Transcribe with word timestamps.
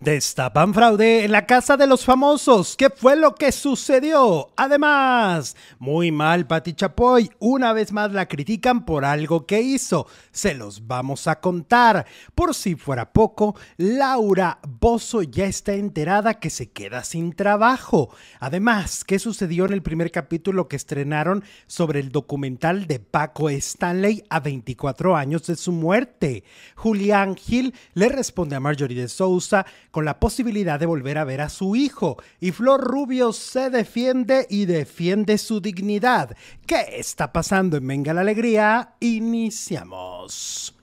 Destapan 0.00 0.74
fraude 0.74 1.24
en 1.24 1.30
la 1.30 1.46
casa 1.46 1.76
de 1.76 1.86
los 1.86 2.04
famosos. 2.04 2.76
¿Qué 2.76 2.90
fue 2.90 3.14
lo 3.14 3.36
que 3.36 3.52
sucedió? 3.52 4.50
Además, 4.56 5.56
muy 5.78 6.10
mal 6.10 6.44
Pati 6.48 6.72
Chapoy. 6.72 7.30
Una 7.38 7.72
vez 7.72 7.92
más 7.92 8.12
la 8.12 8.26
critican 8.26 8.84
por 8.84 9.04
algo 9.04 9.46
que 9.46 9.60
hizo. 9.60 10.08
Se 10.32 10.54
los 10.54 10.88
vamos 10.88 11.28
a 11.28 11.38
contar. 11.38 12.04
Por 12.34 12.52
si 12.52 12.74
fuera 12.74 13.12
poco, 13.12 13.54
Laura 13.76 14.58
Bozo 14.66 15.22
ya 15.22 15.44
está 15.44 15.74
enterada 15.74 16.34
que 16.34 16.50
se 16.50 16.72
queda 16.72 17.04
sin 17.04 17.32
trabajo. 17.32 18.10
Además, 18.40 19.04
¿qué 19.04 19.20
sucedió 19.20 19.66
en 19.66 19.72
el 19.72 19.82
primer 19.82 20.10
capítulo 20.10 20.66
que 20.66 20.74
estrenaron 20.74 21.44
sobre 21.68 22.00
el 22.00 22.10
documental 22.10 22.88
de 22.88 22.98
Paco 22.98 23.50
Stanley 23.50 24.24
a 24.30 24.40
24 24.40 25.16
años 25.16 25.46
de 25.46 25.54
su 25.54 25.70
muerte? 25.70 26.42
Julián 26.74 27.36
Gil 27.36 27.72
le 27.94 28.08
responde 28.08 28.56
a 28.56 28.60
Marjorie 28.60 29.00
de 29.00 29.08
Sousa 29.08 29.64
con 29.92 30.04
la 30.04 30.18
posibilidad 30.18 30.80
de 30.80 30.86
volver 30.86 31.18
a 31.18 31.24
ver 31.24 31.42
a 31.42 31.48
su 31.48 31.76
hijo. 31.76 32.16
Y 32.40 32.50
Flor 32.50 32.80
Rubio 32.80 33.32
se 33.32 33.70
defiende 33.70 34.48
y 34.50 34.64
defiende 34.64 35.38
su 35.38 35.60
dignidad. 35.60 36.34
¿Qué 36.66 36.96
está 36.96 37.32
pasando 37.32 37.76
en 37.76 37.86
Venga 37.86 38.12
la 38.12 38.22
Alegría? 38.22 38.94
Iniciamos. 38.98 40.74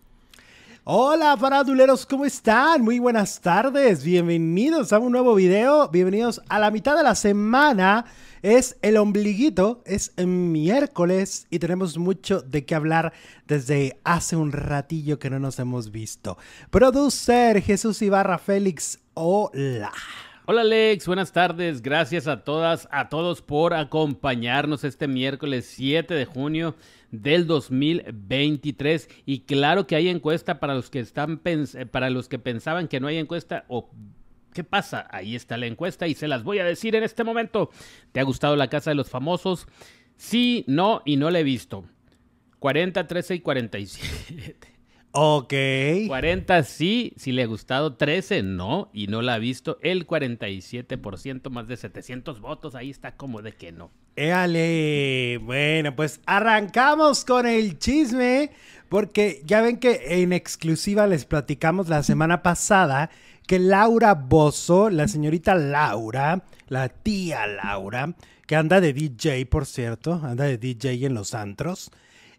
Hola 0.85 1.35
faraduleros, 1.37 2.05
¿cómo 2.05 2.25
están? 2.25 2.83
Muy 2.83 2.97
buenas 2.99 3.41
tardes, 3.41 4.03
bienvenidos 4.03 4.93
a 4.93 4.99
un 4.99 5.11
nuevo 5.11 5.35
video, 5.35 5.87
bienvenidos 5.89 6.41
a 6.47 6.57
la 6.57 6.71
mitad 6.71 6.95
de 6.95 7.03
la 7.03 7.13
semana. 7.15 8.05
Es 8.41 8.77
el 8.81 8.95
ombliguito, 8.95 9.83
es 9.85 10.13
miércoles 10.17 11.45
y 11.49 11.59
tenemos 11.59 11.97
mucho 11.97 12.39
de 12.39 12.63
qué 12.63 12.73
hablar 12.73 13.11
desde 13.47 13.99
hace 14.05 14.37
un 14.37 14.53
ratillo 14.53 15.19
que 15.19 15.29
no 15.29 15.39
nos 15.39 15.59
hemos 15.59 15.91
visto. 15.91 16.37
Producer 16.69 17.61
Jesús 17.61 18.01
Ibarra 18.01 18.37
Félix, 18.37 18.99
hola. 19.13 19.91
Hola 20.45 20.61
Alex, 20.61 21.05
buenas 21.05 21.33
tardes. 21.33 21.81
Gracias 21.81 22.27
a 22.27 22.45
todas, 22.45 22.87
a 22.91 23.09
todos 23.09 23.41
por 23.41 23.73
acompañarnos 23.73 24.85
este 24.85 25.09
miércoles 25.09 25.65
7 25.75 26.13
de 26.13 26.25
junio 26.25 26.75
del 27.11 27.45
2023 27.45 29.09
y 29.25 29.41
claro 29.41 29.85
que 29.85 29.97
hay 29.97 30.07
encuesta 30.07 30.61
para 30.61 30.75
los 30.75 30.89
que 30.89 31.01
están 31.01 31.41
para 31.91 32.09
los 32.09 32.29
que 32.29 32.39
pensaban 32.39 32.87
que 32.87 33.01
no 33.01 33.07
hay 33.07 33.17
encuesta 33.17 33.65
o 33.67 33.89
¿Qué 34.53 34.63
pasa? 34.63 35.07
Ahí 35.11 35.35
está 35.35 35.57
la 35.57 35.67
encuesta 35.67 36.07
y 36.07 36.15
se 36.15 36.27
las 36.27 36.43
voy 36.43 36.59
a 36.59 36.65
decir 36.65 36.95
en 36.95 37.03
este 37.03 37.23
momento. 37.23 37.69
¿Te 38.11 38.19
ha 38.19 38.23
gustado 38.23 38.55
la 38.55 38.69
casa 38.69 38.91
de 38.91 38.95
los 38.95 39.09
famosos? 39.09 39.67
Sí, 40.17 40.65
no 40.67 41.01
y 41.05 41.17
no 41.17 41.29
la 41.29 41.39
he 41.39 41.43
visto. 41.43 41.85
40, 42.59 43.07
13 43.07 43.35
y 43.35 43.39
47. 43.39 44.79
Ok. 45.11 45.53
40 46.07 46.63
sí, 46.63 47.13
si 47.15 47.31
le 47.31 47.43
ha 47.43 47.47
gustado. 47.47 47.95
13 47.95 48.43
no 48.43 48.89
y 48.93 49.07
no 49.07 49.21
la 49.21 49.35
ha 49.35 49.39
visto. 49.39 49.79
El 49.81 50.05
47%, 50.05 51.49
más 51.49 51.67
de 51.67 51.77
700 51.77 52.41
votos. 52.41 52.75
Ahí 52.75 52.89
está 52.89 53.15
como 53.15 53.41
de 53.41 53.53
que 53.53 53.71
no. 53.71 53.91
Éale. 54.15 55.39
Bueno, 55.41 55.95
pues 55.95 56.21
arrancamos 56.25 57.25
con 57.25 57.47
el 57.47 57.79
chisme. 57.79 58.51
Porque 58.89 59.41
ya 59.45 59.61
ven 59.61 59.77
que 59.77 60.21
en 60.21 60.33
exclusiva 60.33 61.07
les 61.07 61.25
platicamos 61.25 61.89
la 61.89 62.03
semana 62.03 62.43
pasada 62.43 63.09
que 63.49 63.57
Laura 63.57 64.13
Bozo, 64.13 64.91
la 64.91 65.07
señorita 65.07 65.55
Laura, 65.55 66.43
la 66.67 66.87
tía 66.87 67.47
Laura, 67.47 68.13
que 68.45 68.55
anda 68.55 68.79
de 68.79 68.93
DJ, 68.93 69.47
por 69.47 69.65
cierto, 69.65 70.21
anda 70.23 70.43
de 70.43 70.59
DJ 70.59 71.07
en 71.07 71.15
los 71.15 71.33
antros. 71.33 71.89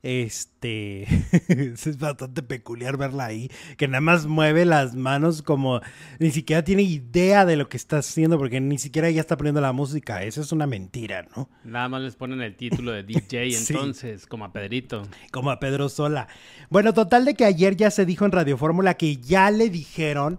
Este 0.05 1.03
es 1.49 1.99
bastante 1.99 2.45
peculiar 2.45 2.97
verla 2.97 3.25
ahí, 3.25 3.51
que 3.77 3.89
nada 3.89 4.01
más 4.01 4.27
mueve 4.27 4.65
las 4.65 4.95
manos 4.95 5.43
como 5.43 5.81
ni 6.21 6.31
siquiera 6.31 6.63
tiene 6.63 6.83
idea 6.83 7.45
de 7.45 7.57
lo 7.57 7.69
que 7.69 7.77
está 7.77 7.99
haciendo, 7.99 8.39
porque 8.39 8.61
ni 8.61 8.79
siquiera 8.79 9.09
ella 9.09 9.21
está 9.21 9.37
poniendo 9.37 9.61
la 9.61 9.73
música. 9.73 10.23
Eso 10.23 10.41
es 10.41 10.53
una 10.53 10.69
mentira, 10.69 11.27
¿no? 11.37 11.49
Nada 11.65 11.89
más 11.89 12.03
les 12.03 12.15
ponen 12.15 12.41
el 12.41 12.55
título 12.55 12.93
de 12.93 13.03
DJ, 13.03 13.57
entonces, 13.69 14.27
como 14.27 14.45
a 14.45 14.53
Pedrito. 14.53 15.03
Como 15.33 15.51
a 15.51 15.59
Pedro 15.59 15.89
Sola. 15.89 16.29
Bueno, 16.69 16.95
total 16.95 17.25
de 17.25 17.35
que 17.35 17.47
ayer 17.47 17.75
ya 17.75 17.91
se 17.91 18.07
dijo 18.07 18.27
en 18.27 18.31
Radio 18.31 18.57
Fórmula 18.57 18.95
que 18.95 19.17
ya 19.17 19.51
le 19.51 19.71
dijeron 19.71 20.39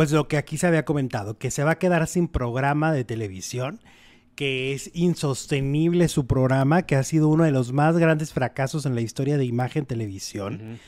pues 0.00 0.12
lo 0.12 0.28
que 0.28 0.38
aquí 0.38 0.56
se 0.56 0.66
había 0.66 0.86
comentado, 0.86 1.36
que 1.36 1.50
se 1.50 1.62
va 1.62 1.72
a 1.72 1.78
quedar 1.78 2.06
sin 2.06 2.26
programa 2.26 2.90
de 2.90 3.04
televisión, 3.04 3.80
que 4.34 4.72
es 4.72 4.90
insostenible 4.94 6.08
su 6.08 6.26
programa, 6.26 6.86
que 6.86 6.96
ha 6.96 7.02
sido 7.02 7.28
uno 7.28 7.44
de 7.44 7.50
los 7.50 7.74
más 7.74 7.98
grandes 7.98 8.32
fracasos 8.32 8.86
en 8.86 8.94
la 8.94 9.02
historia 9.02 9.36
de 9.36 9.44
Imagen 9.44 9.84
Televisión. 9.84 10.78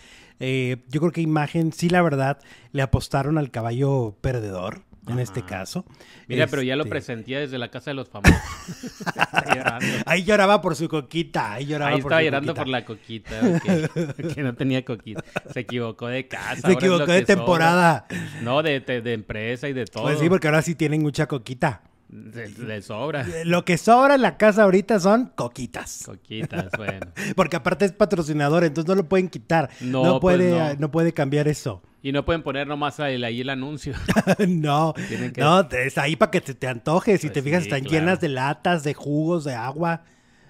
Eh, 0.40 0.78
yo 0.88 1.00
creo 1.00 1.12
que 1.12 1.20
Imagen, 1.20 1.74
sí, 1.74 1.90
la 1.90 2.00
verdad, 2.00 2.38
le 2.72 2.80
apostaron 2.80 3.36
al 3.36 3.50
caballo 3.50 4.16
perdedor 4.22 4.80
en 5.08 5.18
este 5.18 5.42
caso. 5.42 5.84
Mira, 6.28 6.46
pero 6.46 6.62
ya 6.62 6.76
lo 6.76 6.82
este 6.82 6.90
presentía 6.90 7.40
desde 7.40 7.58
la 7.58 7.70
casa 7.70 7.90
de 7.90 7.94
los 7.94 8.08
famosos. 8.08 8.36
ahí 10.06 10.24
lloraba 10.24 10.60
por 10.60 10.76
su 10.76 10.88
coquita, 10.88 11.54
ahí 11.54 11.66
lloraba 11.66 11.92
ahí 11.92 11.98
estaba 11.98 12.22
llorando 12.22 12.54
por 12.54 12.68
la 12.68 12.84
coquita, 12.84 13.40
que 14.34 14.42
no 14.42 14.54
tenía 14.54 14.84
coquita. 14.84 15.24
Se 15.52 15.60
equivocó 15.60 16.06
de 16.08 16.28
casa. 16.28 16.68
Se 16.68 16.72
equivocó 16.72 17.06
de 17.06 17.24
temporada. 17.24 18.06
No, 18.42 18.62
de, 18.62 18.80
de, 18.80 19.12
empresa 19.12 19.68
y 19.68 19.72
de 19.72 19.86
todo. 19.86 20.04
Pues 20.04 20.18
sí, 20.18 20.28
porque 20.28 20.46
ahora 20.46 20.62
sí 20.62 20.74
tienen 20.74 21.02
mucha 21.02 21.26
coquita. 21.26 21.82
Le, 22.12 22.82
sobra. 22.82 23.26
Lo 23.44 23.64
que 23.64 23.78
sobra 23.78 24.16
en 24.16 24.22
la 24.22 24.36
casa 24.36 24.64
ahorita 24.64 25.00
son 25.00 25.32
coquitas. 25.34 26.02
Coquitas, 26.04 26.68
bueno. 26.76 27.06
porque 27.36 27.56
aparte 27.56 27.86
es 27.86 27.92
patrocinador, 27.92 28.64
entonces 28.64 28.88
no 28.88 28.94
lo 28.94 29.08
pueden 29.08 29.28
quitar. 29.28 29.70
No, 29.80 30.20
pues 30.20 30.36
puede, 30.36 30.76
no 30.76 30.90
puede 30.90 31.14
cambiar 31.14 31.48
eso. 31.48 31.82
Y 32.02 32.10
no 32.10 32.24
pueden 32.24 32.42
poner 32.42 32.66
nomás 32.66 32.98
ahí, 32.98 33.22
ahí 33.22 33.40
el 33.40 33.50
anuncio. 33.50 33.94
no, 34.48 34.92
no, 35.36 35.68
es 35.70 35.98
ahí 35.98 36.16
para 36.16 36.30
que 36.32 36.40
te, 36.40 36.54
te 36.54 36.66
antojes. 36.66 37.20
Si 37.20 37.28
pues 37.28 37.34
te 37.34 37.42
fijas, 37.42 37.62
están 37.62 37.84
llenas 37.84 38.20
de 38.20 38.28
latas, 38.28 38.82
de 38.82 38.92
jugos, 38.92 39.44
de 39.44 39.54
agua. 39.54 40.02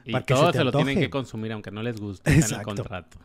Y 0.05 0.19
todos 0.23 0.57
se, 0.57 0.65
lo 0.65 0.73
tienen 0.73 0.99
que 0.99 1.11
consumir, 1.11 1.53
aunque 1.53 1.71
no 1.71 1.83
les 1.83 2.01
guste 2.01 2.33
en 2.33 2.43
el 2.43 2.63
contrato. 2.63 3.19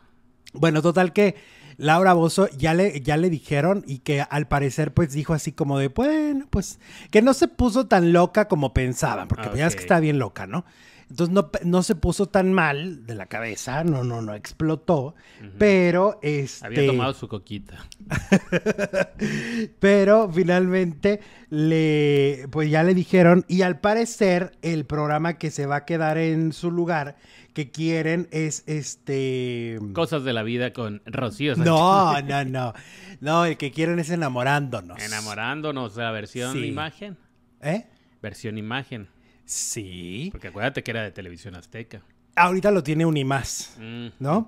Bueno, 0.53 0.81
total 0.81 1.13
que 1.13 1.35
Laura 1.77 2.13
Bozo 2.13 2.49
ya 2.57 2.73
le, 2.73 3.01
ya 3.01 3.17
le 3.17 3.29
dijeron 3.29 3.83
y 3.85 3.99
que 3.99 4.21
al 4.21 4.47
parecer 4.47 4.94
pues 4.94 5.11
dijo 5.13 5.33
así 5.33 5.51
como 5.51 5.77
de, 5.79 5.89
bueno, 5.89 6.47
pues 6.49 6.79
que 7.11 7.21
no 7.21 7.33
se 7.33 7.47
puso 7.47 7.88
tan 7.88 8.13
loca 8.13 8.47
como 8.47 8.73
pensaban, 8.73 9.27
porque 9.27 9.49
ya 9.55 9.67
es 9.67 9.75
que 9.75 9.81
está 9.81 9.99
bien 9.99 10.19
loca, 10.19 10.47
¿no? 10.47 10.65
Entonces 11.09 11.34
no, 11.34 11.50
no, 11.63 11.84
se 11.84 11.95
puso 11.95 12.25
tan 12.25 12.51
mal 12.51 13.06
de 13.06 13.16
la 13.16 13.28
cabeza, 13.28 13.85
no, 13.85 14.03
no, 14.03 14.22
no 14.22 14.34
explotó, 14.34 15.16
pero 15.57 16.19
este... 16.22 16.66
Había 16.66 16.85
tomado 16.85 17.13
su 17.13 17.29
coquita. 17.29 17.88
pero 19.79 20.29
finalmente 20.29 21.22
le, 21.50 22.47
pues 22.51 22.69
ya 22.69 22.84
le 22.84 22.94
dijeron, 22.94 23.45
y 23.47 23.62
al 23.62 23.79
parecer 23.79 24.57
el 24.62 24.85
programa 24.85 25.38
que 25.38 25.50
se 25.50 25.66
va 25.66 25.78
a 25.78 25.85
quedar 25.85 26.18
en 26.18 26.51
su 26.51 26.72
lugar, 26.72 27.16
que 27.53 27.72
quieren 27.72 28.28
es 28.31 28.63
este... 28.68 29.79
Cosas 29.94 30.25
de 30.25 30.34
la 30.34 30.44
vida 30.44 30.74
con 30.74 31.01
Rocío. 31.06 31.56
No, 31.56 32.22
no, 32.22 32.44
no. 32.44 32.74
No, 33.22 33.45
el 33.45 33.56
que 33.56 33.72
quieren 33.72 33.97
es 34.00 34.09
enamorándonos. 34.09 35.01
Enamorándonos, 35.01 35.95
la 35.95 36.12
versión 36.12 36.63
imagen. 36.63 37.18
¿Eh? 37.62 37.88
Versión 38.22 38.57
imagen. 38.57 39.07
Sí. 39.47 40.27
Porque 40.31 40.49
acuérdate 40.49 40.83
que 40.83 40.91
era 40.91 41.01
de 41.01 41.11
Televisión 41.11 41.55
Azteca. 41.55 42.01
Ahorita 42.35 42.69
lo 42.69 42.83
tiene 42.83 43.05
Unimás, 43.05 43.73
mm, 43.79 44.07
¿no? 44.19 44.45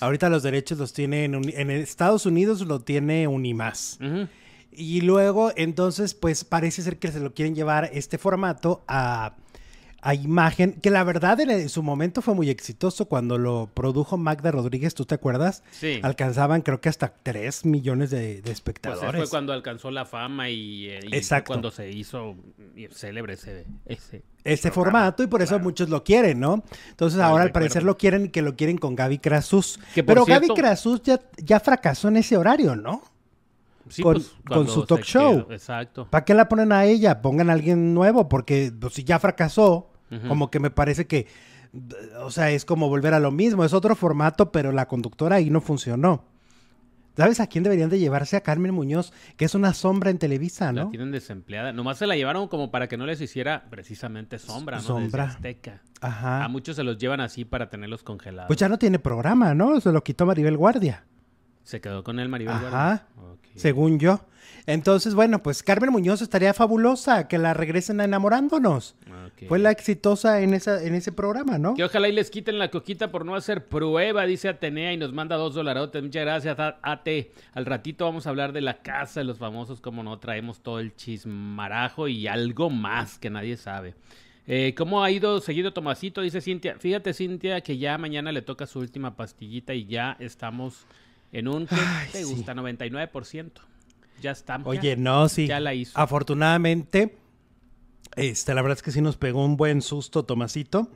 Ahorita 0.00 0.28
los 0.28 0.44
derechos 0.44 0.78
los 0.78 0.92
tiene 0.92 1.24
en, 1.24 1.34
en, 1.34 1.70
Estados 1.70 2.24
Unidos 2.24 2.60
lo 2.60 2.82
tiene 2.82 3.26
Unimás. 3.26 3.98
Y 4.70 5.00
luego, 5.00 5.52
entonces, 5.56 6.14
pues 6.14 6.44
parece 6.44 6.82
ser 6.82 6.98
que 6.98 7.10
se 7.10 7.18
lo 7.18 7.34
quieren 7.34 7.56
llevar 7.56 7.90
este 7.92 8.16
formato 8.16 8.84
a 8.86 9.34
a 10.04 10.14
imagen, 10.14 10.72
que 10.82 10.90
la 10.90 11.04
verdad 11.04 11.38
en, 11.40 11.68
su 11.68 11.80
momento 11.84 12.22
fue 12.22 12.34
muy 12.34 12.50
exitoso 12.50 13.06
cuando 13.06 13.38
lo 13.38 13.70
produjo 13.72 14.16
Magda 14.16 14.50
Rodríguez, 14.50 14.96
¿tú 14.96 15.04
te 15.04 15.14
acuerdas? 15.14 15.62
Sí. 15.70 16.00
Alcanzaban 16.02 16.62
creo 16.62 16.80
que 16.80 16.88
hasta 16.88 17.14
3 17.22 17.64
millones 17.66 18.10
de, 18.10 18.42
espectadores. 18.46 19.04
Pues 19.04 19.16
fue 19.16 19.30
cuando 19.30 19.52
alcanzó 19.52 19.92
la 19.92 20.04
fama 20.04 20.50
y, 20.50 20.88
eh, 20.88 21.22
cuando 21.46 21.70
se 21.70 21.88
hizo 21.88 22.34
célebre 22.90 23.34
ese, 23.34 23.64
ese, 24.42 24.70
formato 24.72 25.22
y 25.22 25.28
por 25.28 25.40
eso 25.40 25.60
muchos 25.60 25.88
lo 25.88 26.02
quieren, 26.02 26.40
¿no? 26.40 26.64
Entonces 26.90 27.20
ahora 27.20 27.44
al 27.44 27.52
parecer 27.52 27.84
lo 27.84 27.96
quieren 27.96 28.26
y 28.26 28.28
que 28.30 28.42
lo 28.42 28.56
quieren 28.56 28.78
con 28.78 28.96
Gaby 28.96 29.18
Krasus. 29.18 29.78
Pero 29.94 30.24
Gaby 30.24 30.48
Krasus 30.48 31.02
ya, 31.04 31.20
ya 31.36 31.60
fracasó 31.60 32.08
en 32.08 32.16
ese 32.16 32.36
horario, 32.36 32.74
¿no? 32.74 33.02
Sí, 33.88 34.02
con, 34.02 34.14
pues, 34.14 34.32
con, 34.48 34.66
su 34.66 34.84
talk 34.84 35.02
show. 35.02 35.46
exacto. 35.50 36.08
¿Para 36.10 36.24
qué 36.24 36.34
la 36.34 36.48
ponen 36.48 36.72
a 36.72 36.86
ella? 36.86 37.20
Pongan 37.22 37.50
a 37.50 37.52
alguien 37.52 37.94
nuevo, 37.94 38.28
porque 38.28 38.72
pues, 38.78 38.94
si 38.94 39.04
ya 39.04 39.18
fracasó, 39.18 39.91
como 40.28 40.50
que 40.50 40.60
me 40.60 40.70
parece 40.70 41.06
que, 41.06 41.26
o 42.20 42.30
sea, 42.30 42.50
es 42.50 42.64
como 42.64 42.88
volver 42.88 43.14
a 43.14 43.20
lo 43.20 43.30
mismo, 43.30 43.64
es 43.64 43.72
otro 43.72 43.94
formato, 43.96 44.52
pero 44.52 44.72
la 44.72 44.86
conductora 44.86 45.36
ahí 45.36 45.50
no 45.50 45.60
funcionó. 45.60 46.24
¿Sabes 47.16 47.40
a 47.40 47.46
quién 47.46 47.62
deberían 47.62 47.90
de 47.90 47.98
llevarse? 47.98 48.36
A 48.36 48.40
Carmen 48.42 48.72
Muñoz, 48.72 49.12
que 49.36 49.44
es 49.44 49.54
una 49.54 49.74
sombra 49.74 50.10
en 50.10 50.18
Televisa, 50.18 50.72
¿no? 50.72 50.84
La 50.84 50.90
tienen 50.90 51.10
desempleada. 51.10 51.70
Nomás 51.72 51.98
se 51.98 52.06
la 52.06 52.16
llevaron 52.16 52.48
como 52.48 52.70
para 52.70 52.88
que 52.88 52.96
no 52.96 53.04
les 53.04 53.20
hiciera 53.20 53.66
precisamente 53.68 54.38
sombra, 54.38 54.78
¿no? 54.78 54.82
Sombra. 54.82 55.24
Azteca. 55.24 55.82
Ajá. 56.00 56.42
A 56.42 56.48
muchos 56.48 56.74
se 56.76 56.82
los 56.84 56.96
llevan 56.96 57.20
así 57.20 57.44
para 57.44 57.68
tenerlos 57.68 58.02
congelados. 58.02 58.48
Pues 58.48 58.58
ya 58.58 58.68
no 58.70 58.78
tiene 58.78 58.98
programa, 58.98 59.54
¿no? 59.54 59.78
Se 59.80 59.92
lo 59.92 60.02
quitó 60.02 60.24
Maribel 60.24 60.56
Guardia. 60.56 61.04
Se 61.64 61.82
quedó 61.82 62.02
con 62.02 62.18
el 62.18 62.30
Maribel 62.30 62.54
Ajá. 62.54 62.68
Guardia. 62.70 63.06
Ok. 63.34 63.46
según 63.56 63.98
yo. 63.98 64.20
Entonces, 64.66 65.14
bueno, 65.14 65.42
pues 65.42 65.62
Carmen 65.62 65.90
Muñoz 65.90 66.22
estaría 66.22 66.54
fabulosa 66.54 67.26
que 67.26 67.36
la 67.38 67.52
regresen 67.52 68.00
a 68.00 68.04
enamorándonos. 68.04 68.94
Fue 69.48 69.58
la 69.58 69.72
exitosa 69.72 70.40
en, 70.40 70.54
esa, 70.54 70.82
en 70.84 70.94
ese 70.94 71.10
programa, 71.10 71.58
¿no? 71.58 71.74
Que 71.74 71.82
ojalá 71.84 72.08
y 72.08 72.12
les 72.12 72.30
quiten 72.30 72.58
la 72.60 72.70
coquita 72.70 73.10
por 73.10 73.24
no 73.26 73.34
hacer 73.34 73.66
prueba, 73.66 74.24
dice 74.24 74.48
Atenea 74.48 74.92
y 74.92 74.96
nos 74.96 75.12
manda 75.12 75.36
dos 75.36 75.54
dolarotes. 75.54 76.00
Muchas 76.02 76.22
gracias, 76.24 76.58
A- 76.60 76.78
Ate. 76.82 77.32
Al 77.54 77.66
ratito 77.66 78.04
vamos 78.04 78.26
a 78.26 78.30
hablar 78.30 78.52
de 78.52 78.60
la 78.60 78.78
casa 78.82 79.18
de 79.20 79.24
los 79.24 79.38
famosos, 79.38 79.80
como 79.80 80.04
no 80.04 80.18
traemos 80.20 80.60
todo 80.60 80.78
el 80.78 80.94
chismarajo 80.94 82.06
y 82.06 82.28
algo 82.28 82.70
más 82.70 83.18
que 83.18 83.30
nadie 83.30 83.56
sabe. 83.56 83.94
Eh, 84.46 84.74
¿Cómo 84.76 85.02
ha 85.02 85.10
ido 85.10 85.40
seguido 85.40 85.72
Tomasito? 85.72 86.20
Dice 86.20 86.40
Cintia. 86.40 86.76
Fíjate, 86.78 87.14
Cintia, 87.14 87.60
que 87.62 87.78
ya 87.78 87.98
mañana 87.98 88.30
le 88.32 88.42
toca 88.42 88.66
su 88.66 88.78
última 88.78 89.16
pastillita 89.16 89.74
y 89.74 89.86
ya 89.86 90.16
estamos 90.20 90.86
en 91.32 91.48
un, 91.48 91.66
¿qué 91.66 91.76
Ay, 91.78 92.08
te 92.12 92.24
sí. 92.24 92.32
gusta? 92.34 92.54
99%. 92.54 93.50
Ya 94.20 94.30
estamos. 94.32 94.66
Oye, 94.68 94.96
no, 94.96 95.28
sí. 95.28 95.46
Ya 95.46 95.60
la 95.60 95.74
hizo. 95.74 95.98
Afortunadamente, 95.98 97.16
este, 98.16 98.54
la 98.54 98.62
verdad 98.62 98.78
es 98.78 98.82
que 98.82 98.92
sí 98.92 99.00
nos 99.00 99.16
pegó 99.16 99.44
un 99.44 99.56
buen 99.56 99.82
susto, 99.82 100.24
Tomasito. 100.24 100.90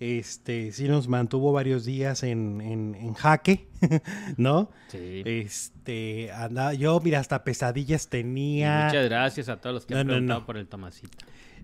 Este, 0.00 0.72
sí 0.72 0.88
nos 0.88 1.06
mantuvo 1.06 1.52
varios 1.52 1.84
días 1.84 2.24
en, 2.24 2.60
en- 2.60 2.94
en 2.96 3.14
jaque, 3.14 3.68
¿no? 4.36 4.70
Sí. 4.88 5.22
Este, 5.24 6.32
anda, 6.32 6.72
yo, 6.74 6.98
mira, 7.00 7.20
hasta 7.20 7.44
pesadillas 7.44 8.06
Y 8.06 8.08
tenía. 8.08 8.86
Muchas 8.86 9.04
gracias 9.04 9.48
a 9.48 9.60
todos 9.60 9.74
los 9.74 9.86
que 9.86 9.94
han 9.94 10.06
No, 10.06 10.12
preguntado 10.12 10.40
no. 10.40 10.46
por 10.46 10.56
el 10.56 10.66
Tomasito. 10.66 11.16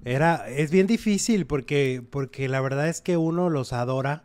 Era, 0.04 0.48
es 0.48 0.70
bien 0.70 0.86
difícil 0.86 1.46
porque, 1.46 2.00
porque 2.08 2.48
la 2.48 2.60
verdad 2.60 2.88
es 2.88 3.00
que 3.00 3.16
uno 3.16 3.50
los 3.50 3.72
adora 3.72 4.22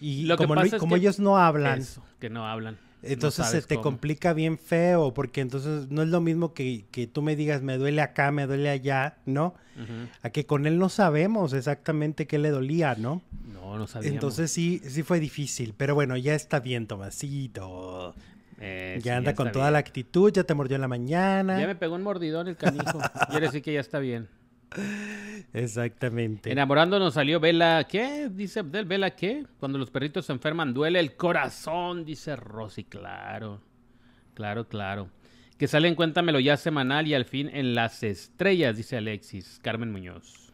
y 0.00 0.22
Lo 0.26 0.36
que 0.36 0.44
como, 0.44 0.54
no- 0.54 0.60
pasa 0.60 0.76
es 0.76 0.80
como 0.80 0.94
que- 0.94 1.00
ellos 1.00 1.18
no 1.18 1.36
hablan, 1.38 1.80
Eso, 1.80 2.04
que 2.20 2.30
no 2.30 2.46
hablan. 2.46 2.78
No 3.02 3.08
entonces 3.08 3.46
se 3.46 3.62
te 3.62 3.76
cómo. 3.76 3.84
complica 3.84 4.32
bien 4.32 4.58
feo 4.58 5.14
porque 5.14 5.40
entonces 5.40 5.88
no 5.88 6.02
es 6.02 6.08
lo 6.08 6.20
mismo 6.20 6.52
que, 6.52 6.84
que 6.90 7.06
tú 7.06 7.22
me 7.22 7.36
digas 7.36 7.62
me 7.62 7.78
duele 7.78 8.02
acá, 8.02 8.32
me 8.32 8.46
duele 8.46 8.70
allá, 8.70 9.18
¿no? 9.24 9.54
A 10.22 10.30
que 10.30 10.44
con 10.44 10.66
él 10.66 10.78
no 10.78 10.88
sabemos 10.88 11.52
exactamente 11.52 12.26
qué 12.26 12.38
le 12.38 12.50
dolía, 12.50 12.96
¿no? 12.96 13.22
No, 13.52 13.78
no 13.78 13.86
sabíamos. 13.86 14.14
Entonces 14.14 14.50
sí, 14.50 14.82
sí 14.84 15.04
fue 15.04 15.20
difícil, 15.20 15.74
pero 15.76 15.94
bueno, 15.94 16.16
ya 16.16 16.34
está 16.34 16.58
bien, 16.58 16.88
Tomasito. 16.88 18.16
Eh, 18.60 18.94
sí, 18.96 19.04
ya 19.04 19.16
anda 19.18 19.34
con 19.36 19.52
toda 19.52 19.66
bien. 19.66 19.74
la 19.74 19.78
actitud, 19.78 20.32
ya 20.32 20.42
te 20.42 20.52
mordió 20.54 20.74
en 20.74 20.80
la 20.80 20.88
mañana. 20.88 21.60
Ya 21.60 21.68
me 21.68 21.76
pegó 21.76 21.94
un 21.94 22.02
mordidón 22.02 22.48
el 22.48 22.56
canijo. 22.56 22.98
Quiere 23.30 23.46
decir 23.46 23.62
que 23.62 23.72
ya 23.72 23.80
está 23.80 24.00
bien. 24.00 24.28
Exactamente. 25.52 26.52
Enamorándonos 26.52 27.14
salió 27.14 27.40
Vela. 27.40 27.86
¿Qué? 27.88 28.28
Dice 28.30 28.60
Abdel. 28.60 28.84
¿Vela 28.84 29.16
qué? 29.16 29.46
Cuando 29.58 29.78
los 29.78 29.90
perritos 29.90 30.26
se 30.26 30.32
enferman, 30.32 30.74
duele 30.74 31.00
el 31.00 31.16
corazón, 31.16 32.04
dice 32.04 32.36
Rosy. 32.36 32.84
Claro. 32.84 33.60
Claro, 34.34 34.68
claro. 34.68 35.08
Que 35.56 35.66
sale 35.66 35.88
en 35.88 35.96
Cuéntamelo 35.96 36.38
ya 36.38 36.56
semanal 36.56 37.06
y 37.08 37.14
al 37.14 37.24
fin 37.24 37.50
en 37.52 37.74
las 37.74 38.02
estrellas, 38.02 38.76
dice 38.76 38.96
Alexis. 38.96 39.58
Carmen 39.62 39.90
Muñoz. 39.90 40.52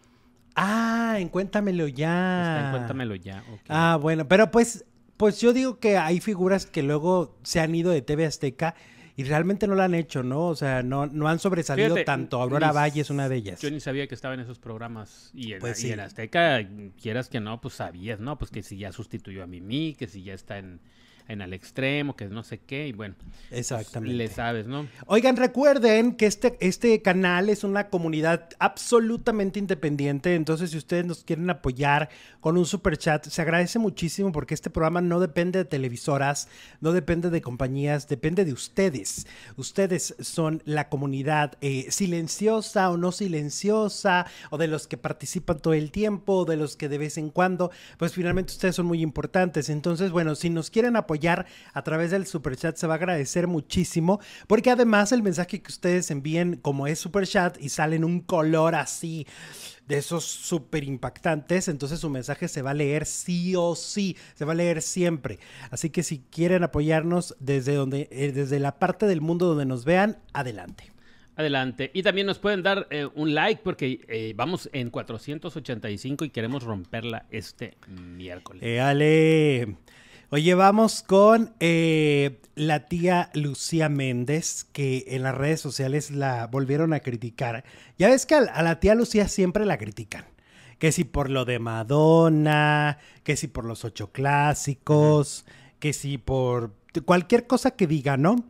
Ah, 0.56 1.16
en 1.18 1.28
Cuéntamelo 1.28 1.88
ya. 1.88 2.42
Está 2.42 2.66
en 2.66 2.70
Cuéntamelo 2.70 3.14
ya. 3.16 3.44
Ah, 3.68 3.98
bueno, 4.00 4.26
pero 4.28 4.50
pues, 4.50 4.84
pues 5.16 5.40
yo 5.40 5.52
digo 5.52 5.78
que 5.78 5.98
hay 5.98 6.20
figuras 6.20 6.64
que 6.64 6.82
luego 6.82 7.36
se 7.42 7.60
han 7.60 7.74
ido 7.74 7.90
de 7.90 8.00
TV 8.00 8.24
Azteca 8.24 8.74
y 9.16 9.24
realmente 9.24 9.66
no 9.66 9.74
lo 9.74 9.82
han 9.82 9.94
hecho, 9.94 10.22
¿no? 10.22 10.46
O 10.48 10.56
sea, 10.56 10.82
no, 10.82 11.06
no 11.06 11.28
han 11.28 11.38
sobresalido 11.38 11.88
Fíjate, 11.90 12.04
tanto. 12.04 12.40
Aurora 12.42 12.68
ni- 12.68 12.74
Valle 12.74 13.00
es 13.00 13.10
una 13.10 13.28
de 13.28 13.36
ellas. 13.36 13.60
Yo 13.60 13.70
ni 13.70 13.78
sabía 13.80 14.06
que 14.08 14.14
estaba 14.14 14.34
en 14.34 14.40
esos 14.40 14.58
programas. 14.58 15.30
Y 15.34 15.52
en, 15.52 15.60
Pues 15.60 15.78
y 15.78 15.82
sí. 15.88 15.92
en 15.92 16.00
Azteca, 16.00 16.66
quieras 17.00 17.28
que 17.28 17.40
no, 17.40 17.60
pues 17.60 17.74
sabías, 17.74 18.18
¿no? 18.20 18.38
Pues 18.38 18.50
que 18.50 18.62
si 18.62 18.76
ya 18.76 18.90
sustituyó 18.92 19.42
a 19.44 19.46
Mimi, 19.46 19.94
que 19.94 20.06
si 20.08 20.22
ya 20.24 20.34
está 20.34 20.58
en, 20.58 20.80
en 21.26 21.40
al 21.40 21.54
extremo, 21.54 22.16
que 22.16 22.26
no 22.26 22.42
sé 22.42 22.58
qué, 22.58 22.86
y 22.88 22.92
bueno. 22.92 23.14
pues, 23.48 23.60
Exactamente. 23.60 24.14
le 24.14 24.28
sabes, 24.28 24.66
¿no? 24.66 24.86
Oigan, 25.06 25.36
recuerden 25.36 26.16
que 26.16 26.26
este, 26.26 26.56
este 26.60 27.00
canal 27.00 27.48
es 27.48 27.64
una 27.64 27.88
comunidad 27.88 28.50
absolutamente 28.58 29.58
independiente, 29.58 30.34
entonces 30.34 30.70
si 30.70 30.76
ustedes 30.76 31.06
nos 31.06 31.24
quieren 31.24 31.48
apoyar 31.48 32.10
con 32.40 32.58
un 32.58 32.66
super 32.66 32.98
chat, 32.98 33.26
se 33.26 33.40
agradece 33.40 33.78
muchísimo 33.78 34.32
porque 34.32 34.52
este 34.52 34.68
programa 34.68 35.00
no 35.00 35.18
depende 35.18 35.60
de 35.60 35.64
televisoras, 35.64 36.48
no 36.80 36.92
depende 36.92 37.30
de 37.30 37.40
compañías, 37.40 38.06
depende 38.06 38.44
de 38.44 38.52
ustedes. 38.52 39.26
Ustedes 39.56 40.14
son 40.20 40.62
la 40.66 40.90
comunidad 40.90 41.56
eh, 41.62 41.86
silenciosa 41.90 42.90
o 42.90 42.98
no 42.98 43.12
silenciosa, 43.12 44.26
o 44.50 44.58
de 44.58 44.68
los 44.68 44.86
que 44.86 44.98
participan 44.98 45.58
todo 45.60 45.72
el 45.72 45.90
tiempo, 45.90 46.38
o 46.38 46.44
de 46.44 46.56
los 46.56 46.76
que 46.76 46.90
de 46.90 46.98
vez 46.98 47.16
en 47.16 47.30
cuando, 47.30 47.70
pues 47.96 48.12
finalmente 48.12 48.52
ustedes 48.52 48.76
son 48.76 48.86
muy 48.86 49.00
importantes. 49.00 49.70
Entonces, 49.70 50.10
bueno, 50.10 50.34
si 50.34 50.50
nos 50.50 50.68
quieren 50.68 50.96
apoyar 50.96 51.13
a 51.72 51.82
través 51.82 52.10
del 52.10 52.26
super 52.26 52.56
chat, 52.56 52.76
se 52.76 52.86
va 52.86 52.94
a 52.94 52.96
agradecer 52.96 53.46
muchísimo, 53.46 54.20
porque 54.46 54.70
además 54.70 55.12
el 55.12 55.22
mensaje 55.22 55.62
que 55.62 55.70
ustedes 55.70 56.10
envíen, 56.10 56.56
como 56.56 56.86
es 56.86 56.98
super 56.98 57.26
chat 57.26 57.56
y 57.60 57.68
sale 57.68 57.96
en 57.96 58.04
un 58.04 58.20
color 58.20 58.74
así 58.74 59.26
de 59.86 59.98
esos 59.98 60.24
súper 60.24 60.84
impactantes, 60.84 61.68
entonces 61.68 62.00
su 62.00 62.10
mensaje 62.10 62.48
se 62.48 62.62
va 62.62 62.70
a 62.70 62.74
leer 62.74 63.06
sí 63.06 63.54
o 63.56 63.74
sí, 63.74 64.16
se 64.34 64.44
va 64.44 64.52
a 64.52 64.56
leer 64.56 64.82
siempre. 64.82 65.38
Así 65.70 65.90
que 65.90 66.02
si 66.02 66.20
quieren 66.30 66.64
apoyarnos 66.64 67.36
desde 67.38 67.74
donde, 67.74 68.08
eh, 68.10 68.32
desde 68.32 68.58
la 68.60 68.78
parte 68.78 69.06
del 69.06 69.20
mundo 69.20 69.46
donde 69.46 69.66
nos 69.66 69.84
vean, 69.84 70.18
adelante. 70.32 70.94
Adelante. 71.36 71.90
Y 71.92 72.02
también 72.02 72.28
nos 72.28 72.38
pueden 72.38 72.62
dar 72.62 72.86
eh, 72.90 73.08
un 73.14 73.34
like 73.34 73.60
porque 73.64 74.00
eh, 74.08 74.32
vamos 74.36 74.70
en 74.72 74.90
485 74.90 76.24
y 76.24 76.30
queremos 76.30 76.62
romperla 76.62 77.26
este 77.30 77.76
miércoles. 77.88 78.62
Ale. 78.80 79.76
Oye, 80.30 80.54
vamos 80.54 81.02
con 81.02 81.54
eh, 81.60 82.40
la 82.54 82.86
tía 82.86 83.30
Lucía 83.34 83.88
Méndez, 83.88 84.64
que 84.72 85.04
en 85.08 85.22
las 85.22 85.34
redes 85.34 85.60
sociales 85.60 86.10
la 86.10 86.46
volvieron 86.46 86.92
a 86.92 87.00
criticar. 87.00 87.64
Ya 87.98 88.08
ves 88.08 88.26
que 88.26 88.34
a, 88.34 88.62
la 88.62 88.80
tía 88.80 88.94
Lucía 88.94 89.28
siempre 89.28 89.66
la 89.66 89.78
critican. 89.78 90.24
Que 90.78 90.92
si 90.92 91.04
por 91.04 91.30
lo 91.30 91.44
de 91.44 91.58
Madonna, 91.58 92.98
que 93.22 93.36
si 93.36 93.48
por 93.48 93.64
los 93.64 93.84
ocho 93.84 94.12
clásicos, 94.12 95.44
que 95.78 95.92
si 95.92 96.18
por 96.18 96.74
cualquier 97.04 97.46
cosa 97.46 97.72
que 97.72 97.86
diga, 97.86 98.16
¿no? 98.16 98.44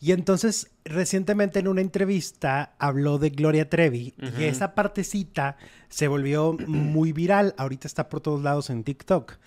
Y 0.00 0.12
entonces, 0.12 0.70
recientemente 0.84 1.58
en 1.58 1.68
una 1.68 1.80
entrevista 1.80 2.74
habló 2.78 3.18
de 3.18 3.30
Gloria 3.30 3.70
Trevi 3.70 4.14
y 4.38 4.44
esa 4.44 4.74
partecita 4.74 5.56
se 5.88 6.08
volvió 6.08 6.52
muy 6.66 7.12
viral. 7.12 7.54
Ahorita 7.56 7.88
está 7.88 8.08
por 8.10 8.20
todos 8.20 8.42
lados 8.42 8.68
en 8.68 8.84
TikTok. 8.84 9.38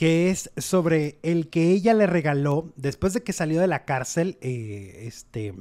Que 0.00 0.30
es 0.30 0.50
sobre 0.56 1.18
el 1.22 1.50
que 1.50 1.72
ella 1.72 1.92
le 1.92 2.06
regaló, 2.06 2.72
después 2.76 3.12
de 3.12 3.22
que 3.22 3.34
salió 3.34 3.60
de 3.60 3.66
la 3.66 3.84
cárcel, 3.84 4.38
eh, 4.40 5.02
este, 5.06 5.52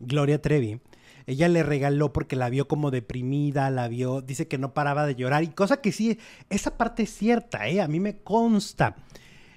Gloria 0.00 0.42
Trevi, 0.42 0.80
ella 1.26 1.46
le 1.48 1.62
regaló 1.62 2.12
porque 2.12 2.34
la 2.34 2.50
vio 2.50 2.66
como 2.66 2.90
deprimida, 2.90 3.70
la 3.70 3.86
vio, 3.86 4.20
dice 4.20 4.48
que 4.48 4.58
no 4.58 4.74
paraba 4.74 5.06
de 5.06 5.14
llorar 5.14 5.44
y 5.44 5.48
cosa 5.48 5.80
que 5.80 5.92
sí, 5.92 6.18
esa 6.50 6.76
parte 6.76 7.04
es 7.04 7.10
cierta, 7.14 7.68
¿eh? 7.68 7.80
a 7.80 7.86
mí 7.86 8.00
me 8.00 8.16
consta. 8.18 8.96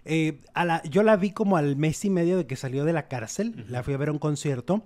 Eh, 0.05 0.39
a 0.53 0.65
la- 0.65 0.83
yo 0.83 1.01
la 1.01 1.15
vi 1.17 1.31
como 1.31 1.57
al 1.57 1.75
mes 1.75 2.05
y 2.05 2.11
medio 2.11 2.37
de 2.37 2.45
que 2.45 2.55
salió 2.55 2.85
de 2.85 2.93
la 2.93 3.07
cárcel, 3.07 3.65
la 3.69 3.81
fui 3.81 3.95
a 3.95 3.97
ver 3.97 4.09
a 4.09 4.11
un 4.11 4.19
concierto 4.19 4.83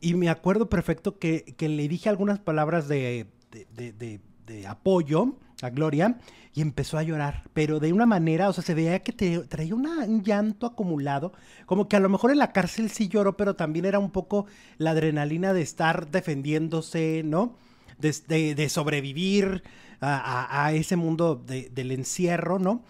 y 0.00 0.14
me 0.14 0.28
acuerdo 0.28 0.68
perfecto 0.68 1.18
que, 1.20 1.54
que 1.56 1.68
le 1.68 1.86
dije 1.86 2.08
algunas 2.08 2.40
palabras 2.40 2.88
de, 2.88 3.26
de- 3.52 3.66
de- 3.76 3.92
de- 3.92 4.20
de 4.46 4.66
apoyo 4.66 5.36
a 5.62 5.70
Gloria 5.70 6.18
y 6.52 6.60
empezó 6.62 6.98
a 6.98 7.02
llorar, 7.02 7.44
pero 7.54 7.80
de 7.80 7.92
una 7.92 8.06
manera, 8.06 8.48
o 8.48 8.52
sea, 8.52 8.62
se 8.64 8.74
veía 8.74 9.02
que 9.02 9.12
te- 9.12 9.40
traía 9.40 9.74
una- 9.74 10.04
un 10.04 10.22
llanto 10.22 10.66
acumulado, 10.66 11.32
como 11.66 11.88
que 11.88 11.96
a 11.96 12.00
lo 12.00 12.08
mejor 12.08 12.30
en 12.30 12.38
la 12.38 12.52
cárcel 12.52 12.90
sí 12.90 13.08
lloró, 13.08 13.36
pero 13.36 13.56
también 13.56 13.84
era 13.84 13.98
un 13.98 14.10
poco 14.10 14.46
la 14.78 14.90
adrenalina 14.92 15.52
de 15.52 15.62
estar 15.62 16.10
defendiéndose, 16.10 17.22
¿no? 17.24 17.56
De, 17.98 18.14
de- 18.28 18.54
de 18.54 18.68
sobrevivir 18.68 19.62
a, 20.00 20.16
a- 20.18 20.66
a 20.66 20.72
ese 20.72 20.96
mundo 20.96 21.36
de- 21.46 21.70
del 21.70 21.90
encierro, 21.92 22.58
¿no? 22.58 22.84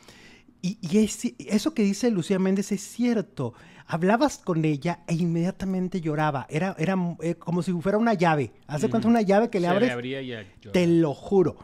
Y, 0.63 0.79
y 0.81 0.99
es- 0.99 1.33
eso 1.39 1.75
que 1.75 1.83
dice 1.83 2.11
Lucía 2.11 2.39
Méndez 2.41 2.73
es 2.73 2.81
cierto. 2.83 3.55
Hablabas 3.87 4.39
con 4.39 4.65
ella 4.65 5.05
e 5.07 5.15
inmediatamente 5.15 6.01
lloraba. 6.01 6.47
Era, 6.51 6.75
era 6.79 6.97
eh, 7.23 7.37
como 7.37 7.63
si 7.63 7.73
fuera 7.75 7.99
una 7.99 8.15
llave. 8.15 8.51
¿Hace 8.67 8.91
cuenta 8.91 9.07
una 9.07 9.23
llave 9.23 9.49
que 9.49 9.61
le 9.61 9.69
Se 9.69 9.73
abres? 9.73 9.91
abría 9.93 10.21
y. 10.23 10.33
Te 10.73 10.89
lo 10.89 11.15
juro. 11.15 11.57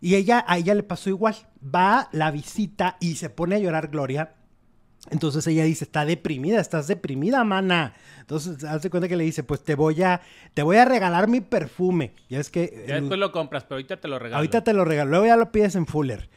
Y 0.00 0.14
ella, 0.14 0.44
a 0.46 0.58
ella 0.58 0.74
le 0.74 0.82
pasó 0.82 1.10
igual. 1.10 1.36
Va, 1.62 2.08
la 2.12 2.30
visita 2.30 2.96
y 3.00 3.16
se 3.16 3.30
pone 3.30 3.56
a 3.56 3.58
llorar 3.58 3.88
Gloria. 3.88 4.34
Entonces 5.10 5.46
ella 5.46 5.64
dice, 5.64 5.84
está 5.84 6.04
deprimida, 6.04 6.60
estás 6.60 6.86
deprimida, 6.86 7.42
mana. 7.42 7.94
Entonces 8.20 8.64
hace 8.64 8.90
cuenta 8.90 9.08
que 9.08 9.16
le 9.16 9.24
dice, 9.24 9.42
pues 9.42 9.62
te 9.64 9.74
voy 9.74 10.02
a, 10.02 10.20
te 10.52 10.62
voy 10.62 10.76
a 10.76 10.84
regalar 10.84 11.26
mi 11.26 11.40
perfume. 11.40 12.12
Ya 12.28 12.38
es 12.38 12.50
que 12.50 12.84
Ya 12.86 12.96
después 12.96 13.18
lo 13.18 13.32
compras, 13.32 13.64
pero 13.64 13.76
ahorita 13.76 13.98
te 13.98 14.08
lo 14.08 14.18
regalo. 14.18 14.36
Ahorita 14.36 14.62
te 14.62 14.72
lo 14.74 14.84
regalo. 14.84 15.10
Luego 15.10 15.26
ya 15.26 15.36
lo 15.36 15.52
pides 15.52 15.74
en 15.74 15.86
Fuller. 15.86 16.28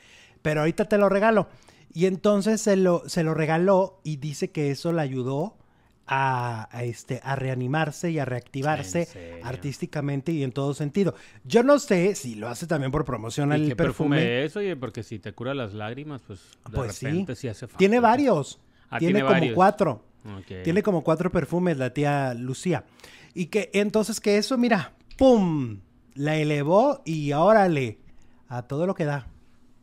Pero 0.41 0.61
ahorita 0.61 0.85
te 0.85 0.97
lo 0.97 1.09
regalo. 1.09 1.47
Y 1.93 2.05
entonces 2.05 2.61
se 2.61 2.75
lo, 2.75 3.07
se 3.07 3.23
lo 3.23 3.33
regaló 3.33 3.99
y 4.03 4.15
dice 4.17 4.51
que 4.51 4.71
eso 4.71 4.93
le 4.93 5.01
ayudó 5.01 5.57
a, 6.05 6.67
a 6.75 6.83
este, 6.83 7.21
a 7.23 7.35
reanimarse 7.35 8.11
y 8.11 8.19
a 8.19 8.25
reactivarse 8.25 9.39
artísticamente 9.43 10.31
y 10.31 10.43
en 10.43 10.51
todo 10.51 10.73
sentido. 10.73 11.15
Yo 11.45 11.63
no 11.63 11.79
sé 11.79 12.15
si 12.15 12.35
lo 12.35 12.49
hace 12.49 12.67
también 12.67 12.91
por 12.91 13.05
promoción 13.05 13.49
¿Y 13.51 13.53
al 13.53 13.61
perfume. 13.75 14.17
perfume 14.17 14.43
es? 14.45 14.55
Oye, 14.57 14.75
porque 14.75 15.03
si 15.03 15.19
te 15.19 15.33
cura 15.33 15.53
las 15.53 15.73
lágrimas, 15.73 16.21
pues 16.27 16.39
de 16.69 16.75
Pues 16.75 17.01
repente 17.01 17.35
sí. 17.35 17.47
hace 17.47 17.67
falta. 17.67 17.77
Tiene 17.77 17.99
varios. 17.99 18.59
Ah, 18.89 18.99
tiene, 18.99 19.21
tiene 19.21 19.39
como 19.41 19.53
cuatro. 19.55 20.05
Tiene 20.63 20.83
como 20.83 21.03
cuatro 21.03 21.31
perfumes 21.31 21.77
la 21.77 21.93
tía 21.93 22.33
Lucía. 22.33 22.85
Y 23.33 23.47
que 23.47 23.69
entonces 23.73 24.19
que 24.19 24.37
eso, 24.37 24.57
mira, 24.57 24.93
¡pum! 25.17 25.79
La 26.15 26.35
elevó 26.37 27.01
y 27.05 27.33
órale, 27.33 27.97
a 28.47 28.61
todo 28.63 28.85
lo 28.85 28.93
que 28.93 29.05
da. 29.05 29.27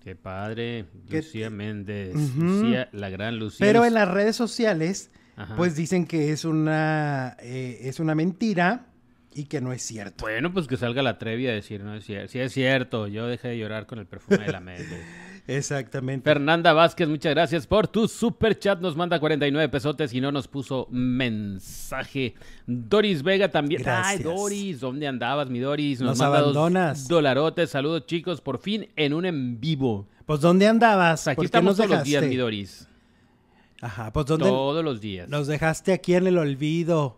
Qué 0.02 0.14
padre. 0.16 0.86
¿Qué- 1.10 1.18
Lucía 1.18 1.50
Méndez. 1.50 2.14
Lucía, 2.36 2.88
la 2.92 3.10
gran 3.10 3.38
Lucía. 3.38 3.66
Pero 3.66 3.84
en 3.84 3.92
las 3.94 4.08
redes 4.08 4.34
sociales, 4.36 5.10
Ajá. 5.40 5.56
pues 5.56 5.74
dicen 5.74 6.06
que 6.06 6.32
es 6.32 6.44
una, 6.44 7.36
eh, 7.40 7.78
es 7.82 8.00
una 8.00 8.14
mentira 8.14 8.86
y 9.32 9.44
que 9.44 9.60
no 9.60 9.72
es 9.72 9.82
cierto. 9.82 10.24
Bueno, 10.24 10.52
pues 10.52 10.66
que 10.66 10.76
salga 10.76 11.02
la 11.02 11.18
Trevi 11.18 11.46
a 11.46 11.52
decir, 11.52 11.82
no 11.82 11.94
es 11.94 12.04
cierto. 12.04 12.32
Sí 12.32 12.40
es 12.40 12.52
cierto, 12.52 13.06
yo 13.06 13.26
dejé 13.26 13.48
de 13.48 13.58
llorar 13.58 13.86
con 13.86 13.98
el 13.98 14.06
perfume 14.06 14.38
de 14.38 14.52
la 14.52 14.60
Méndez. 14.60 15.00
Exactamente. 15.46 16.24
Fernanda 16.24 16.72
Vázquez, 16.72 17.08
muchas 17.08 17.34
gracias 17.34 17.66
por 17.66 17.88
tu 17.88 18.06
super 18.06 18.58
chat. 18.58 18.80
Nos 18.80 18.96
manda 18.96 19.18
49 19.18 19.68
pesotes 19.68 20.12
y 20.12 20.20
no 20.20 20.30
nos 20.30 20.46
puso 20.46 20.86
mensaje. 20.90 22.34
Doris 22.66 23.22
Vega 23.22 23.50
también. 23.50 23.82
Ay. 23.86 24.18
Doris, 24.18 24.80
¿dónde 24.80 25.06
andabas, 25.06 25.48
mi 25.48 25.58
Doris? 25.58 26.00
Nos 26.00 26.18
manda 26.18 26.40
dos 26.40 26.56
abandonas. 26.56 27.08
dolarotes. 27.08 27.70
Saludos, 27.70 28.06
chicos, 28.06 28.40
por 28.40 28.58
fin 28.58 28.88
en 28.96 29.14
un 29.14 29.26
en 29.26 29.60
vivo. 29.60 30.06
Pues 30.26 30.40
¿dónde 30.40 30.68
andabas? 30.68 31.26
Aquí 31.26 31.36
¿Por 31.36 31.44
qué 31.44 31.46
estamos 31.46 31.78
nos 31.78 31.86
todos 31.86 31.90
los 31.90 32.04
días, 32.04 32.24
mi 32.24 32.36
Doris. 32.36 32.86
Ajá, 33.80 34.12
pues 34.12 34.26
¿dónde 34.26 34.46
Todos 34.46 34.84
los 34.84 35.00
días. 35.00 35.28
nos 35.28 35.46
dejaste 35.46 35.92
aquí 35.92 36.14
en 36.14 36.26
el 36.26 36.38
olvido? 36.38 37.16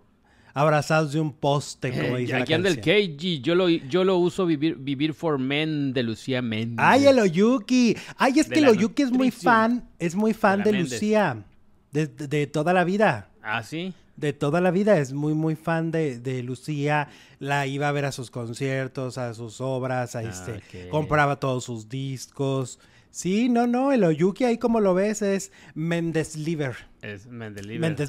Abrazados 0.55 1.13
de 1.13 1.21
un 1.21 1.33
poste, 1.33 1.91
como 1.93 2.17
Eh, 2.17 2.21
dice 2.21 2.33
la 2.35 2.41
aquí 2.43 2.53
anda 2.53 2.69
el. 2.69 2.79
KG. 2.81 3.41
Yo 3.43 3.55
lo, 3.55 3.71
yo 3.71 4.05
lo 4.05 4.19
uso 4.19 4.45
vivir, 4.45 4.77
vivir 4.77 5.15
for 5.15 5.39
Men 5.39 5.95
de 5.95 6.03
Lucía 6.03 6.43
Méndez. 6.43 6.77
Ay, 6.79 7.07
el 7.07 7.19
Oyuki. 7.19 7.97
Ay, 8.19 8.39
es 8.39 8.49
De 8.51 8.55
que 8.57 8.61
el 8.61 8.69
Oyuki 8.69 9.03
es 9.03 9.11
muy 9.11 9.31
fan, 9.31 9.89
es 9.99 10.15
muy 10.15 10.35
fan 10.35 10.63
de. 10.63 10.73
Lucía. 10.75 11.45
De, 11.91 12.07
de- 12.07 12.47
toda 12.47 12.75
la 12.75 12.85
vida. 12.85 13.31
Ah, 13.43 13.63
sí. 13.63 13.95
De 14.17 14.35
toda 14.35 14.61
la 14.61 14.71
vida. 14.71 14.99
Es 14.99 15.15
muy, 15.15 15.33
muy 15.33 15.57
fan 15.57 15.91
de, 15.91 16.19
de 16.19 16.43
Lucía. 16.43 17.09
La 17.39 17.67
iba 17.67 17.89
a 17.89 17.93
ver 17.93 18.05
a 18.05 18.13
sus 18.13 18.31
conciertos, 18.31 19.17
a 19.17 19.33
sus 19.33 19.59
obras, 19.63 20.15
a 20.17 20.19
Ah, 20.19 20.23
este. 20.25 20.89
Compraba 20.91 21.37
todos 21.41 21.65
sus 21.65 21.89
discos. 21.89 22.79
Sí, 23.13 23.51
no, 23.51 23.67
no. 23.67 23.93
El 23.93 24.05
Oyuki 24.05 24.45
ahí 24.45 24.57
como 24.57 24.81
lo 24.81 24.95
ves 24.95 25.21
es 25.21 25.53
Méndez 25.75 26.35
Liver. 26.37 26.75
Es. 27.03 27.27
Méndez 27.27 27.67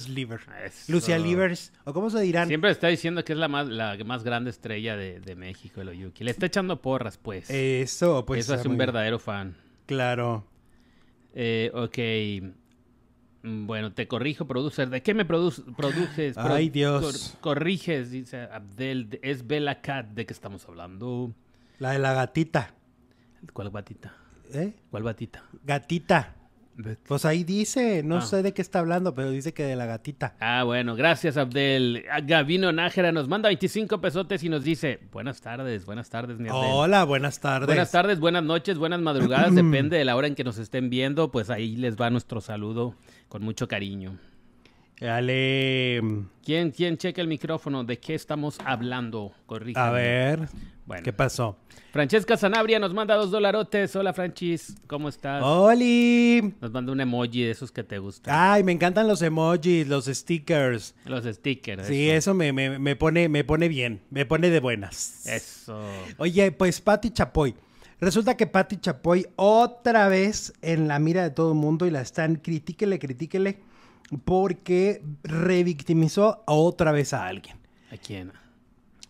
Liver. 0.07 0.39
Eso. 0.65 0.91
Lucía 0.91 1.19
Livers. 1.19 1.73
¿O 1.83 1.91
cómo 1.93 2.09
se 2.09 2.21
dirán? 2.21 2.47
Siempre 2.47 2.71
está 2.71 2.87
diciendo 2.87 3.23
que 3.25 3.33
es 3.33 3.39
la 3.39 3.49
más, 3.49 3.67
la 3.67 3.97
más 4.05 4.23
grande 4.23 4.49
estrella 4.49 4.95
de, 4.95 5.19
de 5.19 5.35
México, 5.35 5.81
el 5.81 5.89
Oyuki. 5.89 6.23
Le 6.23 6.31
está 6.31 6.45
echando 6.45 6.81
porras, 6.81 7.17
pues. 7.17 7.49
Eso, 7.49 8.25
pues. 8.25 8.45
Eso 8.45 8.53
hace 8.53 8.61
está 8.61 8.69
un 8.69 8.77
verdadero 8.77 9.19
fan. 9.19 9.57
Claro. 9.87 10.47
Eh, 11.35 11.69
ok. 11.73 12.53
Mm, 13.45 13.67
Bueno, 13.67 13.91
te 13.91 14.07
corrijo, 14.07 14.47
producer. 14.47 14.89
¿De 14.89 15.01
qué 15.03 15.13
me 15.13 15.27
produ- 15.27 15.75
produces? 15.75 16.35
Pro- 16.35 16.53
Ay, 16.53 16.69
Dios. 16.69 17.35
cor- 17.41 17.55
corriges, 17.55 18.09
dice 18.09 18.43
Abdel. 18.43 19.09
De- 19.09 19.19
Es 19.21 19.45
Bella 19.45 19.81
Cat. 19.81 20.07
¿De 20.11 20.25
qué 20.25 20.31
estamos 20.31 20.65
hablando? 20.69 21.33
La 21.79 21.91
de 21.91 21.99
la 21.99 22.13
gatita. 22.13 22.73
¿Cuál 23.51 23.69
batita? 23.69 24.15
¿Eh? 24.53 24.73
¿Cuál 24.91 25.03
batita? 25.03 25.43
Gatita. 25.63 26.35
Pues 27.07 27.23
ahí 27.23 27.43
dice, 27.43 28.01
no 28.01 28.17
Ah. 28.17 28.21
sé 28.21 28.41
de 28.41 28.51
qué 28.51 28.63
está 28.63 28.79
hablando, 28.79 29.13
pero 29.13 29.29
dice 29.29 29.53
que 29.53 29.63
de 29.63 29.75
la 29.75 29.85
gatita. 29.85 30.35
Ah, 30.39 30.63
bueno, 30.63 30.95
gracias 30.95 31.37
Abdel. 31.37 32.03
Ah, 32.11 32.19
Gavino 32.21 32.71
Nájera 32.71 33.11
nos 33.11 33.27
manda 33.27 33.47
25 33.49 34.01
pesotes 34.01 34.43
y 34.43 34.49
nos 34.49 34.63
dice, 34.63 34.99
buenas 35.11 35.39
tardes, 35.39 35.85
buenas 35.85 36.09
tardes, 36.09 36.39
mi 36.39 36.49
Abdel. 36.49 36.63
Hola, 36.73 37.03
buenas 37.03 37.39
tardes. 37.39 37.67
Buenas 37.67 37.91
tardes, 37.91 38.19
buenas 38.19 38.43
noches, 38.43 38.79
buenas 38.79 39.01
madrugadas, 39.01 39.53
depende 39.55 39.97
de 39.97 40.05
la 40.05 40.15
hora 40.15 40.25
en 40.25 40.33
que 40.33 40.43
nos 40.43 40.57
estén 40.57 40.89
viendo, 40.89 41.29
pues 41.31 41.51
ahí 41.51 41.75
les 41.75 41.95
va 41.95 42.09
nuestro 42.09 42.41
saludo 42.41 42.95
con 43.29 43.43
mucho 43.43 43.67
cariño. 43.67 44.17
Dale. 44.99 46.01
¿Quién, 46.43 46.71
quién 46.71 46.97
checa 46.97 47.21
el 47.21 47.27
micrófono? 47.27 47.83
¿De 47.83 47.99
qué 47.99 48.15
estamos 48.15 48.57
hablando? 48.65 49.33
Corríjame. 49.45 49.85
A 49.87 49.91
ver, 49.91 50.39
Bueno. 50.85 51.03
¿qué 51.03 51.13
pasó? 51.13 51.57
Francesca 51.91 52.35
Sanabria 52.37 52.79
nos 52.79 52.93
manda 52.93 53.15
dos 53.15 53.29
dolarotes. 53.31 53.95
Hola, 53.95 54.13
Franchis, 54.13 54.75
¿cómo 54.87 55.07
estás? 55.09 55.43
¡Oli! 55.43 56.53
Nos 56.59 56.71
manda 56.71 56.91
un 56.91 56.99
emoji 56.99 57.43
de 57.43 57.51
esos 57.51 57.71
que 57.71 57.83
te 57.83 57.99
gustan. 57.99 58.33
Ay, 58.37 58.63
me 58.63 58.71
encantan 58.71 59.07
los 59.07 59.21
emojis, 59.21 59.87
los 59.87 60.05
stickers. 60.05 60.95
Los 61.05 61.23
stickers. 61.25 61.87
Sí, 61.87 62.09
eso 62.09 62.33
me, 62.33 62.51
me- 62.51 62.79
me 62.79 62.95
pone, 62.95 63.29
me 63.29 63.43
pone 63.43 63.67
bien, 63.67 64.01
me 64.09 64.25
pone 64.25 64.49
de 64.49 64.59
buenas. 64.59 65.25
Eso. 65.27 65.79
Oye, 66.17 66.51
pues 66.51 66.81
Patti 66.81 67.11
Chapoy. 67.11 67.53
Resulta 68.01 68.35
que 68.35 68.47
Patti 68.47 68.77
Chapoy 68.77 69.27
otra 69.37 70.07
vez 70.09 70.51
en 70.61 70.87
la 70.89 70.99
mira 70.99 71.23
de 71.23 71.29
todo 71.29 71.53
el 71.53 71.57
mundo 71.57 71.85
y 71.85 71.91
la 71.91 72.01
están 72.01 72.35
critíquele, 72.35 72.99
critíquele, 72.99 73.59
porque 74.25 75.01
revictimizó 75.23 76.43
otra 76.45 76.91
vez 76.91 77.13
a 77.13 77.25
alguien. 77.27 77.55
¿A 77.91 77.97
quién? 77.97 78.31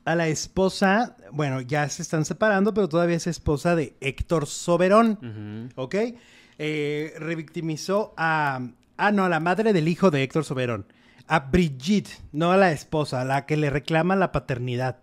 A 0.06 0.16
la 0.16 0.28
esposa, 0.28 1.16
bueno, 1.32 1.62
ya 1.62 1.88
se 1.88 2.02
están 2.02 2.26
separando, 2.26 2.74
pero 2.74 2.90
todavía 2.90 3.16
es 3.16 3.28
esposa 3.28 3.76
de 3.76 3.96
Héctor 4.02 4.48
Soberón. 4.48 5.72
¿ok? 5.76 5.96
Eh, 6.60 7.14
revictimizó 7.18 8.14
a, 8.18 8.60
ah, 8.98 9.12
no, 9.12 9.26
a 9.26 9.30
la 9.30 9.40
madre 9.40 9.74
del 9.74 9.88
hijo 9.88 10.12
de 10.12 10.24
Héctor 10.24 10.44
Soberón, 10.44 10.86
a 11.28 11.40
Brigitte, 11.40 12.22
no 12.32 12.52
a 12.52 12.58
la 12.58 12.72
esposa, 12.72 13.22
a 13.22 13.26
la 13.26 13.46
que 13.46 13.58
le 13.58 13.70
reclama 13.70 14.16
la 14.16 14.32
paternidad. 14.32 14.98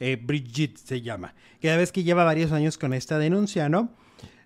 Eh, 0.00 0.18
Brigitte 0.20 0.78
se 0.78 1.02
llama. 1.02 1.34
Que 1.60 1.68
ya 1.68 1.76
ves 1.76 1.92
que 1.92 2.02
lleva 2.02 2.24
varios 2.24 2.52
años 2.52 2.78
con 2.78 2.92
esta 2.92 3.18
denuncia, 3.18 3.68
¿no? 3.68 3.90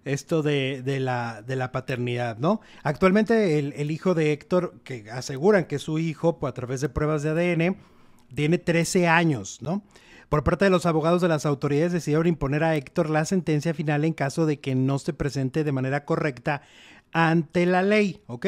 Esto 0.05 0.43
de, 0.43 0.83
de 0.83 1.01
la, 1.01 1.43
de 1.43 1.57
la 1.57 1.73
paternidad, 1.73 2.39
¿no? 2.39 2.61
Actualmente 2.83 3.59
el, 3.59 3.73
el 3.75 3.91
hijo 3.91 4.15
de 4.15 4.33
Héctor, 4.33 4.75
que 4.85 5.11
aseguran 5.11 5.65
que 5.65 5.77
es 5.77 5.83
su 5.83 5.99
hijo 5.99 6.39
pues, 6.39 6.51
a 6.51 6.55
través 6.55 6.81
de 6.81 6.89
pruebas 6.89 7.23
de 7.23 7.31
ADN, 7.31 7.77
tiene 8.35 8.59
13 8.59 9.09
años, 9.09 9.61
¿no? 9.63 9.83
Por 10.29 10.45
parte 10.45 10.67
de 10.67 10.71
los 10.71 10.85
abogados 10.85 11.23
de 11.23 11.29
las 11.29 11.47
autoridades 11.47 11.93
decidieron 11.93 12.27
imponer 12.27 12.63
a 12.63 12.77
Héctor 12.77 13.09
la 13.09 13.25
sentencia 13.25 13.73
final 13.73 14.05
en 14.05 14.13
caso 14.13 14.45
de 14.45 14.61
que 14.61 14.75
no 14.75 14.99
se 14.99 15.15
presente 15.15 15.65
de 15.65 15.73
manera 15.73 16.05
correcta 16.05 16.63
ante 17.13 17.65
la 17.65 17.83
ley, 17.83 18.21
¿ok? 18.27 18.47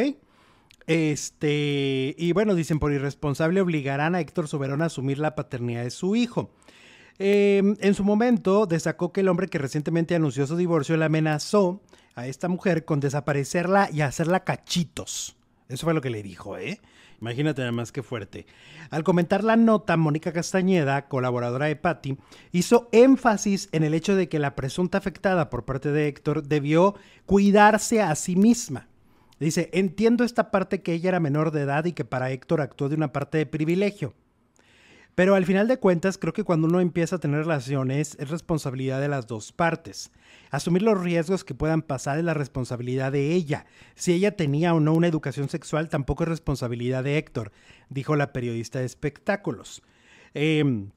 Este, 0.87 2.15
y 2.19 2.33
bueno, 2.33 2.55
dicen 2.55 2.81
por 2.81 2.93
irresponsable 2.93 3.61
obligarán 3.61 4.15
a 4.15 4.21
Héctor 4.21 4.49
Soberón 4.49 4.83
a 4.83 4.87
asumir 4.87 5.19
la 5.19 5.35
paternidad 5.35 5.85
de 5.85 5.91
su 5.91 6.17
hijo. 6.17 6.51
Eh, 7.19 7.63
en 7.81 7.95
su 7.95 8.03
momento 8.03 8.67
destacó 8.67 9.13
que 9.13 9.21
el 9.21 9.29
hombre 9.29 9.49
que 9.49 9.59
recientemente 9.59 10.15
anunció 10.15 10.47
su 10.47 10.57
divorcio 10.57 10.97
le 10.97 11.05
amenazó 11.05 11.81
a 12.15 12.27
esta 12.27 12.49
mujer 12.49 12.85
con 12.85 13.01
desaparecerla 13.01 13.89
y 13.93 14.01
hacerla 14.01 14.45
cachitos. 14.45 15.37
Eso 15.69 15.87
fue 15.87 15.95
lo 15.95 16.01
que 16.01 16.11
le 16.11 16.23
dijo, 16.23 16.59
¿eh? 16.59 16.81
Imagínate 17.21 17.61
nada 17.61 17.73
más 17.73 17.93
que 17.93 18.03
fuerte. 18.03 18.47
Al 18.91 19.05
comentar 19.05 19.45
la 19.45 19.57
nota, 19.57 19.97
Mónica 19.97 20.33
Castañeda, 20.33 21.07
colaboradora 21.09 21.67
de 21.67 21.77
Patty, 21.77 22.17
hizo 22.51 22.89
énfasis 22.93 23.69
en 23.73 23.85
el 23.85 23.95
hecho 23.95 24.17
de 24.17 24.29
que 24.29 24.39
la 24.39 24.57
presunta 24.57 24.99
afectada 24.99 25.51
por 25.51 25.65
parte 25.65 25.93
de 25.93 26.09
Héctor 26.09 26.45
debió 26.45 26.95
cuidarse 27.27 28.01
a 28.01 28.15
sí 28.15 28.37
misma. 28.37 28.89
Dice, 29.39 29.71
entiendo 29.73 30.25
esta 30.25 30.51
parte 30.51 30.83
que 30.83 30.93
ella 30.93 31.11
era 31.11 31.21
menor 31.21 31.51
de 31.51 31.63
edad 31.63 31.85
y 31.85 31.93
que 31.93 32.05
para 32.05 32.31
Héctor 32.31 32.61
actuó 32.61 32.89
de 32.89 32.97
una 32.97 33.13
parte 33.13 33.39
de 33.39 33.47
privilegio. 33.47 34.15
Pero 35.21 35.35
al 35.35 35.45
final 35.45 35.69
de 35.69 35.77
cuentas, 35.77 36.17
creo 36.17 36.33
que 36.33 36.45
cuando 36.45 36.67
uno 36.67 36.81
empieza 36.81 37.17
a 37.17 37.19
tener 37.19 37.41
relaciones 37.41 38.17
es 38.19 38.31
responsabilidad 38.31 39.03
de 39.03 39.09
las 39.09 39.27
dos 39.27 39.53
partes. 39.53 40.13
Asumir 40.51 40.81
los 40.81 40.99
riesgos 40.99 41.45
que 41.45 41.53
puedan 41.53 41.83
pasar 41.83 42.17
es 42.17 42.25
la 42.25 42.33
responsabilidad 42.33 43.13
de 43.13 43.35
ella. 43.35 43.67
Si 43.95 44.15
ella 44.15 44.35
tenía 44.35 44.73
o 44.73 44.81
no 44.81 44.95
una 44.95 45.09
educación 45.09 45.51
sexual, 45.51 45.91
tampoco 45.91 46.23
es 46.23 46.31
responsabilidad 46.31 47.05
de 47.05 47.19
Héctor, 47.19 47.53
dijo 47.91 48.17
la 48.17 48.33
periodista 48.33 48.79
de 48.79 48.87
espectáculos. 48.87 49.83
Eh, 50.33 50.89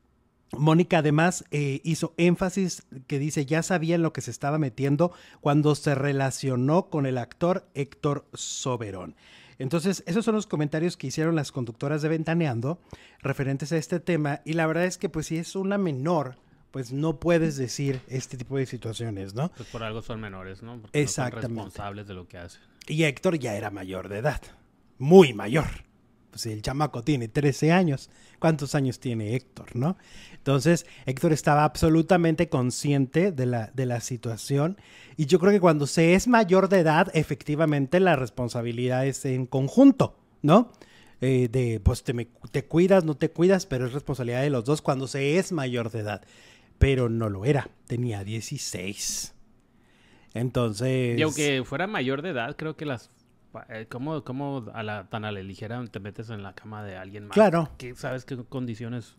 Mónica 0.58 1.00
además 1.00 1.44
eh, 1.52 1.82
hizo 1.84 2.14
énfasis 2.16 2.84
que 3.08 3.20
dice 3.20 3.46
ya 3.46 3.62
sabía 3.62 3.96
en 3.96 4.04
lo 4.04 4.14
que 4.14 4.22
se 4.22 4.32
estaba 4.32 4.58
metiendo 4.58 5.12
cuando 5.42 5.76
se 5.76 5.96
relacionó 5.96 6.90
con 6.90 7.06
el 7.06 7.18
actor 7.18 7.68
Héctor 7.74 8.26
Soberón. 8.34 9.18
Entonces, 9.60 10.04
esos 10.08 10.26
son 10.26 10.36
los 10.36 10.48
comentarios 10.48 10.98
que 10.98 11.08
hicieron 11.08 11.36
las 11.36 11.52
conductoras 11.52 12.02
de 12.02 12.10
Ventaneando 12.10 12.80
referentes 13.22 13.72
a 13.72 13.78
este 13.78 14.00
tema. 14.00 14.42
Y 14.46 14.54
la 14.54 14.68
verdad 14.68 14.86
es 14.86 14.98
que, 14.98 15.10
pues, 15.10 15.28
si 15.28 15.38
es 15.38 15.56
una 15.56 15.78
menor, 15.78 16.38
pues 16.72 16.92
no 16.92 17.20
puedes 17.20 17.56
decir 17.56 18.02
este 18.08 18.36
tipo 18.36 18.58
de 18.58 18.66
situaciones, 18.66 19.36
¿no? 19.36 19.50
Pues 19.50 19.70
por 19.70 19.84
algo 19.84 20.02
son 20.02 20.20
menores, 20.20 20.64
¿no? 20.64 20.82
Porque 20.82 21.00
Exactamente. 21.02 21.50
No 21.50 21.56
son 21.56 21.66
responsables 21.66 22.08
de 22.08 22.14
lo 22.16 22.28
que 22.28 22.40
hacen. 22.40 22.62
Y 22.88 23.04
Héctor 23.04 23.38
ya 23.38 23.56
era 23.56 23.70
mayor 23.70 24.10
de 24.10 24.18
edad, 24.18 24.42
muy 24.98 25.34
mayor. 25.34 25.68
Pues 26.34 26.48
el 26.48 26.64
chamaco 26.64 27.04
tiene 27.04 27.28
13 27.28 27.72
años, 27.72 28.10
¿cuántos 28.40 28.74
años 28.74 29.00
tiene 29.00 29.36
Héctor, 29.36 29.76
no? 29.76 29.98
Entonces, 30.34 30.88
Héctor 31.06 31.32
estaba 31.32 31.64
absolutamente 31.64 32.50
consciente 32.50 33.32
de 33.32 33.46
la, 33.46 33.70
de 33.76 33.86
la 33.86 34.02
situación. 34.02 34.78
Y 35.16 35.28
yo 35.28 35.38
creo 35.38 35.52
que 35.52 35.60
cuando 35.60 35.86
se 35.86 36.16
es 36.16 36.28
mayor 36.28 36.70
de 36.70 36.80
edad, 36.80 37.12
efectivamente 37.14 38.00
la 38.00 38.16
responsabilidad 38.16 39.06
es 39.06 39.26
en 39.26 39.46
conjunto, 39.46 40.18
¿no? 40.42 40.72
Eh, 41.22 41.50
de, 41.52 41.80
pues 41.80 42.04
te, 42.04 42.28
te 42.52 42.66
cuidas, 42.66 43.06
no 43.06 43.16
te 43.16 43.30
cuidas, 43.30 43.68
pero 43.68 43.86
es 43.86 43.94
responsabilidad 43.94 44.42
de 44.42 44.50
los 44.50 44.66
dos 44.66 44.82
cuando 44.82 45.06
se 45.08 45.38
es 45.38 45.52
mayor 45.52 45.92
de 45.92 46.00
edad. 46.00 46.24
Pero 46.80 47.10
no 47.10 47.30
lo 47.30 47.46
era, 47.46 47.70
tenía 47.86 48.24
16. 48.24 49.36
Entonces... 50.34 51.20
Y 51.20 51.22
aunque 51.22 51.62
fuera 51.64 51.86
mayor 51.86 52.24
de 52.24 52.32
edad, 52.32 52.56
creo 52.56 52.76
que 52.76 52.86
las 52.86 53.12
¿Cómo, 53.90 54.24
cómo 54.24 54.66
a 54.74 54.82
la, 54.84 55.08
tan 55.10 55.26
a 55.26 55.32
la 55.32 55.42
ligera 55.42 55.84
te 55.92 56.00
metes 56.00 56.30
en 56.30 56.42
la 56.44 56.54
cama 56.54 56.84
de 56.84 56.98
alguien 56.98 57.28
más? 57.28 57.34
Claro. 57.36 57.70
¿Qué, 57.78 57.94
¿Sabes 57.96 58.26
qué 58.26 58.36
condiciones? 58.46 59.16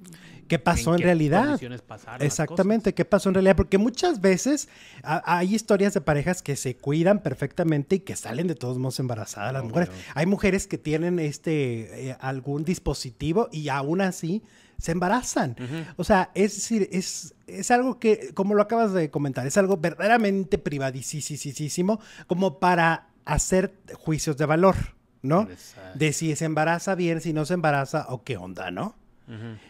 ¿Qué 0.48 0.58
pasó 0.58 0.92
en, 0.92 0.98
qué 0.98 1.04
realidad? 1.04 1.44
condiciones 1.44 1.82
pasaron 1.82 2.18
las 2.20 2.26
Exactamente, 2.26 2.94
¿qué 2.94 3.04
pasó 3.04 3.28
en 3.28 3.34
realidad? 3.36 3.56
Porque 3.56 3.78
muchas 3.78 4.20
veces 4.20 4.68
a- 5.02 5.22
hay 5.38 5.54
historias 5.54 5.94
de 5.94 6.00
parejas 6.00 6.42
que 6.42 6.56
se 6.56 6.76
cuidan 6.76 7.22
perfectamente 7.22 7.96
y 7.96 8.00
que 8.00 8.16
salen 8.16 8.46
de 8.48 8.54
todos 8.56 8.78
modos 8.78 8.98
embarazadas 9.00 9.52
las 9.52 9.62
Oh, 9.62 9.66
mujeres. 9.68 9.88
bueno. 9.90 10.02
Hay 10.14 10.26
mujeres 10.26 10.66
que 10.66 10.78
tienen 10.78 11.18
este 11.18 12.10
eh, 12.10 12.16
algún 12.20 12.64
dispositivo 12.64 13.48
y 13.52 13.68
aún 13.68 14.00
así 14.00 14.42
se 14.78 14.90
embarazan. 14.92 15.54
O 15.96 16.02
sea, 16.02 16.30
es 16.34 16.56
decir, 16.56 16.88
es, 16.90 17.34
es 17.46 17.70
algo 17.70 18.00
que, 18.00 18.32
como 18.34 18.54
lo 18.54 18.62
acabas 18.62 18.92
de 18.92 19.08
comentar, 19.08 19.46
es 19.46 19.56
algo 19.56 19.76
verdaderamente 19.76 20.58
privadísimo 20.58 22.00
como 22.26 22.58
para 22.58 23.06
hacer 23.24 23.74
juicios 23.94 24.36
de 24.36 24.46
valor, 24.46 24.76
¿no? 25.22 25.42
Exacto. 25.42 25.98
De 25.98 26.12
si 26.12 26.34
se 26.36 26.44
embaraza 26.44 26.94
bien, 26.94 27.20
si 27.20 27.32
no 27.32 27.44
se 27.44 27.54
embaraza 27.54 28.06
o 28.08 28.24
qué 28.24 28.36
onda, 28.36 28.70
¿no? 28.70 28.96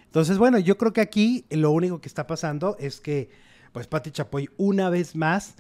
Entonces, 0.07 0.37
bueno, 0.39 0.59
yo 0.59 0.77
creo 0.77 0.93
que 0.93 1.01
aquí 1.01 1.45
lo 1.51 1.71
único 1.71 2.01
que 2.01 2.09
está 2.09 2.27
pasando 2.27 2.77
es 2.81 3.01
que, 3.01 3.31
pues, 3.73 3.87
Pati 3.87 4.11
Chapoy 4.11 4.51
una 4.57 4.91
vez 4.91 5.15
más, 5.15 5.55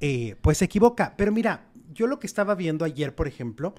eh, 0.00 0.36
pues 0.42 0.58
se 0.58 0.66
equivoca. 0.66 1.14
Pero 1.16 1.32
mira, 1.32 1.66
yo 1.94 2.06
lo 2.06 2.18
que 2.18 2.26
estaba 2.26 2.54
viendo 2.54 2.84
ayer, 2.84 3.14
por 3.14 3.26
ejemplo, 3.26 3.74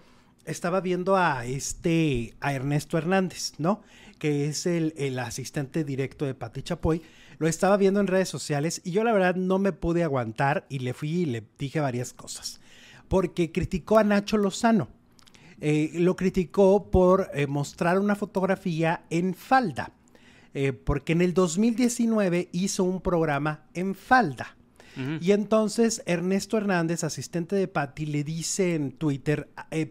estaba 0.45 0.81
viendo 0.81 1.15
a 1.15 1.45
este, 1.45 2.35
a 2.39 2.53
Ernesto 2.53 2.97
Hernández, 2.97 3.53
¿no? 3.59 3.81
Que 4.17 4.47
es 4.47 4.65
el, 4.65 4.93
el 4.97 5.19
asistente 5.19 5.83
directo 5.83 6.25
de 6.25 6.33
Pati 6.33 6.63
Chapoy. 6.63 7.01
Lo 7.37 7.47
estaba 7.47 7.77
viendo 7.77 7.99
en 7.99 8.07
redes 8.07 8.27
sociales 8.27 8.81
y 8.83 8.91
yo 8.91 9.03
la 9.03 9.13
verdad 9.13 9.35
no 9.35 9.59
me 9.59 9.71
pude 9.71 10.03
aguantar 10.03 10.65
y 10.67 10.79
le 10.79 10.93
fui 10.93 11.09
y 11.09 11.25
le 11.25 11.43
dije 11.57 11.79
varias 11.79 12.11
cosas. 12.13 12.58
Porque 13.09 13.51
criticó 13.51 13.97
a 13.97 14.05
Nacho 14.05 14.37
Lozano 14.37 14.87
eh, 15.61 15.91
lo 15.95 16.15
criticó 16.15 16.89
por 16.89 17.29
eh, 17.33 17.45
mostrar 17.45 17.99
una 17.99 18.15
fotografía 18.15 19.03
en 19.09 19.33
falda, 19.33 19.91
eh, 20.53 20.71
porque 20.71 21.11
en 21.11 21.21
el 21.21 21.33
2019 21.33 22.47
hizo 22.53 22.85
un 22.85 23.01
programa 23.01 23.65
en 23.73 23.95
falda. 23.95 24.55
Y 25.21 25.31
entonces 25.31 26.03
Ernesto 26.07 26.57
Hernández, 26.57 27.05
asistente 27.05 27.55
de 27.55 27.69
Patty, 27.69 28.05
le 28.05 28.25
dice 28.25 28.75
en 28.75 28.91
Twitter, 28.91 29.47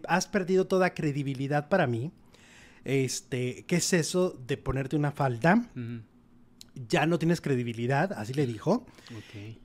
has 0.07 0.27
perdido 0.27 0.67
toda 0.67 0.93
credibilidad 0.93 1.71
para 1.71 1.87
mí. 1.87 2.13
Este, 2.85 3.65
¿qué 3.67 3.77
es 3.77 3.91
eso 3.95 4.39
de 4.47 4.59
ponerte 4.59 4.97
una 4.97 5.11
falda? 5.11 5.67
Ujú. 5.75 6.03
Ya 6.87 7.07
no 7.07 7.19
tienes 7.19 7.41
credibilidad, 7.41 8.13
así 8.13 8.35
le 8.35 8.47
dijo. 8.47 8.87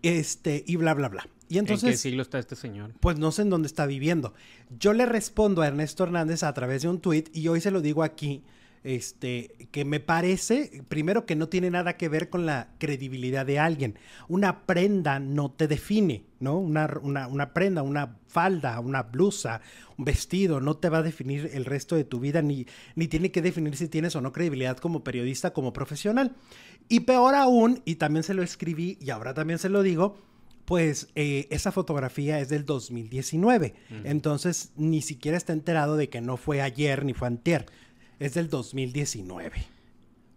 Este, 0.01 0.63
y 0.65 0.77
bla, 0.77 0.93
bla, 0.93 1.09
bla. 1.09 1.27
Y 1.49 1.57
¿En 1.59 1.65
qué 1.65 1.73
entonces 1.73 1.99
siglo 1.99 2.21
está 2.21 2.39
este 2.39 2.55
señor? 2.55 2.93
pues 2.99 3.19
no 3.19 3.31
sé 3.31 3.43
en 3.43 3.49
dónde 3.49 3.67
está 3.67 3.85
viviendo. 3.85 4.33
Yo 4.79 4.93
le 4.93 5.05
respondo 5.05 5.61
a 5.61 5.67
Ernesto 5.67 6.03
Hernández 6.03 6.43
a 6.43 6.53
través 6.53 6.81
de 6.81 6.87
un 6.87 6.99
tuit 6.99 7.29
y 7.35 7.47
hoy 7.47 7.61
se 7.61 7.69
lo 7.69 7.81
digo 7.81 8.01
aquí, 8.03 8.43
este, 8.83 9.67
que 9.71 9.85
me 9.85 9.99
parece, 9.99 10.83
primero 10.89 11.25
que 11.25 11.35
no 11.35 11.47
tiene 11.47 11.69
nada 11.69 11.95
que 11.95 12.09
ver 12.09 12.29
con 12.29 12.45
la 12.45 12.69
credibilidad 12.79 13.45
de 13.45 13.59
alguien. 13.59 13.97
Una 14.27 14.65
prenda 14.65 15.19
no 15.19 15.51
te 15.51 15.67
define, 15.67 16.25
¿no? 16.39 16.57
Una, 16.57 16.99
una, 17.01 17.27
una 17.27 17.53
prenda, 17.53 17.81
una 17.81 18.17
falda, 18.27 18.79
una 18.79 19.03
blusa, 19.03 19.61
un 19.97 20.05
vestido, 20.05 20.59
no 20.59 20.75
te 20.75 20.89
va 20.89 20.97
a 20.97 21.03
definir 21.03 21.51
el 21.53 21.65
resto 21.65 21.95
de 21.95 22.03
tu 22.03 22.19
vida, 22.19 22.41
ni, 22.41 22.65
ni 22.95 23.07
tiene 23.07 23.31
que 23.31 23.41
definir 23.41 23.77
si 23.77 23.87
tienes 23.87 24.15
o 24.15 24.21
no 24.21 24.33
credibilidad 24.33 24.77
como 24.77 25.03
periodista, 25.03 25.53
como 25.53 25.71
profesional. 25.71 26.35
Y 26.89 27.01
peor 27.01 27.35
aún, 27.35 27.81
y 27.85 27.95
también 27.95 28.23
se 28.23 28.33
lo 28.33 28.43
escribí 28.43 28.97
y 29.01 29.09
ahora 29.09 29.33
también 29.33 29.59
se 29.59 29.69
lo 29.69 29.81
digo, 29.83 30.17
pues 30.65 31.09
eh, 31.15 31.47
esa 31.49 31.71
fotografía 31.71 32.39
es 32.39 32.49
del 32.49 32.65
2019. 32.65 33.73
Entonces 34.03 34.71
ni 34.75 35.01
siquiera 35.01 35.37
está 35.37 35.53
enterado 35.53 35.97
de 35.97 36.09
que 36.09 36.21
no 36.21 36.37
fue 36.37 36.61
ayer 36.61 37.03
ni 37.05 37.13
fue 37.13 37.27
antier. 37.27 37.65
Es 38.19 38.33
del 38.35 38.49
2019. 38.49 39.65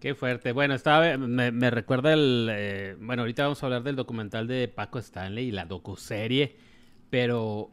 Qué 0.00 0.14
fuerte. 0.14 0.52
Bueno, 0.52 0.74
estaba, 0.74 1.16
me, 1.16 1.52
me 1.52 1.70
recuerda 1.70 2.12
el... 2.12 2.48
eh, 2.50 2.96
bueno, 3.00 3.22
ahorita 3.22 3.44
vamos 3.44 3.62
a 3.62 3.66
hablar 3.66 3.82
del 3.82 3.96
documental 3.96 4.46
de 4.46 4.68
Paco 4.68 4.98
Stanley 4.98 5.48
y 5.48 5.52
la 5.52 5.64
docuserie, 5.64 6.56
pero 7.10 7.70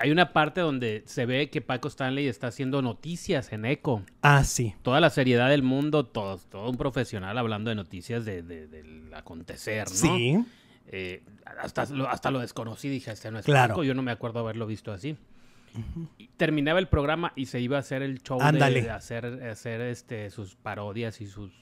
hay 0.00 0.10
una 0.10 0.32
parte 0.32 0.60
donde 0.62 1.02
se 1.06 1.26
ve 1.26 1.50
que 1.50 1.60
Paco 1.60 1.88
Stanley 1.88 2.26
está 2.26 2.46
haciendo 2.48 2.80
noticias 2.82 3.52
en 3.52 3.64
ECO. 3.66 4.02
Ah, 4.22 4.42
sí. 4.44 4.74
Toda 4.82 4.98
la 5.00 5.10
seriedad 5.10 5.48
del 5.50 5.62
mundo, 5.62 6.06
todo, 6.06 6.38
todo 6.38 6.70
un 6.70 6.76
profesional 6.76 7.36
hablando 7.38 7.68
de 7.70 7.76
noticias 7.76 8.24
de, 8.24 8.42
de- 8.42 8.66
del 8.66 9.12
acontecer, 9.14 9.86
¿no? 9.88 9.94
Sí. 9.94 10.44
Eh, 10.88 11.22
hasta, 11.62 11.84
lo, 11.86 12.08
hasta 12.08 12.30
lo 12.30 12.40
desconocí, 12.40 12.88
dije, 12.88 13.12
este 13.12 13.30
no 13.30 13.38
es 13.38 13.44
Claro. 13.44 13.74
Paco, 13.74 13.84
yo 13.84 13.94
no 13.94 14.02
me 14.02 14.10
acuerdo 14.10 14.40
haberlo 14.40 14.66
visto 14.66 14.90
así. 14.92 15.16
Y 16.18 16.26
terminaba 16.36 16.80
el 16.80 16.88
programa 16.88 17.32
y 17.36 17.46
se 17.46 17.60
iba 17.60 17.76
a 17.76 17.80
hacer 17.80 18.02
el 18.02 18.22
show 18.22 18.40
de, 18.40 18.90
hacer, 18.90 19.24
hacer 19.48 19.80
este, 19.82 20.30
sus 20.30 20.56
parodias 20.56 21.20
y 21.20 21.26
sus... 21.28 21.52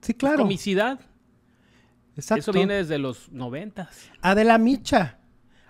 Sí, 0.00 0.14
claro. 0.14 0.38
Comicidad. 0.38 0.98
Exacto. 2.16 2.40
Eso 2.40 2.52
viene 2.52 2.74
desde 2.74 2.98
los 2.98 3.30
noventas. 3.32 4.10
Adela 4.22 4.56
Micha 4.56 5.18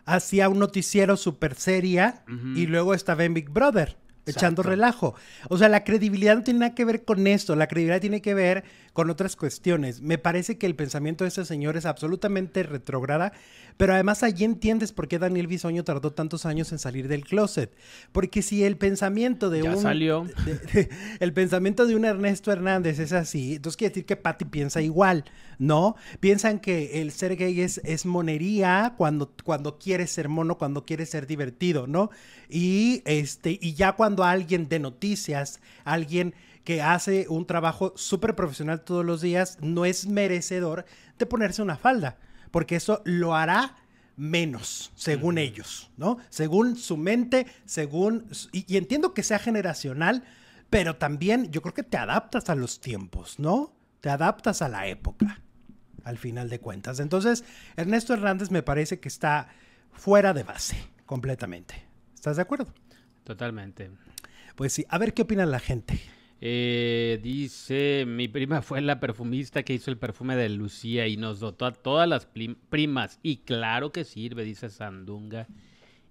hacía 0.06 0.48
un 0.48 0.58
noticiero 0.58 1.16
super 1.16 1.54
seria 1.54 2.24
y 2.54 2.66
luego 2.66 2.94
estaba 2.94 3.24
en 3.24 3.34
Big 3.34 3.50
Brother. 3.50 3.96
Echando 4.26 4.62
relajo. 4.62 5.14
O 5.50 5.58
sea, 5.58 5.68
la 5.68 5.84
credibilidad 5.84 6.34
no 6.36 6.42
tiene 6.42 6.60
nada 6.60 6.74
que 6.74 6.86
ver 6.86 7.04
con 7.04 7.26
esto. 7.26 7.56
La 7.56 7.66
credibilidad 7.66 8.00
tiene 8.00 8.22
que 8.22 8.32
ver 8.32 8.64
con 8.94 9.10
otras 9.10 9.36
cuestiones. 9.36 10.00
Me 10.00 10.16
parece 10.16 10.56
que 10.56 10.64
el 10.64 10.74
pensamiento 10.74 11.24
de 11.24 11.28
este 11.28 11.44
señor 11.44 11.76
es 11.76 11.84
absolutamente 11.84 12.62
retrógrada, 12.62 13.32
pero 13.76 13.92
además 13.92 14.22
allí 14.22 14.44
entiendes 14.44 14.92
por 14.92 15.08
qué 15.08 15.18
Daniel 15.18 15.48
Bisoño 15.48 15.84
tardó 15.84 16.12
tantos 16.12 16.46
años 16.46 16.72
en 16.72 16.78
salir 16.78 17.08
del 17.08 17.24
closet. 17.24 17.76
Porque 18.12 18.40
si 18.40 18.64
el 18.64 18.76
pensamiento 18.78 19.50
de 19.50 19.62
Ya 19.64 19.74
un. 19.76 19.82
salió. 19.82 20.24
de- 20.46 20.54
de- 20.54 20.88
el 21.20 21.32
pensamiento 21.34 21.84
de 21.86 21.96
un 21.96 22.04
Ernesto 22.06 22.50
Hernández 22.52 22.98
es 23.00 23.12
así, 23.12 23.56
entonces 23.56 23.76
quiere 23.76 23.90
decir 23.90 24.06
que 24.06 24.16
Patty 24.16 24.44
piensa 24.46 24.80
igual, 24.80 25.24
¿no? 25.58 25.96
Piensan 26.20 26.60
que 26.60 27.02
el 27.02 27.10
ser 27.10 27.36
gay 27.36 27.60
es, 27.60 27.80
es 27.84 28.06
monería 28.06 28.94
cuando, 28.96 29.32
cuando 29.42 29.76
quieres 29.78 30.10
ser 30.12 30.28
mono, 30.28 30.56
cuando 30.56 30.86
quieres 30.86 31.10
ser 31.10 31.26
divertido, 31.26 31.86
¿no? 31.88 32.10
Y, 32.48 33.02
este, 33.06 33.58
y 33.60 33.74
ya 33.74 33.92
cuando 33.92 34.22
alguien 34.22 34.68
de 34.68 34.78
noticias, 34.78 35.60
alguien 35.84 36.34
que 36.64 36.82
hace 36.82 37.26
un 37.28 37.46
trabajo 37.46 37.92
súper 37.96 38.34
profesional 38.34 38.82
todos 38.82 39.04
los 39.04 39.20
días, 39.20 39.58
no 39.60 39.84
es 39.84 40.06
merecedor 40.06 40.86
de 41.18 41.26
ponerse 41.26 41.62
una 41.62 41.76
falda, 41.76 42.18
porque 42.50 42.76
eso 42.76 43.02
lo 43.04 43.34
hará 43.34 43.76
menos, 44.16 44.92
según 44.94 45.38
ellos, 45.38 45.90
¿no? 45.96 46.18
Según 46.30 46.76
su 46.76 46.96
mente, 46.96 47.46
según... 47.64 48.26
Y, 48.52 48.72
y 48.72 48.76
entiendo 48.76 49.12
que 49.12 49.22
sea 49.22 49.38
generacional, 49.38 50.24
pero 50.70 50.96
también 50.96 51.50
yo 51.50 51.62
creo 51.62 51.74
que 51.74 51.82
te 51.82 51.96
adaptas 51.96 52.48
a 52.48 52.54
los 52.54 52.80
tiempos, 52.80 53.38
¿no? 53.38 53.74
Te 54.00 54.10
adaptas 54.10 54.62
a 54.62 54.68
la 54.68 54.86
época, 54.86 55.40
al 56.04 56.18
final 56.18 56.48
de 56.48 56.60
cuentas. 56.60 57.00
Entonces, 57.00 57.44
Ernesto 57.76 58.14
Hernández 58.14 58.50
me 58.50 58.62
parece 58.62 59.00
que 59.00 59.08
está 59.08 59.48
fuera 59.92 60.32
de 60.32 60.44
base, 60.44 60.76
completamente. 61.06 61.74
¿Estás 62.14 62.36
de 62.36 62.42
acuerdo? 62.42 62.72
Totalmente. 63.24 63.90
Pues 64.54 64.72
sí, 64.72 64.86
a 64.88 64.98
ver 64.98 65.12
qué 65.12 65.22
opina 65.22 65.44
la 65.46 65.58
gente. 65.58 66.00
Eh, 66.46 67.20
dice, 67.22 68.04
mi 68.06 68.28
prima 68.28 68.60
fue 68.60 68.82
la 68.82 69.00
perfumista 69.00 69.62
que 69.62 69.72
hizo 69.72 69.90
el 69.90 69.96
perfume 69.96 70.36
de 70.36 70.50
Lucía 70.50 71.06
y 71.06 71.16
nos 71.16 71.40
dotó 71.40 71.64
a 71.64 71.72
todas 71.72 72.06
las 72.06 72.26
primas. 72.26 73.18
Y 73.22 73.38
claro 73.38 73.92
que 73.92 74.04
sirve, 74.04 74.44
dice 74.44 74.68
Sandunga. 74.68 75.46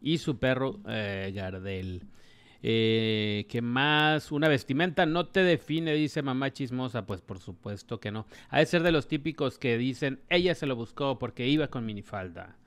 Y 0.01 0.17
su 0.17 0.39
perro 0.39 0.79
eh, 0.87 1.31
Gardel. 1.35 2.01
Eh, 2.63 3.45
¿Qué 3.47 3.61
más? 3.61 4.31
Una 4.31 4.47
vestimenta 4.47 5.05
no 5.05 5.27
te 5.27 5.43
define, 5.43 5.93
dice 5.93 6.23
mamá 6.23 6.51
chismosa. 6.51 7.05
Pues 7.05 7.21
por 7.21 7.37
supuesto 7.37 7.99
que 7.99 8.09
no. 8.09 8.25
Ha 8.49 8.57
de 8.57 8.65
ser 8.65 8.81
de 8.81 8.91
los 8.91 9.07
típicos 9.07 9.59
que 9.59 9.77
dicen, 9.77 10.19
ella 10.29 10.55
se 10.55 10.65
lo 10.65 10.75
buscó 10.75 11.19
porque 11.19 11.47
iba 11.47 11.67
con 11.67 11.85
minifalda. 11.85 12.57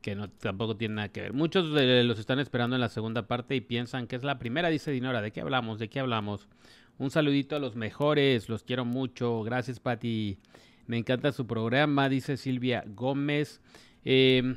Que 0.00 0.14
no, 0.14 0.30
tampoco 0.30 0.76
tiene 0.76 0.94
nada 0.94 1.08
que 1.08 1.22
ver. 1.22 1.32
Muchos 1.32 1.74
de 1.74 2.04
los 2.04 2.20
están 2.20 2.38
esperando 2.38 2.76
en 2.76 2.80
la 2.80 2.88
segunda 2.88 3.26
parte 3.26 3.56
y 3.56 3.60
piensan 3.60 4.06
que 4.06 4.14
es 4.14 4.22
la 4.22 4.38
primera, 4.38 4.68
dice 4.68 4.92
Dinora. 4.92 5.20
¿De 5.20 5.32
qué 5.32 5.40
hablamos? 5.40 5.80
¿De 5.80 5.88
qué 5.88 5.98
hablamos? 5.98 6.48
Un 6.96 7.10
saludito 7.10 7.56
a 7.56 7.58
los 7.58 7.74
mejores, 7.74 8.48
los 8.48 8.62
quiero 8.62 8.84
mucho. 8.84 9.42
Gracias, 9.42 9.80
Pati. 9.80 10.38
Me 10.86 10.96
encanta 10.96 11.32
su 11.32 11.46
programa, 11.46 12.08
dice 12.08 12.36
Silvia 12.36 12.84
Gómez. 12.86 13.60
Eh, 14.04 14.54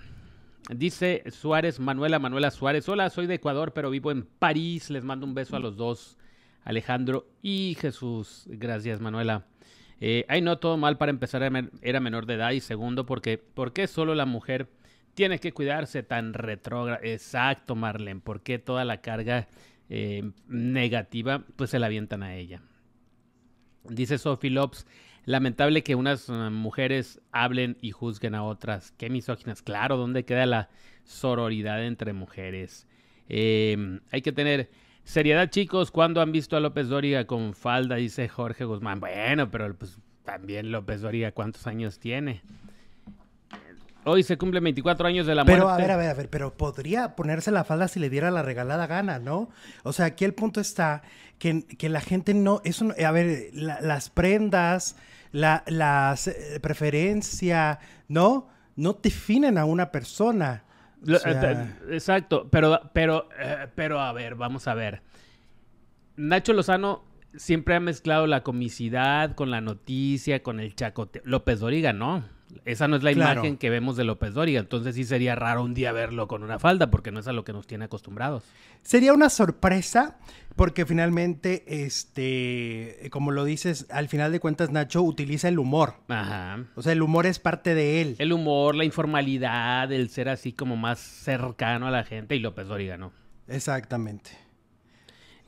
dice 0.70 1.24
Suárez, 1.32 1.80
Manuela, 1.80 2.20
Manuela 2.20 2.52
Suárez. 2.52 2.88
Hola, 2.90 3.10
soy 3.10 3.26
de 3.26 3.36
Ecuador, 3.36 3.74
pero 3.74 3.90
vivo 3.90 4.12
en 4.12 4.24
París. 4.24 4.92
Les 4.92 5.04
mando 5.04 5.26
un 5.26 5.34
beso 5.34 5.56
a 5.56 5.60
los 5.60 5.78
dos, 5.78 6.18
Alejandro 6.64 7.28
y 7.42 7.76
Jesús. 7.80 8.44
Gracias, 8.48 9.02
Manuela. 9.02 9.48
Eh, 10.00 10.26
ay, 10.28 10.42
no, 10.42 10.60
todo 10.60 10.78
mal 10.78 11.00
para 11.00 11.10
empezar, 11.10 11.42
era 11.82 12.00
menor 12.00 12.28
de 12.28 12.36
edad. 12.36 12.52
Y 12.52 12.60
segundo, 12.60 13.08
porque 13.08 13.40
¿por 13.40 13.74
qué 13.74 13.88
solo 13.88 14.14
la 14.14 14.28
mujer 14.28 14.70
tiene 15.16 15.40
que 15.40 15.54
cuidarse 15.54 16.04
tan 16.04 16.36
retrógrada? 16.36 17.00
Exacto, 17.02 17.74
Marlene. 17.76 18.22
¿Por 18.22 18.42
qué 18.42 18.60
toda 18.60 18.86
la 18.86 19.02
carga 19.02 19.48
eh, 19.90 20.32
negativa 20.48 21.44
pues 21.56 21.70
se 21.70 21.80
la 21.80 21.88
avientan 21.88 22.24
a 22.24 22.36
ella? 22.36 22.62
Dice 23.90 24.18
Sophie 24.18 24.50
Lopes, 24.50 24.86
lamentable 25.26 25.84
que 25.84 25.96
unas 25.96 26.30
uh, 26.30 26.52
mujeres 26.52 27.22
hablen 27.32 27.78
y 27.82 27.92
juzguen 27.92 28.36
a 28.36 28.44
otras. 28.44 28.92
Qué 28.92 29.10
misóginas. 29.10 29.62
Claro, 29.62 29.98
¿dónde 29.98 30.26
queda 30.26 30.46
la 30.46 30.70
sororidad 31.04 31.86
entre 31.86 32.14
mujeres? 32.14 32.88
Eh, 33.30 34.00
hay 34.12 34.22
que 34.22 34.32
tener 34.32 34.70
seriedad, 35.04 35.50
chicos. 35.50 35.92
¿Cuándo 35.92 36.22
han 36.22 36.32
visto 36.32 36.58
a 36.58 36.60
López 36.60 36.90
Dóriga 36.90 37.26
con 37.26 37.54
falda? 37.54 37.96
Dice 37.96 38.28
Jorge 38.28 38.66
Guzmán. 38.66 39.00
Bueno, 39.00 39.50
pero 39.50 39.74
pues 39.76 40.00
también 40.24 40.72
López 40.72 41.02
Dóriga, 41.02 41.32
¿cuántos 41.32 41.68
años 41.68 42.00
tiene? 42.00 42.42
Hoy 44.08 44.24
se 44.24 44.38
cumple 44.38 44.62
24 44.62 45.06
años 45.06 45.28
de 45.28 45.36
la 45.36 45.44
muerte. 45.44 45.60
Pero, 45.60 45.70
a 45.70 45.78
ver, 45.78 45.92
a 45.92 45.98
ver, 45.98 46.10
a 46.10 46.14
ver, 46.14 46.30
pero 46.30 46.56
podría 46.56 47.14
ponerse 47.16 47.52
la 47.52 47.66
falda 47.66 47.90
si 47.90 48.00
le 48.00 48.10
diera 48.10 48.32
la 48.32 48.42
regalada 48.42 48.88
gana, 48.88 49.20
¿no? 49.20 49.50
O 49.84 49.92
sea, 49.92 50.06
aquí 50.06 50.24
el 50.24 50.34
punto 50.34 50.62
está 50.62 51.02
que, 51.40 51.66
que 51.66 51.90
la 51.90 52.00
gente 52.00 52.34
no, 52.34 52.62
eso, 52.64 52.94
a 53.06 53.12
ver, 53.12 53.50
las 53.54 54.10
prendas, 54.10 54.96
la 55.34 55.64
las, 55.68 56.28
eh, 56.28 56.60
preferencia, 56.62 57.80
¿no? 58.08 58.48
No 58.78 58.94
definen 58.94 59.58
a 59.58 59.66
una 59.66 59.92
persona. 59.92 60.64
Eh, 61.06 61.68
exacto, 61.92 62.48
pero, 62.50 62.80
pero, 62.94 63.28
eh, 63.38 63.68
pero 63.76 64.00
a 64.00 64.14
ver, 64.14 64.36
vamos 64.36 64.70
a 64.70 64.74
ver. 64.74 65.02
Nacho 66.16 66.54
Lozano 66.54 67.04
siempre 67.36 67.76
ha 67.76 67.82
mezclado 67.82 68.26
la 68.26 68.42
comicidad 68.42 69.36
con 69.36 69.52
la 69.52 69.60
noticia, 69.60 70.42
con 70.42 70.62
el 70.62 70.76
chacote. 70.76 71.22
López 71.26 71.60
Doriga, 71.60 71.92
¿no? 71.92 72.37
Esa 72.66 72.88
no 72.88 72.96
es 72.96 73.04
la 73.04 73.12
imagen 73.12 73.58
que 73.58 73.70
vemos 73.70 73.98
de 73.98 74.04
López 74.04 74.34
Dóriga. 74.34 74.60
Entonces 74.60 74.96
sí 74.96 75.04
sería 75.04 75.36
raro 75.36 75.64
un 75.64 75.74
día 75.74 75.92
verlo 75.92 76.28
con 76.28 76.44
una 76.44 76.60
falda, 76.60 76.90
porque 76.90 77.12
no 77.12 77.20
es 77.20 77.28
a 77.28 77.34
lo 77.34 77.44
que 77.44 77.54
nos 77.54 77.68
tiene 77.68 77.86
acostumbrados. 77.86 78.44
Sería 78.82 79.14
una 79.14 79.30
sorpresa, 79.30 80.18
porque 80.56 80.86
finalmente, 80.86 81.64
este, 81.84 83.10
como 83.12 83.32
lo 83.32 83.44
dices, 83.44 83.86
al 83.90 84.08
final 84.08 84.32
de 84.32 84.40
cuentas, 84.40 84.72
Nacho 84.72 85.02
utiliza 85.04 85.50
el 85.50 85.60
humor. 85.60 85.96
Ajá. 86.08 86.66
O 86.76 86.82
sea, 86.82 86.94
el 86.94 87.02
humor 87.02 87.26
es 87.26 87.40
parte 87.40 87.76
de 87.76 88.02
él. 88.02 88.16
El 88.18 88.34
humor, 88.34 88.76
la 88.76 88.86
informalidad, 88.86 89.92
el 89.92 90.10
ser 90.10 90.30
así 90.30 90.54
como 90.54 90.78
más 90.78 91.00
cercano 91.00 91.88
a 91.88 91.92
la 91.92 92.04
gente, 92.04 92.36
y 92.36 92.40
López 92.40 92.68
Dóriga, 92.68 92.98
¿no? 92.98 93.12
Exactamente. 93.48 94.32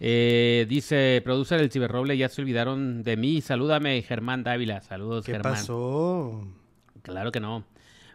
Eh, 0.01 0.65
dice, 0.69 1.21
producer 1.23 1.59
el 1.59 1.71
Ciberroble, 1.71 2.17
ya 2.17 2.29
se 2.29 2.41
olvidaron 2.41 3.03
de 3.03 3.17
mí. 3.17 3.41
Salúdame, 3.41 4.01
Germán 4.01 4.43
Dávila. 4.43 4.81
Saludos, 4.81 5.25
¿Qué 5.25 5.33
Germán. 5.33 5.53
¿Qué 5.53 5.59
pasó? 5.59 6.47
Claro 7.01 7.31
que 7.31 7.39
no. 7.39 7.63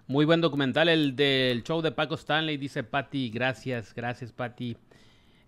Muy 0.06 0.26
buen 0.26 0.40
documental, 0.40 0.88
el 0.88 1.16
del 1.16 1.62
show 1.62 1.80
de 1.80 1.90
Paco 1.90 2.14
Stanley, 2.14 2.58
dice 2.58 2.84
Patti. 2.84 3.30
Gracias, 3.30 3.94
gracias, 3.94 4.32
Patti. 4.32 4.76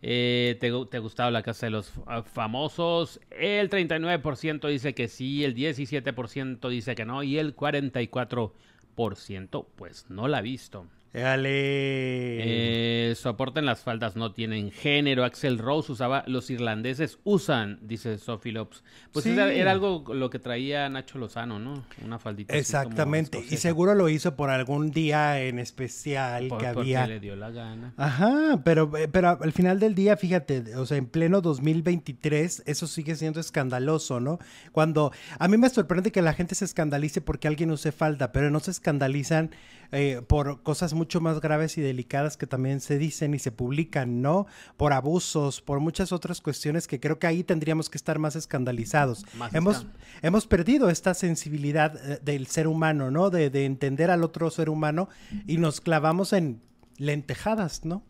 Eh, 0.03 0.57
¿te, 0.61 0.71
¿te, 0.91 0.97
ha 0.97 1.01
gustado 1.01 1.31
la 1.31 1.43
casa 1.43 1.67
de 1.67 1.71
los 1.71 1.93
famosos? 2.33 3.21
El 3.31 3.69
39% 3.69 4.69
dice 4.69 4.95
que 4.95 5.09
sí, 5.09 5.45
el 5.45 5.55
17% 5.55 6.69
dice 6.69 6.95
que 6.95 7.05
no 7.05 7.23
y 7.23 7.39
el 7.39 7.55
44% 7.55 9.67
pues 9.77 10.07
no 10.09 10.29
la 10.29 10.39
ha 10.39 10.43
visto. 10.43 10.87
Dale. 11.23 11.51
Eh, 11.51 13.15
soporten 13.15 13.65
las 13.65 13.81
faldas, 13.81 14.17
no 14.17 14.33
tienen 14.33 14.71
género. 14.71 15.25
Axel 15.25 15.59
Rose 15.59 15.93
usaba, 15.93 16.25
los 16.27 16.51
irlandeses 16.51 17.19
usan, 17.25 17.79
dice 17.81 18.19
Sophie 18.19 18.53
Lopes. 18.53 18.85
Pues 19.13 19.25
era, 19.25 19.71
algo 19.71 20.05
lo 20.15 20.29
que 20.29 20.39
traía 20.39 20.89
Nacho 20.91 21.19
Lozano, 21.19 21.59
¿no? 21.59 21.85
Una 22.05 22.19
faldita. 22.19 22.55
Exactamente. 22.55 23.43
y 23.51 23.57
seguro 23.57 23.95
lo 23.95 24.09
hizo 24.09 24.37
por 24.37 24.51
algún 24.51 24.91
día 24.91 25.41
en 25.41 25.59
especial 25.59 26.49
que 26.59 26.67
había. 26.67 27.01
Porque 27.01 27.15
le 27.15 27.21
dio 27.21 27.35
la 27.35 27.51
gana. 27.51 27.95
Ajá, 27.97 28.61
pero, 28.63 28.95
eh, 28.97 29.09
pero 29.09 29.39
al 29.41 29.53
final 29.53 29.81
del 29.81 29.95
día, 29.95 30.17
fíjate, 30.17 30.77
o 30.77 30.85
sea, 30.85 30.99
en 30.99 31.07
pleno 31.07 31.41
2023, 31.41 32.65
eso 32.67 32.87
sigue 32.87 33.17
siendo 33.17 33.41
escandaloso, 33.41 34.21
¿no? 34.21 34.39
Cuando 34.73 35.13
a 35.39 35.49
mí 35.49 35.57
me 35.57 35.71
sorprende 35.71 36.13
que 36.13 36.21
la 36.21 36.35
gente 36.35 36.55
se 36.55 36.67
escandalice 36.67 37.23
porque 37.23 37.49
alguien 37.49 37.71
use 37.71 37.91
falda, 37.91 38.33
pero 38.33 38.51
no 38.51 38.61
se 38.61 38.71
escandalizan 38.71 39.51
eh, 39.93 40.23
por 40.27 40.63
cosas 40.63 40.95
mucho 40.95 41.21
más 41.21 41.41
graves 41.41 41.79
y 41.79 41.81
delicadas 41.81 42.37
que 42.37 42.47
también 42.47 42.81
se 42.81 42.99
dicen 42.99 43.35
y 43.35 43.39
se 43.39 43.53
publican, 43.53 44.23
¿no? 44.23 44.47
Por 44.77 44.93
abusos, 44.93 45.61
por 45.61 45.81
muchas 45.81 46.13
otras 46.13 46.41
cuestiones 46.41 46.87
que 46.87 47.01
creo 47.01 47.19
que 47.19 47.27
ahí 47.27 47.45
tendríamos 47.45 47.91
que 47.91 47.99
estar 47.99 48.19
más 48.19 48.37
escandalizados. 48.37 49.25
hemos, 49.53 49.87
hemos 50.23 50.47
perdido 50.47 50.91
esta 50.91 51.15
sensibilidad 51.15 51.97
eh, 52.11 52.21
del 52.23 52.47
ser 52.47 52.67
humano, 52.67 53.11
¿no? 53.11 53.31
De, 53.31 53.51
de 53.51 53.65
entender 53.65 54.11
al 54.11 54.25
otro 54.25 54.51
ser 54.51 54.71
humano 54.71 55.09
y 55.47 55.59
nos 55.59 55.81
clavamos 55.81 56.33
en 56.33 56.63
lentejadas, 56.99 57.85
¿no? 57.85 58.03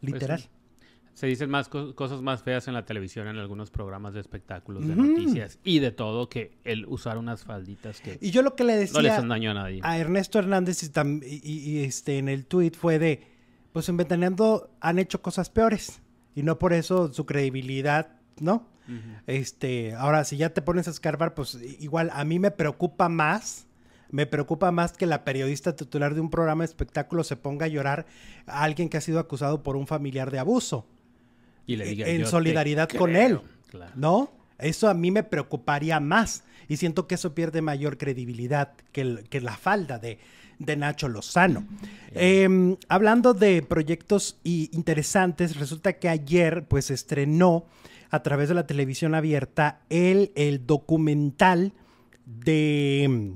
Pues 0.00 0.12
Literal 0.12 0.48
se 1.18 1.26
dicen 1.26 1.50
más 1.50 1.68
cosas 1.68 2.22
más 2.22 2.44
feas 2.44 2.68
en 2.68 2.74
la 2.74 2.84
televisión, 2.84 3.26
en 3.26 3.38
algunos 3.38 3.72
programas 3.72 4.14
de 4.14 4.20
espectáculos, 4.20 4.86
de 4.86 4.94
noticias 4.94 5.58
y 5.64 5.80
de 5.80 5.90
todo, 5.90 6.28
que 6.28 6.52
el 6.62 6.86
usar 6.86 7.18
unas 7.18 7.42
falditas 7.42 8.00
que 8.00 8.18
y 8.20 8.30
yo 8.30 8.42
lo 8.42 8.54
que 8.54 8.62
le 8.62 8.76
decía 8.76 8.92
no 8.92 9.02
le 9.02 9.10
hacen 9.10 9.28
daño 9.28 9.50
a 9.50 9.54
nadie. 9.54 9.80
A 9.82 9.98
Ernesto 9.98 10.38
Hernández 10.38 10.80
y, 11.24 11.82
este 11.82 12.18
en 12.18 12.28
el 12.28 12.46
tweet 12.46 12.70
fue 12.78 13.00
de, 13.00 13.26
pues 13.72 13.88
en 13.88 13.96
Ventaneando 13.96 14.70
han 14.80 15.00
hecho 15.00 15.20
cosas 15.20 15.50
peores 15.50 16.00
y 16.36 16.44
no 16.44 16.60
por 16.60 16.72
eso 16.72 17.12
su 17.12 17.26
credibilidad, 17.26 18.12
¿no? 18.38 18.68
Este, 19.26 19.94
ahora 19.94 20.22
si 20.22 20.36
ya 20.36 20.50
te 20.50 20.62
pones 20.62 20.86
a 20.86 20.92
escarbar, 20.92 21.34
pues 21.34 21.58
igual 21.80 22.10
a 22.12 22.24
mí 22.24 22.38
me 22.38 22.52
preocupa 22.52 23.08
más 23.08 23.66
me 24.10 24.24
preocupa 24.24 24.70
más 24.70 24.92
que 24.92 25.04
la 25.04 25.24
periodista 25.24 25.74
titular 25.74 26.14
de 26.14 26.20
un 26.20 26.30
programa 26.30 26.62
de 26.62 26.66
espectáculo 26.66 27.24
se 27.24 27.36
ponga 27.36 27.66
a 27.66 27.68
llorar 27.68 28.06
a 28.46 28.62
alguien 28.62 28.88
que 28.88 28.96
ha 28.96 29.00
sido 29.00 29.18
acusado 29.18 29.64
por 29.64 29.76
un 29.76 29.88
familiar 29.88 30.30
de 30.30 30.38
abuso 30.38 30.86
en 31.68 32.26
solidaridad 32.26 32.88
con 32.88 33.16
él, 33.16 33.40
¿no? 33.94 34.32
Eso 34.58 34.88
a 34.88 34.94
mí 34.94 35.10
me 35.10 35.22
preocuparía 35.22 36.00
más 36.00 36.44
y 36.68 36.76
siento 36.76 37.06
que 37.06 37.14
eso 37.14 37.34
pierde 37.34 37.62
mayor 37.62 37.96
credibilidad 37.96 38.72
que, 38.92 39.24
que 39.30 39.40
la 39.40 39.56
falda 39.56 39.98
de, 39.98 40.18
de 40.58 40.76
Nacho 40.76 41.08
Lozano. 41.08 41.64
Em, 42.12 42.76
hablando 42.88 43.34
de 43.34 43.62
proyectos 43.62 44.38
interesantes, 44.44 45.56
resulta 45.56 45.94
que 45.94 46.08
ayer 46.08 46.66
pues 46.66 46.90
estrenó 46.90 47.66
a 48.10 48.22
través 48.22 48.48
de 48.48 48.54
la 48.54 48.66
televisión 48.66 49.14
abierta 49.14 49.80
el, 49.88 50.32
el 50.34 50.66
documental 50.66 51.72
de, 52.24 53.34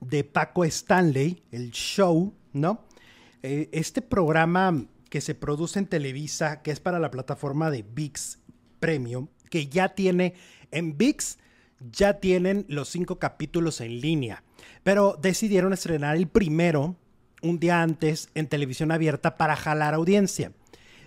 de 0.00 0.24
Paco 0.24 0.64
Stanley, 0.64 1.42
el 1.50 1.70
show, 1.70 2.34
¿no? 2.52 2.84
Eh, 3.42 3.68
este 3.72 4.02
programa 4.02 4.86
que 5.08 5.20
se 5.20 5.34
produce 5.34 5.78
en 5.78 5.86
Televisa, 5.86 6.62
que 6.62 6.70
es 6.70 6.80
para 6.80 6.98
la 6.98 7.10
plataforma 7.10 7.70
de 7.70 7.82
VIX 7.82 8.38
Premium, 8.80 9.28
que 9.50 9.68
ya 9.68 9.90
tiene 9.90 10.34
en 10.70 10.96
VIX, 10.96 11.38
ya 11.92 12.20
tienen 12.20 12.64
los 12.68 12.88
cinco 12.88 13.18
capítulos 13.18 13.80
en 13.80 14.00
línea, 14.00 14.42
pero 14.82 15.18
decidieron 15.20 15.72
estrenar 15.72 16.16
el 16.16 16.26
primero 16.26 16.96
un 17.42 17.58
día 17.58 17.82
antes 17.82 18.30
en 18.34 18.48
televisión 18.48 18.90
abierta 18.90 19.36
para 19.36 19.56
jalar 19.56 19.94
audiencia. 19.94 20.52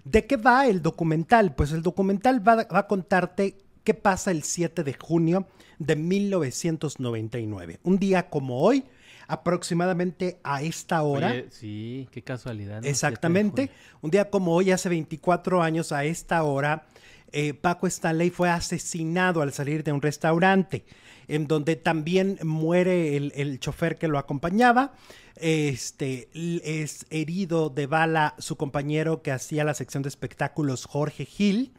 ¿De 0.05 0.25
qué 0.25 0.37
va 0.37 0.67
el 0.67 0.81
documental? 0.81 1.53
Pues 1.55 1.71
el 1.71 1.81
documental 1.81 2.47
va, 2.47 2.55
va 2.55 2.79
a 2.79 2.87
contarte 2.87 3.57
qué 3.83 3.93
pasa 3.93 4.31
el 4.31 4.43
7 4.43 4.83
de 4.83 4.93
junio 4.93 5.47
de 5.79 5.95
1999. 5.95 7.79
Un 7.83 7.97
día 7.97 8.29
como 8.29 8.61
hoy, 8.61 8.85
aproximadamente 9.29 10.39
a 10.43 10.63
esta 10.63 11.03
hora. 11.03 11.43
sí, 11.51 12.09
qué 12.11 12.23
casualidad. 12.23 12.83
Exactamente. 12.83 13.69
Un 14.01 14.09
día 14.09 14.29
como 14.31 14.55
hoy, 14.55 14.71
hace 14.71 14.89
24 14.89 15.61
años, 15.61 15.91
a 15.91 16.03
esta 16.03 16.41
hora, 16.41 16.87
eh, 17.31 17.53
Paco 17.53 17.85
Stanley 17.85 18.31
fue 18.31 18.49
asesinado 18.49 19.43
al 19.43 19.53
salir 19.53 19.83
de 19.83 19.91
un 19.91 20.01
restaurante, 20.01 20.83
en 21.27 21.45
donde 21.45 21.75
también 21.75 22.39
muere 22.41 23.15
el, 23.17 23.59
chofer 23.59 23.99
que 23.99 24.07
lo 24.07 24.17
acompañaba. 24.17 24.93
Este 25.35 26.27
es 26.33 27.05
herido 27.11 27.69
de 27.69 27.85
bala 27.85 28.33
su 28.39 28.57
compañero 28.57 29.21
que 29.21 29.31
hacía 29.31 29.63
la 29.63 29.75
sección 29.75 30.01
de 30.01 30.09
espectáculos, 30.09 30.85
Jorge 30.85 31.25
Gil. 31.25 31.71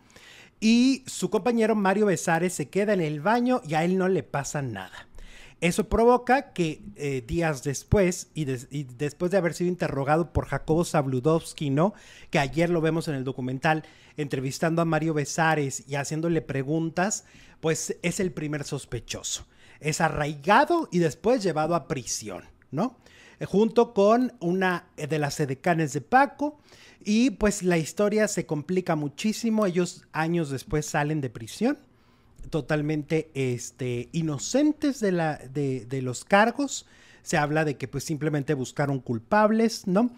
Y 0.61 1.03
su 1.07 1.31
compañero 1.31 1.75
Mario 1.75 2.07
Besares 2.07 2.53
se 2.53 2.69
queda 2.69 2.93
en 2.93 3.01
el 3.01 3.21
baño 3.21 3.61
y 3.67 3.75
a 3.75 3.85
él 3.85 3.99
no 3.99 4.09
le 4.09 4.23
pasa 4.23 4.63
nada. 4.63 5.09
Eso 5.61 5.91
provoca 5.91 6.53
que 6.53 6.83
eh, 6.97 7.23
días 7.27 7.63
después, 7.63 8.31
y, 8.35 8.45
después 8.45 9.31
de 9.31 9.37
haber 9.37 9.53
sido 9.53 9.69
interrogado 9.69 10.33
por 10.33 10.47
Jacobo 10.47 10.87
Zabludowski, 10.87 11.69
¿no? 11.69 11.93
Que 12.31 12.39
ayer 12.39 12.71
lo 12.71 12.81
vemos 12.81 13.09
en 13.09 13.15
el 13.15 13.25
documental, 13.25 13.85
entrevistando 14.17 14.81
a 14.81 14.87
Mario 14.87 15.13
Besares 15.13 15.85
y 15.87 15.97
haciéndole 15.97 16.41
preguntas, 16.41 17.25
pues 17.61 17.97
es 18.03 18.21
el 18.21 18.33
primer 18.33 18.65
sospechoso. 18.65 19.47
Es 19.81 20.01
arraigado 20.01 20.89
y 20.91 20.99
después 20.99 21.43
llevado 21.43 21.75
a 21.75 21.89
prisión, 21.89 22.45
¿no? 22.71 22.97
Eh, 23.39 23.45
junto 23.45 23.93
con 23.93 24.33
una 24.41 24.87
de 24.97 25.19
las 25.19 25.41
edecanes 25.41 25.93
de 25.93 26.01
Paco. 26.01 26.59
Y 27.05 27.31
pues 27.31 27.63
la 27.63 27.77
historia 27.77 28.29
se 28.29 28.47
complica 28.47 28.97
muchísimo. 28.97 29.67
Ellos 29.67 30.07
años 30.13 30.49
después 30.49 30.87
salen 30.87 31.21
de 31.21 31.29
prisión 31.29 31.79
totalmente 32.51 33.31
este, 33.35 34.09
inocentes 34.13 35.01
de, 35.01 35.13
la, 35.13 35.37
de, 35.37 35.85
de, 35.87 36.03
los 36.03 36.25
cargos. 36.25 36.87
Se 37.23 37.37
habla 37.37 37.65
de 37.65 37.77
que 37.77 37.89
pues 37.89 38.05
simplemente 38.05 38.55
buscaron 38.55 39.01
culpables, 39.01 39.87
¿no? 39.87 40.11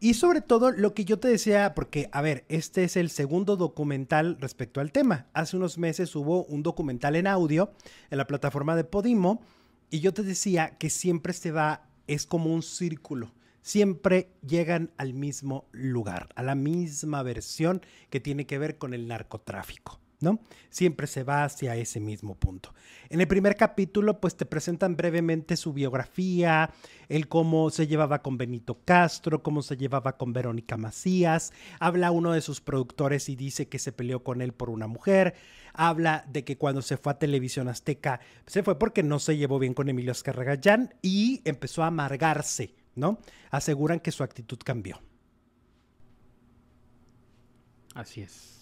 Y 0.00 0.14
sobre 0.14 0.40
todo 0.40 0.70
lo 0.70 0.94
que 0.94 1.04
yo 1.04 1.18
te 1.18 1.28
decía, 1.28 1.74
porque, 1.74 2.08
a 2.12 2.22
ver, 2.22 2.44
este 2.48 2.84
es 2.84 2.96
el 2.96 3.10
segundo 3.10 3.56
documental 3.56 4.36
respecto 4.40 4.80
al 4.80 4.92
tema. 4.92 5.26
Hace 5.32 5.56
unos 5.56 5.76
meses 5.76 6.14
hubo 6.14 6.44
un 6.44 6.62
documental 6.62 7.16
en 7.16 7.26
audio 7.26 7.72
en 8.10 8.18
la 8.18 8.26
plataforma 8.26 8.76
de 8.76 8.84
Podimo 8.84 9.42
y 9.90 10.00
yo 10.00 10.14
te 10.14 10.22
decía 10.22 10.78
que 10.78 10.88
siempre 10.88 11.32
se 11.32 11.50
va, 11.50 11.88
es 12.06 12.26
como 12.26 12.54
un 12.54 12.62
círculo 12.62 13.32
siempre 13.68 14.30
llegan 14.46 14.92
al 14.96 15.12
mismo 15.12 15.68
lugar, 15.72 16.30
a 16.36 16.42
la 16.42 16.54
misma 16.54 17.22
versión 17.22 17.82
que 18.08 18.18
tiene 18.18 18.46
que 18.46 18.58
ver 18.58 18.78
con 18.78 18.94
el 18.94 19.06
narcotráfico. 19.06 20.00
¿No? 20.20 20.40
Siempre 20.70 21.06
se 21.06 21.22
va 21.22 21.44
hacia 21.44 21.76
ese 21.76 22.00
mismo 22.00 22.34
punto. 22.34 22.74
En 23.08 23.20
el 23.20 23.28
primer 23.28 23.56
capítulo, 23.56 24.20
pues 24.20 24.36
te 24.36 24.46
presentan 24.46 24.96
brevemente 24.96 25.56
su 25.56 25.72
biografía, 25.72 26.70
el 27.08 27.28
cómo 27.28 27.70
se 27.70 27.86
llevaba 27.86 28.20
con 28.20 28.36
Benito 28.36 28.80
Castro, 28.84 29.42
cómo 29.42 29.62
se 29.62 29.76
llevaba 29.76 30.16
con 30.16 30.32
Verónica 30.32 30.76
Macías, 30.76 31.52
habla 31.80 32.10
uno 32.10 32.32
de 32.32 32.40
sus 32.40 32.60
productores 32.60 33.28
y 33.28 33.36
dice 33.36 33.68
que 33.68 33.78
se 33.78 33.92
peleó 33.92 34.22
con 34.22 34.42
él 34.42 34.52
por 34.52 34.70
una 34.70 34.86
mujer, 34.86 35.34
habla 35.72 36.24
de 36.28 36.44
que 36.44 36.58
cuando 36.58 36.82
se 36.82 36.96
fue 36.96 37.12
a 37.12 37.18
Televisión 37.18 37.68
Azteca, 37.68 38.20
se 38.46 38.62
fue 38.62 38.78
porque 38.78 39.02
no 39.02 39.18
se 39.18 39.36
llevó 39.36 39.58
bien 39.58 39.74
con 39.74 39.88
Emilio 39.88 40.12
Azcarragayán 40.12 40.94
y 41.00 41.40
empezó 41.44 41.82
a 41.82 41.88
amargarse, 41.88 42.74
¿no? 42.94 43.18
Aseguran 43.50 44.00
que 44.00 44.12
su 44.12 44.22
actitud 44.22 44.58
cambió. 44.64 45.00
Así 47.94 48.20
es. 48.20 48.57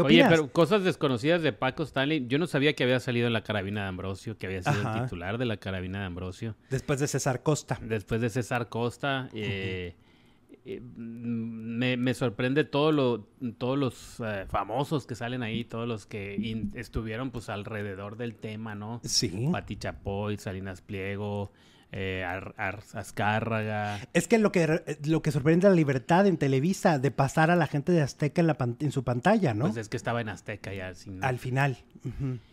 Oye, 0.00 0.24
pero 0.28 0.50
cosas 0.52 0.84
desconocidas 0.84 1.42
de 1.42 1.52
Paco 1.52 1.82
Stanley. 1.82 2.26
Yo 2.28 2.38
no 2.38 2.46
sabía 2.46 2.74
que 2.74 2.84
había 2.84 3.00
salido 3.00 3.26
en 3.26 3.32
la 3.32 3.42
carabina 3.42 3.82
de 3.82 3.88
Ambrosio, 3.88 4.38
que 4.38 4.46
había 4.46 4.62
sido 4.62 4.80
el 4.80 5.02
titular 5.02 5.38
de 5.38 5.44
la 5.44 5.56
carabina 5.56 6.00
de 6.00 6.06
Ambrosio. 6.06 6.56
Después 6.70 7.00
de 7.00 7.08
César 7.08 7.42
Costa. 7.42 7.78
Después 7.82 8.20
de 8.20 8.30
César 8.30 8.68
Costa. 8.68 9.28
Eh, 9.34 9.94
eh, 10.64 10.80
me, 10.80 12.14
sorprende 12.14 12.64
todo 12.64 12.92
lo, 12.92 13.26
todos 13.58 13.76
los 13.76 14.20
eh, 14.20 14.46
famosos 14.48 15.06
que 15.06 15.16
salen 15.16 15.42
ahí, 15.42 15.64
todos 15.64 15.88
los 15.88 16.06
que 16.06 16.68
estuvieron 16.74 17.30
pues 17.30 17.48
alrededor 17.48 18.16
del 18.16 18.36
tema, 18.36 18.74
¿no? 18.74 19.00
Sí. 19.02 19.48
Pati 19.50 19.76
Chapoy, 19.76 20.38
Salinas 20.38 20.80
Pliego, 20.80 21.50
eh, 21.92 22.24
Azcárraga. 22.94 24.00
Es 24.14 24.26
que 24.26 24.38
lo 24.38 24.50
que 24.50 24.98
lo 25.04 25.22
que 25.22 25.30
sorprende 25.30 25.68
la 25.68 25.74
libertad 25.74 26.26
en 26.26 26.38
Televisa 26.38 26.98
de 26.98 27.10
pasar 27.10 27.50
a 27.50 27.56
la 27.56 27.66
gente 27.66 27.92
de 27.92 28.00
Azteca 28.00 28.40
en, 28.40 28.46
la 28.46 28.56
en 28.80 28.92
su 28.92 29.04
pantalla, 29.04 29.54
¿no? 29.54 29.66
Pues 29.66 29.76
es 29.76 29.88
que 29.88 29.98
estaba 29.98 30.20
en 30.20 30.30
Azteca 30.30 30.72
ya. 30.72 30.92
Al 31.20 31.38
final. 31.38 31.76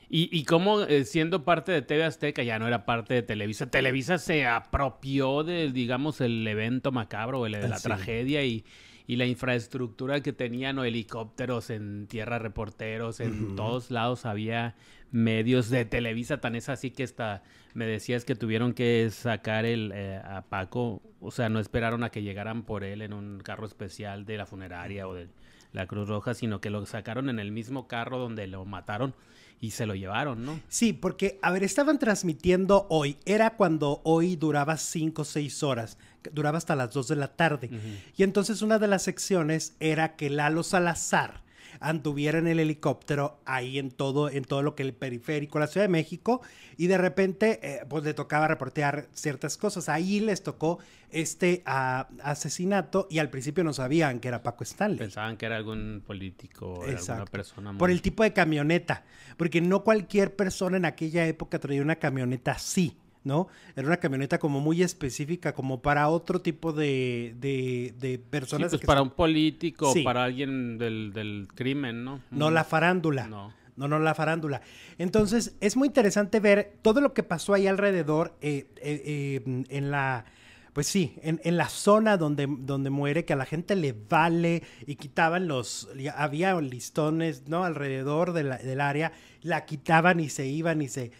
y, 0.09 0.29
y 0.37 0.43
cómo 0.43 0.81
eh, 0.81 1.05
siendo 1.05 1.45
parte 1.45 1.71
de 1.71 1.81
TV 1.81 2.03
Azteca 2.03 2.43
ya 2.43 2.59
no 2.59 2.67
era 2.67 2.85
parte 2.85 3.13
de 3.13 3.21
Televisa. 3.21 3.71
Televisa 3.71 4.17
se 4.17 4.45
apropió 4.45 5.43
de, 5.43 5.71
digamos, 5.71 6.19
el 6.21 6.45
evento 6.45 6.91
macabro, 6.91 7.45
el, 7.45 7.53
de 7.53 7.69
la 7.69 7.79
tragedia 7.79 8.43
y 8.43 8.65
y 9.09 9.15
la 9.15 9.25
infraestructura 9.25 10.21
que 10.21 10.33
tenían, 10.33 10.77
o 10.77 10.83
helicópteros 10.83 11.71
en 11.71 12.05
tierra, 12.05 12.37
reporteros, 12.37 13.19
en 13.19 13.55
todos 13.55 13.89
lados 13.89 14.27
había 14.27 14.75
medios 15.09 15.71
de 15.71 15.83
Televisa, 15.83 16.41
tan 16.41 16.53
es 16.53 16.69
así 16.69 16.91
que 16.91 17.05
hasta 17.05 17.41
me 17.73 17.85
decías 17.85 18.25
que 18.25 18.35
tuvieron 18.35 18.73
que 18.73 19.09
sacar 19.11 19.65
el, 19.65 19.91
eh, 19.93 20.17
a 20.23 20.43
Paco, 20.43 21.01
o 21.19 21.31
sea, 21.31 21.49
no 21.49 21.59
esperaron 21.59 22.03
a 22.03 22.09
que 22.09 22.23
llegaran 22.23 22.63
por 22.63 22.83
él 22.83 23.01
en 23.01 23.13
un 23.13 23.39
carro 23.39 23.65
especial 23.65 24.25
de 24.25 24.37
la 24.37 24.45
funeraria 24.45 25.07
o 25.07 25.13
de 25.13 25.27
la 25.71 25.85
Cruz 25.85 26.07
Roja, 26.07 26.33
sino 26.33 26.61
que 26.61 26.69
lo 26.69 26.85
sacaron 26.85 27.29
en 27.29 27.39
el 27.39 27.51
mismo 27.51 27.87
carro 27.87 28.17
donde 28.17 28.47
lo 28.47 28.65
mataron 28.65 29.13
y 29.61 29.71
se 29.71 29.85
lo 29.85 29.93
llevaron, 29.93 30.45
¿no? 30.45 30.59
Sí, 30.69 30.93
porque, 30.93 31.37
a 31.41 31.51
ver, 31.51 31.63
estaban 31.63 31.99
transmitiendo 31.99 32.87
hoy, 32.89 33.17
era 33.25 33.51
cuando 33.51 34.01
hoy 34.03 34.35
duraba 34.35 34.77
cinco 34.77 35.23
o 35.23 35.25
seis 35.25 35.63
horas, 35.63 35.97
duraba 36.31 36.57
hasta 36.57 36.75
las 36.75 36.93
dos 36.93 37.07
de 37.07 37.17
la 37.17 37.35
tarde. 37.35 37.69
Y 38.15 38.23
entonces 38.23 38.61
una 38.61 38.79
de 38.79 38.87
las 38.87 39.03
secciones 39.03 39.75
era 39.79 40.15
que 40.15 40.29
Lalo 40.29 40.63
Salazar, 40.63 41.41
anduviera 41.79 42.39
en 42.39 42.47
el 42.47 42.59
helicóptero 42.59 43.39
ahí 43.45 43.79
en 43.79 43.91
todo, 43.91 44.29
en 44.29 44.43
todo 44.43 44.61
lo 44.63 44.75
que 44.75 44.83
el 44.83 44.93
periférico, 44.93 45.59
la 45.59 45.67
Ciudad 45.67 45.85
de 45.85 45.89
México, 45.89 46.41
y 46.77 46.87
de 46.87 46.97
repente 46.97 47.59
eh, 47.61 47.85
pues 47.89 48.03
le 48.03 48.13
tocaba 48.13 48.47
reportear 48.47 49.07
ciertas 49.13 49.57
cosas. 49.57 49.89
Ahí 49.89 50.19
les 50.19 50.43
tocó 50.43 50.79
este 51.11 51.63
asesinato 51.65 53.07
y 53.09 53.19
al 53.19 53.29
principio 53.29 53.63
no 53.63 53.73
sabían 53.73 54.19
que 54.19 54.27
era 54.27 54.43
Paco 54.43 54.63
Stanley. 54.63 54.99
Pensaban 54.99 55.37
que 55.37 55.45
era 55.45 55.57
algún 55.57 56.03
político, 56.05 56.85
era 56.85 56.99
alguna 56.99 57.25
persona. 57.25 57.77
Por 57.77 57.91
el 57.91 58.01
tipo 58.01 58.23
de 58.23 58.33
camioneta, 58.33 59.03
porque 59.37 59.61
no 59.61 59.83
cualquier 59.83 60.35
persona 60.35 60.77
en 60.77 60.85
aquella 60.85 61.25
época 61.27 61.59
traía 61.59 61.81
una 61.81 61.95
camioneta 61.95 62.51
así. 62.51 62.97
¿No? 63.23 63.47
Era 63.75 63.87
una 63.87 63.97
camioneta 63.97 64.39
como 64.39 64.59
muy 64.59 64.81
específica, 64.81 65.53
como 65.53 65.81
para 65.81 66.09
otro 66.09 66.41
tipo 66.41 66.73
de, 66.73 67.35
de, 67.39 68.19
personas. 68.29 68.71
Sí, 68.71 68.77
pues 68.77 68.85
para 68.85 69.01
un 69.01 69.11
político, 69.11 69.93
para 70.03 70.23
alguien 70.23 70.77
del, 70.77 71.47
crimen, 71.55 72.03
¿no? 72.03 72.21
No 72.31 72.51
la 72.51 72.63
farándula. 72.63 73.27
No. 73.27 73.53
No, 73.75 73.87
no 73.87 73.97
la 73.97 74.13
farándula. 74.13 74.61
Entonces, 74.97 75.55
es 75.61 75.77
muy 75.77 75.87
interesante 75.87 76.41
ver 76.41 76.73
todo 76.81 76.99
lo 76.99 77.13
que 77.13 77.23
pasó 77.23 77.53
ahí 77.53 77.65
alrededor 77.65 78.35
eh, 78.41 78.67
eh, 78.81 79.41
eh, 79.45 79.63
en 79.69 79.89
la... 79.89 80.25
Pues 80.73 80.87
sí, 80.87 81.15
en, 81.23 81.39
en, 81.45 81.55
la 81.55 81.69
zona 81.69 82.17
donde, 82.17 82.45
donde 82.49 82.89
muere, 82.89 83.23
que 83.23 83.33
a 83.33 83.37
la 83.37 83.45
gente 83.45 83.77
le 83.77 83.93
vale 83.93 84.63
y 84.85 84.95
quitaban 84.97 85.47
los, 85.47 85.89
había 86.13 86.59
listones, 86.59 87.47
¿no? 87.47 87.63
Alrededor 87.63 88.33
del 88.33 88.81
área, 88.81 89.13
la 89.41 89.65
quitaban 89.65 90.19
y 90.19 90.29
se 90.29 90.45
iban 90.45 90.81
y 90.81 90.89
se, 90.89 91.11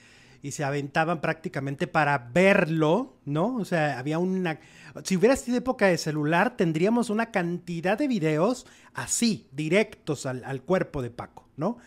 y 0.42 0.52
se 0.52 0.64
aventaban 0.64 1.22
prácticamente 1.22 1.88
para 1.88 2.18
verlo, 2.18 3.18
¿no? 3.26 3.58
O 3.58 3.66
sea, 3.66 4.00
había 4.00 4.20
una... 4.20 4.60
Si 5.04 5.18
hubiera 5.18 5.36
sido 5.36 5.58
época 5.58 5.88
de 5.88 5.98
celular, 5.98 6.56
tendríamos 6.56 7.10
una 7.10 7.32
cantidad 7.32 7.98
de 7.98 8.08
videos 8.08 8.66
así, 8.94 9.48
directos 9.52 10.26
al, 10.26 10.62
cuerpo 10.64 11.02
de 11.02 11.12
Paco, 11.12 11.48
¿no? 11.58 11.78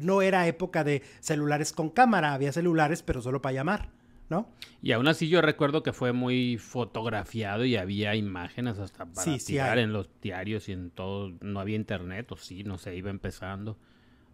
no 0.00 0.22
era 0.22 0.48
época 0.48 0.82
de 0.82 1.02
celulares 1.20 1.72
con 1.72 1.88
cámara, 1.88 2.34
había 2.34 2.52
celulares, 2.52 3.02
pero 3.02 3.22
solo 3.22 3.40
para 3.40 3.52
llamar. 3.52 3.88
¿No? 4.28 4.48
Y 4.80 4.92
aún 4.92 5.08
así 5.08 5.28
yo 5.28 5.42
recuerdo 5.42 5.82
que 5.82 5.92
fue 5.92 6.12
muy 6.12 6.56
fotografiado 6.56 7.64
y 7.64 7.74
había 7.74 8.14
imágenes 8.14 8.78
hasta 8.78 9.04
para 9.04 9.38
tirar 9.38 9.78
en 9.78 9.92
los 9.92 10.08
diarios 10.22 10.68
y 10.68 10.72
en 10.72 10.90
todo. 10.90 11.32
No 11.40 11.58
había 11.58 11.74
internet, 11.74 12.30
o 12.30 12.36
sí, 12.36 12.62
no 12.62 12.78
sé, 12.78 12.94
iba 12.94 13.10
empezando 13.10 13.76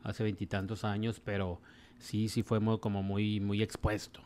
hace 0.02 0.22
veintitantos 0.22 0.84
años, 0.84 1.20
pero 1.24 1.62
sí, 1.98 2.28
sí 2.28 2.42
fue 2.42 2.60
como 2.80 3.02
muy, 3.02 3.40
muy 3.40 3.62
expuesto. 3.62 4.20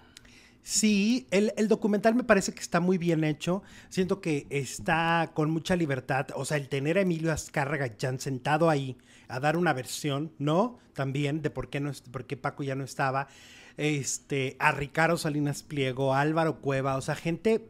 Sí, 0.63 1.27
el, 1.31 1.69
documental 1.69 2.15
me 2.15 2.23
parece 2.23 2.53
que 2.53 2.61
está 2.61 2.81
muy 2.81 2.99
bien 2.99 3.25
hecho. 3.25 3.63
Siento 3.89 4.21
que 4.21 4.47
está 4.51 5.31
con 5.35 5.51
mucha 5.51 5.75
libertad. 5.75 6.29
O 6.35 6.45
sea, 6.45 6.59
el 6.59 6.69
tener 6.69 6.99
a 6.99 7.01
Emilio 7.01 7.33
Azcárraga 7.33 7.97
ya 7.97 8.17
sentado 8.19 8.69
ahí 8.69 8.97
a 9.29 9.41
dar 9.41 9.57
una 9.57 9.73
versión, 9.73 10.33
¿no? 10.39 10.79
También 10.93 11.41
de 11.41 11.51
por 11.51 11.71
qué, 11.71 11.81
no, 11.81 11.91
por 12.11 12.27
qué 12.27 12.37
Paco 12.37 12.63
ya 12.63 12.75
no 12.75 12.85
estaba. 12.85 13.29
Este, 13.77 14.57
a 14.59 14.73
Ricardo 14.73 15.17
Salinas 15.17 15.63
Pliego, 15.63 16.15
a 16.15 16.21
Álvaro 16.21 16.61
Cueva, 16.61 16.97
o 16.97 17.01
sea, 17.01 17.15
gente 17.15 17.67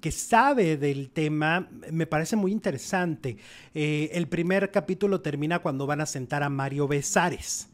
que 0.00 0.12
sabe 0.12 0.76
del 0.76 1.10
tema, 1.10 1.68
me 1.90 2.06
parece 2.06 2.36
muy 2.36 2.52
interesante. 2.52 3.36
Eh, 3.74 4.10
el 4.12 4.28
primer 4.28 4.70
capítulo 4.70 5.20
termina 5.20 5.58
cuando 5.58 5.86
van 5.86 6.00
a 6.00 6.06
sentar 6.06 6.44
a 6.44 6.48
Mario 6.48 6.86
Besares 6.86 7.68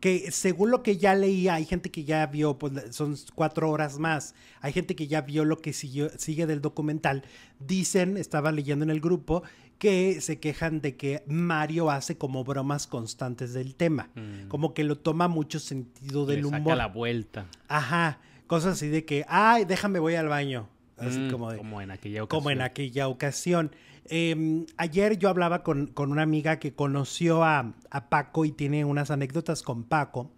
que 0.00 0.30
según 0.30 0.70
lo 0.70 0.82
que 0.82 0.96
ya 0.96 1.14
leía, 1.14 1.54
hay 1.54 1.64
gente 1.64 1.90
que 1.90 2.04
ya 2.04 2.26
vio, 2.26 2.58
pues 2.58 2.72
son 2.94 3.16
cuatro 3.34 3.70
horas 3.70 3.98
más, 3.98 4.34
hay 4.60 4.72
gente 4.72 4.94
que 4.94 5.06
ya 5.06 5.22
vio 5.22 5.44
lo 5.44 5.58
que 5.58 5.72
sigue 5.72 6.46
del 6.46 6.60
documental, 6.60 7.22
dicen, 7.58 8.16
estaba 8.16 8.52
leyendo 8.52 8.84
en 8.84 8.90
el 8.90 9.00
grupo, 9.00 9.42
que 9.78 10.20
se 10.20 10.38
quejan 10.38 10.80
de 10.80 10.96
que 10.96 11.22
Mario 11.26 11.90
hace 11.90 12.16
como 12.16 12.44
bromas 12.44 12.86
constantes 12.86 13.52
del 13.52 13.74
tema, 13.74 14.10
mm. 14.14 14.48
como 14.48 14.74
que 14.74 14.84
lo 14.84 14.96
toma 14.96 15.28
mucho 15.28 15.58
sentido 15.58 16.26
del 16.26 16.40
Le 16.40 16.46
humor. 16.46 16.76
la 16.76 16.88
vuelta. 16.88 17.46
Ajá, 17.68 18.18
cosas 18.46 18.74
así 18.74 18.88
de 18.88 19.04
que, 19.04 19.24
ay, 19.28 19.64
déjame 19.64 19.98
voy 19.98 20.14
al 20.14 20.28
baño. 20.28 20.68
Así 20.98 21.18
mm, 21.18 21.30
como, 21.30 21.56
como 21.56 21.80
en 21.80 21.90
aquella 21.90 22.22
ocasión. 22.22 22.40
Como 22.40 22.50
en 22.50 22.62
aquella 22.62 23.08
ocasión. 23.08 23.70
Em, 24.08 24.66
ayer 24.76 25.18
yo 25.18 25.28
hablaba 25.28 25.62
con, 25.62 25.92
una 25.96 26.22
amiga 26.22 26.58
que 26.58 26.74
conoció 26.74 27.44
a, 27.44 27.74
Paco 28.08 28.44
y 28.44 28.52
tiene 28.52 28.84
unas 28.84 29.10
anécdotas 29.10 29.62
con 29.62 29.84
Paco. 29.84 30.30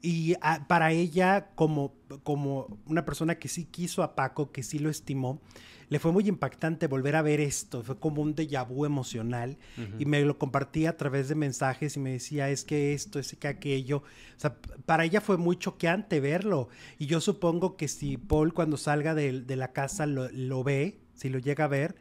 Y 0.00 0.34
ah, 0.42 0.66
para 0.68 0.92
ella, 0.92 1.50
como, 1.54 1.92
como 2.22 2.78
una 2.86 3.04
persona 3.04 3.36
que 3.36 3.48
sí 3.48 3.64
quiso 3.64 4.02
a 4.02 4.14
Paco, 4.14 4.52
que 4.52 4.62
sí 4.62 4.78
lo 4.78 4.90
estimó, 4.90 5.40
le 5.88 5.98
fue 5.98 6.12
muy 6.12 6.28
impactante 6.28 6.86
volver 6.86 7.16
a 7.16 7.22
ver 7.22 7.40
esto. 7.40 7.82
Fue 7.82 7.98
como 7.98 8.22
un 8.22 8.34
déjà 8.34 8.66
vu 8.66 8.84
emocional. 8.84 9.56
Y 9.98 10.04
me 10.04 10.22
lo 10.22 10.38
compartía 10.38 10.90
a 10.90 10.96
través 10.96 11.28
de 11.28 11.34
mensajes 11.34 11.96
y 11.96 12.00
me 12.00 12.12
decía, 12.12 12.50
es 12.50 12.64
que 12.64 12.92
esto, 12.92 13.18
es 13.18 13.36
que 13.38 13.48
aquello. 13.48 13.98
O 13.98 14.40
sea, 14.40 14.56
para 14.86 15.04
ella 15.04 15.20
fue 15.20 15.36
muy 15.36 15.56
choqueante 15.56 16.20
verlo. 16.20 16.68
Y 16.98 17.06
yo 17.06 17.20
supongo 17.20 17.76
que 17.76 17.88
si 17.88 18.16
Paul 18.16 18.52
cuando 18.52 18.76
salga 18.76 19.14
de, 19.14 19.44
la 19.56 19.72
casa 19.72 20.06
lo, 20.06 20.28
lo 20.30 20.62
ve, 20.62 20.98
si 21.14 21.28
lo 21.28 21.38
llega 21.38 21.64
a 21.64 21.68
ver, 21.68 21.96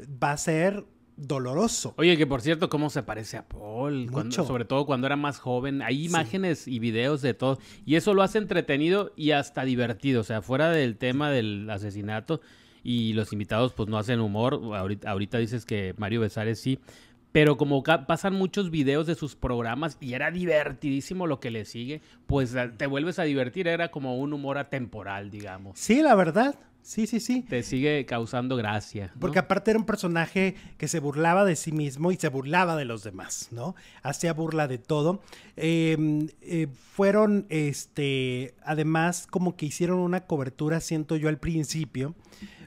va 0.00 0.32
a 0.32 0.36
ser 0.36 0.84
doloroso. 1.16 1.94
Oye, 1.98 2.16
que 2.16 2.26
por 2.26 2.40
cierto, 2.40 2.68
¿cómo 2.68 2.90
se 2.90 3.02
parece 3.02 3.36
a 3.36 3.46
Paul? 3.46 4.10
sobre 4.30 4.64
todo 4.64 4.86
cuando 4.86 5.06
era 5.06 5.16
más 5.16 5.38
joven. 5.38 5.82
Hay 5.82 6.04
imágenes 6.04 6.66
y 6.66 6.78
videos 6.78 7.22
de 7.22 7.34
todo. 7.34 7.58
Y 7.84 7.96
eso 7.96 8.14
lo 8.14 8.22
hace 8.22 8.38
entretenido 8.38 9.12
y 9.16 9.32
hasta 9.32 9.64
divertido. 9.64 10.22
O 10.22 10.24
sea, 10.24 10.42
fuera 10.42 10.70
del 10.70 10.96
tema 10.96 11.30
del 11.30 11.68
asesinato 11.70 12.40
y 12.82 13.12
los 13.12 13.32
invitados 13.32 13.72
pues 13.72 13.88
no 13.88 13.98
hacen 13.98 14.20
humor. 14.20 14.60
Ahorita, 14.74 15.10
ahorita 15.10 15.38
dices 15.38 15.64
que 15.64 15.94
Mario 15.96 16.20
Besares 16.20 16.60
sí. 16.60 16.78
Pero 17.32 17.56
como 17.56 17.82
pasan 17.82 18.34
muchos 18.34 18.70
videos 18.70 19.06
de 19.06 19.14
sus 19.14 19.36
programas 19.36 19.96
y 20.00 20.14
era 20.14 20.32
divertidísimo 20.32 21.28
lo 21.28 21.38
que 21.38 21.50
le 21.50 21.64
sigue, 21.64 22.00
pues 22.26 22.56
te 22.76 22.86
vuelves 22.86 23.20
a 23.20 23.22
divertir. 23.22 23.68
Era 23.68 23.90
como 23.90 24.18
un 24.18 24.32
humor 24.32 24.58
atemporal, 24.58 25.30
digamos. 25.30 25.78
Sí, 25.78 26.02
la 26.02 26.16
verdad. 26.16 26.56
Sí, 26.82 27.06
sí, 27.06 27.20
sí. 27.20 27.42
Te 27.42 27.62
sigue 27.62 28.04
causando 28.06 28.56
gracia. 28.56 29.12
Porque 29.20 29.38
aparte 29.38 29.70
era 29.70 29.78
un 29.78 29.86
personaje 29.86 30.56
que 30.78 30.88
se 30.88 30.98
burlaba 30.98 31.44
de 31.44 31.54
sí 31.54 31.72
mismo 31.72 32.10
y 32.10 32.16
se 32.16 32.28
burlaba 32.28 32.74
de 32.76 32.84
los 32.84 33.04
demás, 33.04 33.48
¿no? 33.52 33.76
Hacía 34.02 34.32
burla 34.32 34.66
de 34.66 34.78
todo. 34.78 35.20
Em, 35.56 36.28
eh, 36.40 36.68
fueron, 36.94 37.46
este, 37.48 38.54
además, 38.64 39.26
como 39.30 39.56
que 39.56 39.66
hicieron 39.66 39.98
una 39.98 40.20
cobertura, 40.22 40.80
siento 40.80 41.16
yo 41.16 41.28
al 41.28 41.38
principio, 41.38 42.14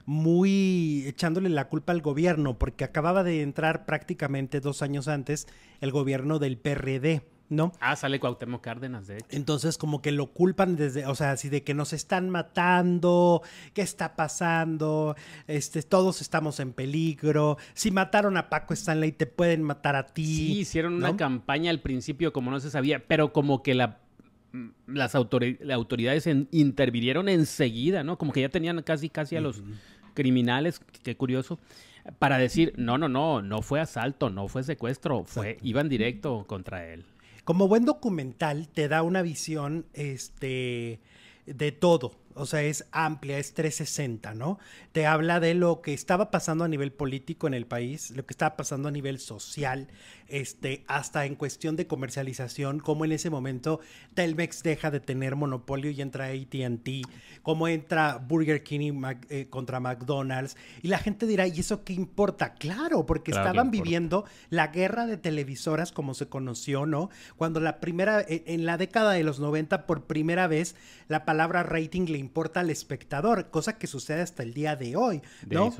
muy 0.05 1.03
echándole 1.07 1.49
la 1.49 1.69
culpa 1.69 1.93
al 1.93 2.01
gobierno, 2.01 2.57
porque 2.57 2.83
acababa 2.83 3.23
de 3.23 3.41
entrar 3.41 3.85
prácticamente 3.85 4.59
dos 4.59 4.81
años 4.81 5.07
antes 5.07 5.47
el 5.81 5.91
gobierno 5.91 6.39
del 6.39 6.57
PRD. 6.57 7.23
¿no? 7.49 7.71
Ah, 7.79 7.95
sale 7.95 8.19
Cuauhtémoc 8.19 8.63
Cárdenas, 8.63 9.07
de 9.07 9.17
hecho. 9.17 9.27
Entonces, 9.29 9.77
como 9.77 10.01
que 10.01 10.11
lo 10.11 10.27
culpan 10.27 10.75
desde, 10.75 11.05
o 11.05 11.13
sea, 11.13 11.31
así 11.31 11.49
de 11.49 11.63
que 11.63 11.73
nos 11.73 11.93
están 11.93 12.29
matando, 12.29 13.43
¿qué 13.73 13.81
está 13.81 14.15
pasando? 14.15 15.15
Este, 15.47 15.83
todos 15.83 16.21
estamos 16.21 16.59
en 16.59 16.73
peligro. 16.73 17.57
Si 17.73 17.91
mataron 17.91 18.37
a 18.37 18.49
Paco 18.49 18.73
Stanley, 18.73 19.11
te 19.11 19.27
pueden 19.27 19.61
matar 19.61 19.95
a 19.95 20.07
ti. 20.07 20.25
Sí, 20.25 20.59
hicieron 20.59 20.95
una 20.95 21.15
campaña 21.15 21.69
al 21.69 21.79
principio 21.79 22.33
como 22.33 22.49
no 22.49 22.59
se 22.59 22.71
sabía, 22.71 23.05
pero 23.07 23.33
como 23.33 23.61
que 23.61 23.75
la 23.75 23.99
las 24.85 25.15
autoridades 25.15 26.29
intervinieron 26.51 27.27
enseguida, 27.27 28.03
¿no? 28.03 28.19
Como 28.19 28.31
que 28.31 28.41
ya 28.41 28.49
tenían 28.49 28.81
casi 28.83 29.09
casi 29.09 29.35
a 29.35 29.41
los 29.41 29.63
criminales, 30.13 30.82
qué 31.04 31.15
curioso, 31.15 31.60
para 32.19 32.38
decir, 32.38 32.73
no, 32.78 32.97
no, 32.97 33.08
no, 33.08 33.41
no 33.41 33.62
fue 33.62 33.80
asalto, 33.80 34.30
no 34.30 34.47
fue 34.47 34.63
secuestro, 34.63 35.23
fue, 35.23 35.58
iban 35.62 35.89
directo 35.89 36.45
contra 36.47 36.86
él 36.88 37.06
como 37.43 37.67
buen 37.67 37.86
documental 37.86 38.67
te 38.67 38.88
da 38.88 39.04
una 39.04 39.21
visión 39.21 39.86
este, 39.93 40.99
de 41.45 41.71
todo. 41.71 42.13
O 42.35 42.45
sea, 42.45 42.61
es 42.63 42.85
amplia, 42.91 43.37
es 43.37 43.53
360, 43.53 44.33
¿no? 44.33 44.59
Te 44.91 45.05
habla 45.05 45.39
de 45.39 45.53
lo 45.53 45.81
que 45.81 45.93
estaba 45.93 46.31
pasando 46.31 46.63
a 46.63 46.67
nivel 46.67 46.91
político 46.91 47.47
en 47.47 47.53
el 47.53 47.65
país, 47.65 48.11
lo 48.11 48.25
que 48.25 48.33
estaba 48.33 48.55
pasando 48.55 48.89
a 48.89 48.91
nivel 48.91 49.19
social, 49.19 49.87
este, 50.27 50.83
hasta 50.87 51.25
en 51.25 51.35
cuestión 51.35 51.75
de 51.75 51.85
comercialización, 51.85 52.79
cómo 52.79 53.05
en 53.05 53.11
ese 53.11 53.29
momento 53.29 53.79
Telmex 54.15 54.63
deja 54.63 54.89
de 54.89 54.99
tener 54.99 55.35
monopolio 55.35 55.91
y 55.91 56.01
entra 56.01 56.25
ATT, 56.25 57.07
cómo 57.43 57.67
entra 57.67 58.17
Burger 58.17 58.63
King 58.63 59.01
eh, 59.29 59.47
contra 59.49 59.79
McDonald's. 59.79 60.57
Y 60.81 60.87
la 60.87 60.97
gente 60.97 61.27
dirá, 61.27 61.47
¿y 61.47 61.59
eso 61.59 61.83
qué 61.83 61.93
importa? 61.93 62.55
Claro, 62.55 63.05
porque 63.05 63.31
estaban 63.31 63.69
viviendo 63.69 64.25
la 64.49 64.67
guerra 64.67 65.05
de 65.05 65.17
televisoras 65.17 65.91
como 65.91 66.13
se 66.13 66.27
conoció, 66.27 66.85
¿no? 66.85 67.09
Cuando 67.35 67.59
la 67.59 67.79
primera, 67.79 68.21
e, 68.21 68.43
en 68.47 68.65
la 68.65 68.77
década 68.77 69.11
de 69.11 69.23
los 69.23 69.39
90, 69.39 69.85
por 69.85 70.05
primera 70.05 70.47
vez, 70.47 70.75
la 71.07 71.25
palabra 71.25 71.63
rating 71.63 72.05
le 72.07 72.17
importa 72.23 72.62
al 72.62 72.69
espectador, 72.69 73.49
cosa 73.51 73.77
que 73.77 73.88
sucede 73.88 74.21
hasta 74.21 74.41
el 74.43 74.53
día 74.53 74.75
de 74.75 74.95
hoy, 74.95 75.21
¿no? 75.49 75.73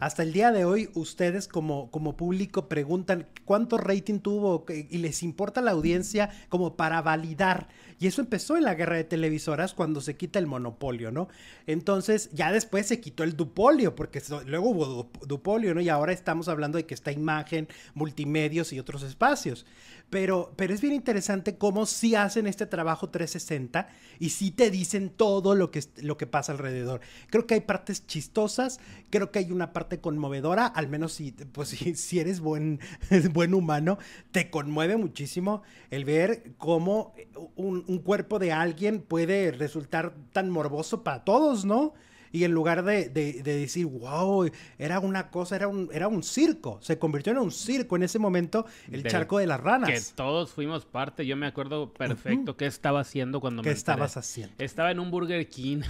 hasta 0.00 0.22
el 0.22 0.32
día 0.32 0.50
de 0.50 0.64
hoy, 0.64 0.90
ustedes 0.94 1.46
como, 1.46 1.90
como 1.90 2.16
público 2.16 2.68
preguntan 2.68 3.26
cuánto 3.44 3.78
rating 3.78 4.18
tuvo 4.18 4.64
y 4.68 4.98
les 4.98 5.22
importa 5.22 5.60
la 5.60 5.72
audiencia 5.72 6.30
como 6.48 6.76
para 6.76 7.02
validar. 7.02 7.68
Y 7.98 8.06
eso 8.06 8.22
empezó 8.22 8.56
en 8.56 8.64
la 8.64 8.74
guerra 8.74 8.96
de 8.96 9.04
televisoras 9.04 9.74
cuando 9.74 10.00
se 10.00 10.16
quita 10.16 10.38
el 10.38 10.46
monopolio, 10.46 11.10
¿no? 11.10 11.28
Entonces, 11.66 12.30
ya 12.32 12.50
después 12.50 12.86
se 12.86 12.98
quitó 12.98 13.24
el 13.24 13.36
dupolio, 13.36 13.94
porque 13.94 14.22
luego 14.46 14.70
hubo 14.70 15.10
dupolio, 15.26 15.74
¿no? 15.74 15.82
Y 15.82 15.90
ahora 15.90 16.12
estamos 16.12 16.48
hablando 16.48 16.78
de 16.78 16.86
que 16.86 16.94
está 16.94 17.12
imagen, 17.12 17.68
multimedios 17.92 18.72
y 18.72 18.80
otros 18.80 19.02
espacios. 19.02 19.66
Pero, 20.10 20.52
pero 20.56 20.74
es 20.74 20.80
bien 20.80 20.92
interesante 20.92 21.56
cómo 21.56 21.86
sí 21.86 22.16
hacen 22.16 22.46
este 22.46 22.66
trabajo 22.66 23.10
360 23.10 23.88
y 24.18 24.30
sí 24.30 24.50
te 24.50 24.70
dicen 24.70 25.08
todo 25.08 25.54
lo 25.54 25.70
que, 25.70 25.84
lo 26.02 26.16
que 26.16 26.26
pasa 26.26 26.52
alrededor. 26.52 27.00
Creo 27.30 27.46
que 27.46 27.54
hay 27.54 27.60
partes 27.60 28.06
chistosas, 28.06 28.80
creo 29.08 29.30
que 29.30 29.38
hay 29.38 29.52
una 29.52 29.72
parte 29.72 30.00
conmovedora, 30.00 30.66
al 30.66 30.88
menos 30.88 31.12
si, 31.12 31.30
pues, 31.32 31.68
si, 31.68 32.18
eres 32.18 32.40
buen, 32.40 32.80
buen 33.32 33.54
humano, 33.54 33.98
te 34.32 34.50
conmueve 34.50 34.96
muchísimo 34.96 35.62
el 35.90 36.04
ver 36.04 36.54
cómo 36.58 37.14
un, 37.54 37.84
un 37.86 37.98
cuerpo 38.00 38.38
de 38.38 38.52
alguien 38.52 39.00
puede 39.00 39.52
resultar 39.52 40.14
tan 40.32 40.50
morboso 40.50 41.04
para 41.04 41.24
todos, 41.24 41.64
¿no? 41.64 41.94
Y 42.32 42.44
en 42.44 42.52
lugar 42.52 42.84
de, 42.84 43.08
decir, 43.08 43.86
wow, 43.86 44.48
era 44.78 45.00
una 45.00 45.30
cosa, 45.30 45.56
era 45.56 45.68
un, 45.68 45.88
era 45.92 46.08
un 46.08 46.22
circo, 46.22 46.78
se 46.80 46.98
convirtió 46.98 47.32
en 47.32 47.38
un 47.38 47.50
circo 47.50 47.96
en 47.96 48.04
ese 48.04 48.18
momento 48.18 48.66
el 48.90 49.04
charco 49.04 49.38
de 49.38 49.46
las 49.46 49.60
ranas. 49.60 49.90
Que 49.90 50.00
todos 50.14 50.50
fuimos 50.52 50.84
parte, 50.84 51.26
yo 51.26 51.36
me 51.36 51.46
acuerdo 51.46 51.92
perfecto 51.92 52.56
qué 52.56 52.66
estaba 52.66 53.00
haciendo 53.00 53.40
cuando 53.40 53.62
¿Qué 53.62 53.70
estabas 53.70 54.16
haciendo? 54.16 54.54
Estaba 54.58 54.90
en 54.90 55.00
un 55.00 55.10
Burger 55.10 55.48
King. 55.48 55.82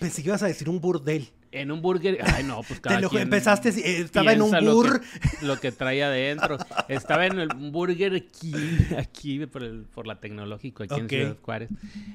Pensé 0.00 0.22
que 0.22 0.28
ibas 0.28 0.42
a 0.42 0.46
decir 0.46 0.68
un 0.68 0.80
burdel. 0.80 1.28
En 1.54 1.70
un 1.70 1.80
burger. 1.80 2.18
Ay, 2.34 2.42
no, 2.42 2.62
pues 2.62 2.80
cada 2.80 2.96
Te 2.96 3.02
lo 3.02 3.18
empezaste, 3.18 3.68
eh, 3.68 4.00
estaba 4.00 4.32
en 4.32 4.42
un 4.42 4.50
bur. 4.64 5.00
Lo 5.42 5.60
que, 5.60 5.70
traía 5.72 6.08
adentro. 6.08 6.58
Estaba 6.88 7.26
en 7.26 7.38
el 7.38 7.48
Burger 7.48 8.26
King, 8.26 8.96
aquí 8.98 9.46
por, 9.46 9.62
el, 9.62 9.82
por 9.82 10.06
la 10.06 10.20
tecnológico, 10.20 10.82
aquí 10.82 10.94
en 10.98 11.08
Ciudad 11.08 11.36
Juárez. 11.40 11.70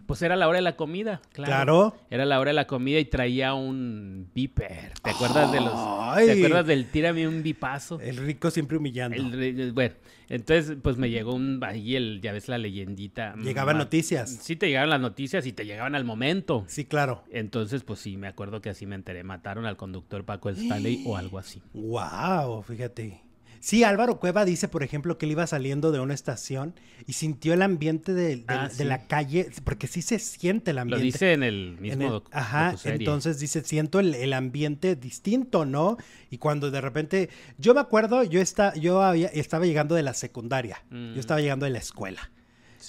Pues 0.05 0.21
era 0.21 0.35
la 0.35 0.47
hora 0.47 0.57
de 0.57 0.63
la 0.63 0.75
comida, 0.75 1.21
claro. 1.31 1.95
Era 2.09 2.25
la 2.25 2.39
hora 2.39 2.49
de 2.49 2.55
la 2.55 2.67
comida 2.67 2.99
y 2.99 3.05
traía 3.05 3.53
un 3.53 4.29
viper. 4.33 4.93
¿Te 5.01 5.09
acuerdas 5.09 5.51
de 5.51 5.61
los. 5.61 5.73
¿Te 6.15 6.31
acuerdas 6.31 6.67
del 6.67 6.85
tírame 6.85 7.27
un 7.27 7.43
bipazo? 7.43 7.99
El 7.99 8.17
rico 8.17 8.51
siempre 8.51 8.77
humillando. 8.77 9.17
El, 9.17 9.71
bueno, 9.73 9.95
entonces, 10.29 10.77
pues 10.81 10.97
me 10.97 11.09
llegó 11.09 11.33
un. 11.33 11.63
Ahí 11.63 11.95
el, 11.95 12.21
ya 12.21 12.31
ves 12.31 12.47
la 12.47 12.57
leyendita. 12.57 13.35
Llegaban 13.35 13.77
noticias. 13.77 14.29
Sí, 14.41 14.55
te 14.55 14.67
llegaban 14.67 14.89
las 14.89 15.01
noticias 15.01 15.45
y 15.45 15.53
te 15.53 15.65
llegaban 15.65 15.95
al 15.95 16.05
momento. 16.05 16.65
Sí, 16.67 16.85
claro. 16.85 17.23
Entonces, 17.31 17.83
pues 17.83 17.99
sí, 17.99 18.17
me 18.17 18.27
acuerdo 18.27 18.61
que 18.61 18.69
así 18.69 18.85
me 18.85 18.95
enteré 18.95 19.23
mataron 19.23 19.65
al 19.65 19.77
conductor 19.77 20.25
Paco 20.25 20.49
Stanley 20.49 21.03
o 21.05 21.17
algo 21.17 21.39
así. 21.39 21.61
Wow, 21.73 22.63
fíjate. 22.63 23.28
Sí, 23.59 23.83
Álvaro 23.83 24.19
Cueva 24.19 24.45
dice, 24.45 24.67
por 24.67 24.83
ejemplo, 24.83 25.17
que 25.17 25.25
él 25.25 25.33
iba 25.33 25.45
saliendo 25.47 25.91
de 25.91 25.99
una 25.99 26.13
estación 26.13 26.73
y 27.07 27.13
sintió 27.13 27.53
el 27.53 27.61
ambiente 27.61 28.13
de, 28.13 28.43
ah, 28.47 28.69
la 28.79 29.07
calle, 29.07 29.49
porque 29.63 29.87
sí 29.87 30.01
se 30.01 30.19
siente 30.19 30.71
el 30.71 30.77
ambiente. 30.77 31.05
Lo 31.05 31.11
dice 31.11 31.33
en 31.33 31.43
el 31.43 31.77
mismo 31.79 32.23
Ajá, 32.31 32.75
entonces 32.85 33.39
dice, 33.39 33.63
siento 33.63 33.99
el, 33.99 34.33
ambiente 34.33 34.95
distinto, 34.95 35.65
¿no? 35.65 35.97
Y 36.29 36.37
cuando 36.37 36.71
de 36.71 36.81
repente, 36.81 37.29
yo 37.57 37.73
me 37.73 37.81
acuerdo, 37.81 38.23
yo, 38.23 38.41
está, 38.41 38.73
yo 38.75 39.01
había, 39.01 39.27
estaba 39.27 39.65
llegando 39.65 39.95
de 39.95 40.03
la 40.03 40.13
secundaria, 40.13 40.83
yo 40.89 40.97
mm. 40.97 41.19
estaba 41.19 41.41
llegando 41.41 41.65
de 41.65 41.71
la 41.71 41.79
escuela. 41.79 42.29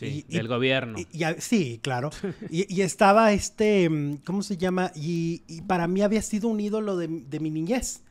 Sí, 0.08 0.24
del 0.28 0.48
gobierno. 0.48 0.98
sí, 1.38 1.78
claro. 1.82 2.10
y, 2.50 2.80
estaba 2.80 3.32
este, 3.32 3.88
mm, 3.88 4.16
¿cómo 4.24 4.42
se 4.42 4.56
llama? 4.56 4.92
Y, 4.94 5.42
para 5.66 5.86
mí 5.86 6.00
había 6.02 6.22
sido 6.22 6.48
un 6.48 6.58
ídolo 6.58 6.96
de, 6.96 7.08
mi 7.08 7.50
niñez. 7.50 8.02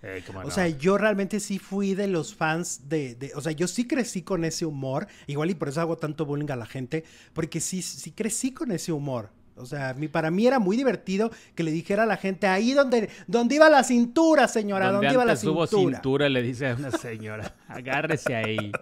o 0.44 0.52
sea, 0.52 0.68
yo 0.68 0.98
realmente 0.98 1.40
sí 1.40 1.58
fui 1.58 1.96
de 1.96 2.08
los 2.08 2.36
fans 2.36 2.90
de, 2.90 3.16
de, 3.16 3.32
o 3.36 3.42
sea, 3.42 3.52
yo 3.52 3.68
sí 3.68 3.88
crecí 3.88 4.22
con 4.22 4.46
ese 4.46 4.66
humor, 4.66 5.08
igual 5.28 5.50
y 5.50 5.56
por 5.56 5.70
eso 5.70 5.82
hago 5.82 5.98
tanto 5.98 6.26
bullying 6.26 6.52
a 6.52 6.56
la 6.56 6.66
gente, 6.66 7.04
porque 7.34 7.60
sí, 7.60 7.82
sí 7.82 8.12
crecí 8.12 8.52
con 8.52 8.72
ese 8.72 8.92
humor. 8.92 9.32
O 9.60 9.66
sea, 9.66 9.96
para 10.12 10.32
mí 10.32 10.48
era 10.48 10.58
muy 10.60 10.78
divertido 10.78 11.32
que 11.54 11.64
le 11.64 11.72
dijera 11.72 12.04
a 12.04 12.06
la 12.06 12.18
gente 12.18 12.48
ahí 12.48 12.74
donde, 12.74 13.10
donde 13.28 13.56
iba 13.56 13.70
la 13.70 13.84
cintura, 13.84 14.48
señora, 14.48 14.92
donde, 14.92 15.12
iba 15.12 15.26
la 15.26 15.36
cintura. 15.36 15.68
cintura, 15.68 16.30
le 16.30 16.42
dice 16.42 16.70
a 16.70 16.76
una 16.76 16.92
señora, 16.92 17.56
agárrese 17.68 18.36
ahí. 18.36 18.72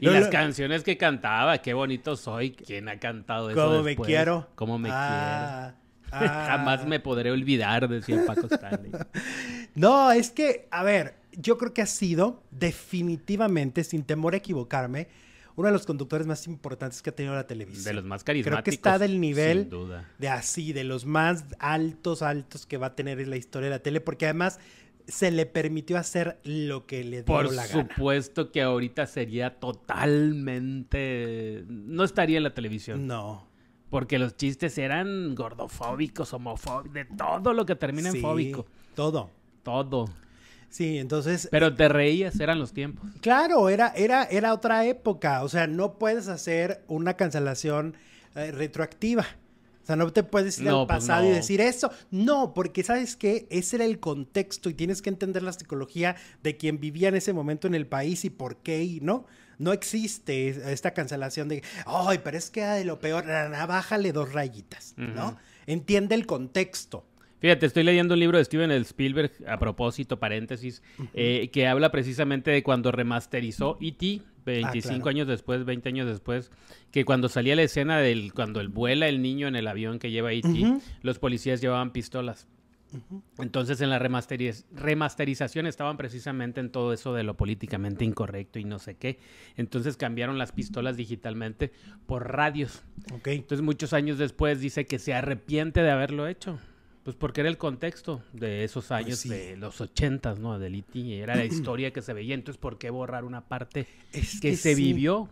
Y 0.00 0.06
las 0.06 0.28
canciones 0.28 0.82
que 0.82 0.96
cantaba, 0.96 1.58
qué 1.58 1.74
bonito 1.74 2.16
soy, 2.16 2.52
¿quién 2.52 2.88
ha 2.88 2.98
cantado 2.98 3.50
eso? 3.50 3.62
¿Cómo 3.62 3.82
me 3.82 3.94
quiero? 3.94 4.48
¿Cómo 4.54 4.78
me 4.78 4.88
ah, 4.90 5.74
quiero? 6.08 6.24
Ah. 6.24 6.46
Jamás 6.48 6.86
me 6.86 6.98
podré 6.98 7.30
olvidar, 7.30 7.86
decía 7.86 8.24
Paco 8.26 8.46
Stanley. 8.50 8.90
no, 9.74 10.12
es 10.12 10.30
que, 10.30 10.66
a 10.70 10.82
ver, 10.82 11.16
yo 11.32 11.58
creo 11.58 11.74
que 11.74 11.82
ha 11.82 11.86
sido 11.86 12.42
definitivamente, 12.50 13.84
sin 13.84 14.02
temor 14.04 14.32
a 14.32 14.38
equivocarme, 14.38 15.08
uno 15.56 15.66
de 15.66 15.72
los 15.72 15.86
conductores 15.86 16.26
más 16.26 16.46
importantes 16.46 17.02
que 17.02 17.10
ha 17.10 17.14
tenido 17.14 17.34
la 17.34 17.46
televisión. 17.46 17.84
De 17.84 17.94
los 17.94 18.04
más 18.04 18.24
carismáticos. 18.24 18.62
Creo 18.62 18.64
que 18.64 18.70
está 18.70 18.98
del 18.98 19.20
nivel 19.20 19.70
de 20.18 20.28
así, 20.28 20.72
de 20.72 20.84
los 20.84 21.06
más 21.06 21.44
altos, 21.58 22.22
altos 22.22 22.66
que 22.66 22.76
va 22.76 22.88
a 22.88 22.94
tener 22.94 23.20
en 23.20 23.30
la 23.30 23.36
historia 23.36 23.68
de 23.68 23.76
la 23.76 23.82
tele, 23.82 24.00
porque 24.00 24.26
además 24.26 24.58
se 25.06 25.30
le 25.30 25.46
permitió 25.46 25.98
hacer 25.98 26.38
lo 26.44 26.86
que 26.86 27.04
le 27.04 27.22
dio 27.22 27.42
la 27.42 27.66
gana. 27.66 27.72
Por 27.72 27.88
supuesto 27.88 28.52
que 28.52 28.62
ahorita 28.62 29.06
sería 29.06 29.58
totalmente... 29.58 31.64
No 31.68 32.04
estaría 32.04 32.36
en 32.36 32.44
la 32.44 32.54
televisión. 32.54 33.06
No. 33.06 33.48
Porque 33.90 34.20
los 34.20 34.36
chistes 34.36 34.78
eran 34.78 35.34
gordofóbicos, 35.34 36.32
homofóbicos, 36.32 36.94
de 36.94 37.06
todo 37.06 37.52
lo 37.52 37.66
que 37.66 37.74
termina 37.74 38.10
en 38.10 38.20
fóbico. 38.20 38.66
Todo. 38.94 39.30
Todo. 39.64 40.08
Sí, 40.70 40.98
entonces. 40.98 41.48
Pero 41.50 41.74
te 41.74 41.88
reías, 41.88 42.38
eran 42.38 42.60
los 42.60 42.72
tiempos. 42.72 43.10
Claro, 43.20 43.68
era, 43.68 43.92
era, 43.96 44.24
era 44.24 44.54
otra 44.54 44.86
época. 44.86 45.42
O 45.42 45.48
sea, 45.48 45.66
no 45.66 45.98
puedes 45.98 46.28
hacer 46.28 46.84
una 46.86 47.14
cancelación 47.14 47.96
eh, 48.36 48.52
retroactiva. 48.52 49.26
O 49.82 49.86
sea, 49.86 49.96
no 49.96 50.12
te 50.12 50.22
puedes 50.22 50.60
ir 50.60 50.68
al 50.68 50.86
pues 50.86 50.98
pasado 50.98 51.26
y 51.26 51.30
decir 51.30 51.60
eso. 51.60 51.90
No, 52.12 52.54
porque 52.54 52.84
sabes 52.84 53.16
que 53.16 53.48
ese 53.50 53.76
era 53.76 53.84
el 53.84 53.98
contexto 53.98 54.70
y 54.70 54.74
tienes 54.74 55.02
que 55.02 55.10
entender 55.10 55.42
la 55.42 55.52
psicología 55.52 56.14
de 56.44 56.56
quien 56.56 56.78
vivía 56.78 57.08
en 57.08 57.16
ese 57.16 57.32
momento 57.32 57.66
en 57.66 57.74
el 57.74 57.88
país 57.88 58.24
y 58.24 58.30
por 58.30 58.58
qué 58.58 58.84
y 58.84 59.00
no. 59.00 59.26
No 59.58 59.72
existe 59.72 60.72
esta 60.72 60.92
cancelación 60.92 61.48
de, 61.48 61.62
ay, 61.84 62.20
pero 62.22 62.38
es 62.38 62.48
que 62.50 62.64
de 62.64 62.84
lo 62.84 62.98
peor, 62.98 63.26
bájale 63.26 64.12
dos 64.12 64.32
rayitas, 64.32 64.94
¿no? 64.96 65.36
Entiende 65.66 66.14
el 66.14 66.24
contexto. 66.24 67.04
Fíjate, 67.40 67.66
estoy 67.66 67.82
leyendo 67.84 68.14
un 68.14 68.20
libro 68.20 68.38
de 68.38 68.44
Steven 68.44 68.70
Spielberg, 68.70 69.32
a 69.48 69.58
propósito, 69.58 70.18
paréntesis, 70.18 70.82
eh, 71.14 71.48
que 71.52 71.66
habla 71.66 71.90
precisamente 71.90 72.50
de 72.50 72.62
cuando 72.62 72.92
remasterizó 72.92 73.78
E.T., 73.80 74.20
25 74.44 74.82
claro. 75.02 75.08
años 75.10 75.26
después, 75.28 75.64
20 75.64 75.88
años 75.90 76.06
después, 76.06 76.50
que 76.90 77.04
cuando 77.04 77.28
salía 77.28 77.54
la 77.56 77.62
escena 77.62 77.98
del 77.98 78.32
cuando 78.32 78.60
él 78.60 78.68
vuela 78.68 79.08
el 79.08 79.20
niño 79.22 79.48
en 79.48 79.56
el 79.56 79.66
avión 79.68 79.98
que 79.98 80.10
lleva 80.10 80.32
E.T., 80.32 80.48
Ujú. 80.48 80.82
los 81.02 81.18
policías 81.18 81.60
llevaban 81.60 81.92
pistolas. 81.92 82.46
Entonces 83.38 83.80
en 83.80 83.88
la 83.90 84.00
remasteriz- 84.00 84.64
remasterización 84.74 85.66
estaban 85.66 85.96
precisamente 85.96 86.58
en 86.60 86.70
todo 86.70 86.92
eso 86.92 87.14
de 87.14 87.22
lo 87.22 87.36
políticamente 87.36 88.04
incorrecto 88.04 88.58
y 88.58 88.64
no 88.64 88.80
sé 88.80 88.96
qué. 88.96 89.20
Entonces 89.56 89.96
cambiaron 89.96 90.38
las 90.38 90.50
pistolas 90.50 90.96
digitalmente 90.96 91.70
por 92.06 92.32
radios. 92.32 92.82
Entonces 93.24 93.62
muchos 93.64 93.92
años 93.92 94.18
después 94.18 94.60
dice 94.60 94.86
que 94.86 94.98
se 94.98 95.14
arrepiente 95.14 95.82
de 95.82 95.90
haberlo 95.90 96.26
hecho. 96.26 96.58
Pues 97.04 97.16
porque 97.16 97.40
era 97.40 97.48
el 97.48 97.56
contexto 97.58 98.22
de 98.32 98.62
esos 98.64 98.90
años 98.92 99.20
sí. 99.20 99.28
de 99.30 99.56
los 99.56 99.80
ochentas, 99.80 100.38
¿no? 100.38 100.58
Del 100.58 100.74
IT. 100.76 100.94
Era 101.22 101.34
la 101.34 101.44
historia 101.46 101.92
que 101.92 102.02
se 102.02 102.12
veía. 102.12 102.34
Entonces, 102.34 102.60
¿por 102.60 102.78
qué 102.78 102.90
borrar 102.90 103.24
una 103.24 103.42
parte 103.48 103.86
Es 104.12 104.40
que, 104.40 104.50
que 104.50 104.56
se 104.56 104.74
sí. 104.74 104.82
vivió? 104.82 105.28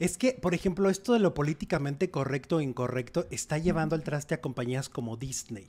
Es 0.00 0.16
que, 0.16 0.32
por 0.32 0.54
ejemplo, 0.54 0.88
esto 0.88 1.12
de 1.12 1.18
lo 1.18 1.34
políticamente 1.34 2.08
correcto 2.10 2.56
o 2.56 2.60
incorrecto 2.62 3.26
está 3.30 3.58
llevando 3.58 3.94
al 3.94 4.02
traste 4.02 4.34
a 4.34 4.40
compañías 4.40 4.88
como 4.88 5.18
Disney, 5.18 5.66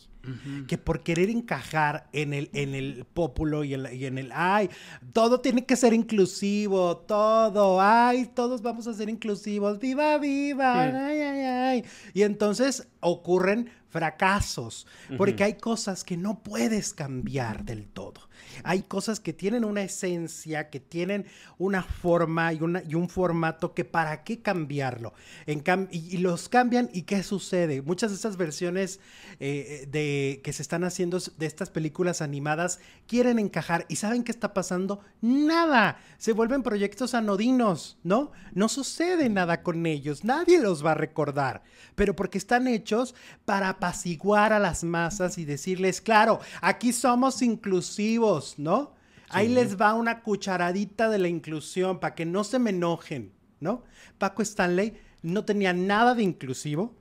que 0.69 0.77
por 0.77 1.01
querer 1.03 1.29
encajar 1.29 2.07
en 2.13 2.33
el, 2.33 2.49
en 2.53 2.73
el 2.73 3.03
pópulo 3.13 3.65
y 3.65 3.73
en, 3.73 3.83
la- 3.83 3.93
y 3.93 4.05
en 4.05 4.17
el, 4.17 4.31
ay, 4.33 4.69
todo 5.11 5.41
tiene 5.41 5.65
que 5.65 5.75
ser 5.75 5.91
inclusivo, 5.93 6.95
todo, 6.99 7.81
ay, 7.81 8.31
todos 8.33 8.61
vamos 8.61 8.87
a 8.87 8.93
ser 8.93 9.09
inclusivos, 9.09 9.77
viva, 9.79 10.17
viva, 10.19 10.89
Sí. 10.89 10.95
ay, 10.95 11.19
ay, 11.19 11.39
ay. 11.41 11.83
Y 12.13 12.21
entonces 12.21 12.87
ocurren 13.01 13.69
fracasos, 13.93 14.87
porque 15.17 15.43
hay 15.43 15.53
cosas 15.53 16.03
que 16.03 16.17
no 16.17 16.39
puedes 16.39 16.95
cambiar 16.95 17.63
del 17.63 17.85
todo. 17.85 18.27
Hay 18.63 18.84
cosas 18.84 19.19
que 19.19 19.34
tienen 19.34 19.65
una 19.65 19.81
esencia, 19.84 20.69
que 20.69 20.79
tienen 20.79 21.25
una 21.57 21.84
forma 21.84 22.53
y, 22.53 22.61
una, 22.61 22.84
y 22.88 22.95
un 22.95 23.09
formato 23.09 23.73
que 23.73 23.86
para 23.86 24.23
qué 24.23 24.41
cambiarlo. 24.41 25.13
En 25.45 25.63
cam- 25.63 25.88
y, 25.91 26.17
los 26.17 26.49
cambian 26.49 26.89
y 26.93 27.03
¿qué 27.03 27.23
sucede? 27.23 27.81
Muchas 27.81 28.11
de 28.11 28.15
estas 28.15 28.38
versiones 28.38 28.99
eh, 29.39 29.88
de, 29.91 30.41
que 30.43 30.53
se 30.53 30.61
están 30.61 30.84
haciendo 30.84 31.19
de 31.38 31.45
estas 31.45 31.69
películas 31.69 32.21
animadas 32.21 32.79
quieren 33.07 33.39
encajar 33.39 33.86
y 33.89 33.97
¿saben 33.97 34.23
qué 34.23 34.31
está 34.31 34.53
pasando? 34.53 35.01
Nada. 35.21 35.99
Se 36.17 36.34
vuelven 36.34 36.63
proyectos 36.63 37.13
anodinos, 37.13 37.97
¿no? 38.03 38.31
No 38.53 38.69
sucede 38.69 39.29
nada 39.29 39.63
con 39.63 39.86
ellos. 39.86 40.23
Nadie 40.23 40.59
los 40.59 40.86
va 40.86 40.91
a 40.91 40.95
recordar. 40.95 41.63
Pero 41.95 42.15
porque 42.15 42.38
están 42.38 42.67
hechos 42.67 43.13
para 43.45 43.69
apaciguar 43.69 44.53
a 44.53 44.59
las 44.59 44.84
masas 44.84 45.38
y 45.38 45.45
decirles, 45.45 46.01
claro, 46.01 46.39
aquí 46.61 46.93
somos 46.93 47.41
inclusivos, 47.41 48.22
¿no? 48.57 48.93
Ahí 49.30 49.47
les 49.49 49.80
va 49.82 49.93
una 49.95 50.21
cucharadita 50.21 51.09
de 51.09 51.17
la 51.17 51.28
inclusión 51.28 51.99
para 51.99 52.13
que 52.15 52.26
no 52.26 52.43
se 52.43 52.59
me 52.59 52.69
enojen, 52.69 53.32
¿no? 53.59 53.84
Paco 54.19 54.41
Stanley 54.43 54.93
no 55.24 55.43
tenía 55.43 55.74
nada 55.74 56.13
de 56.13 56.21
inclusivo 56.24 56.93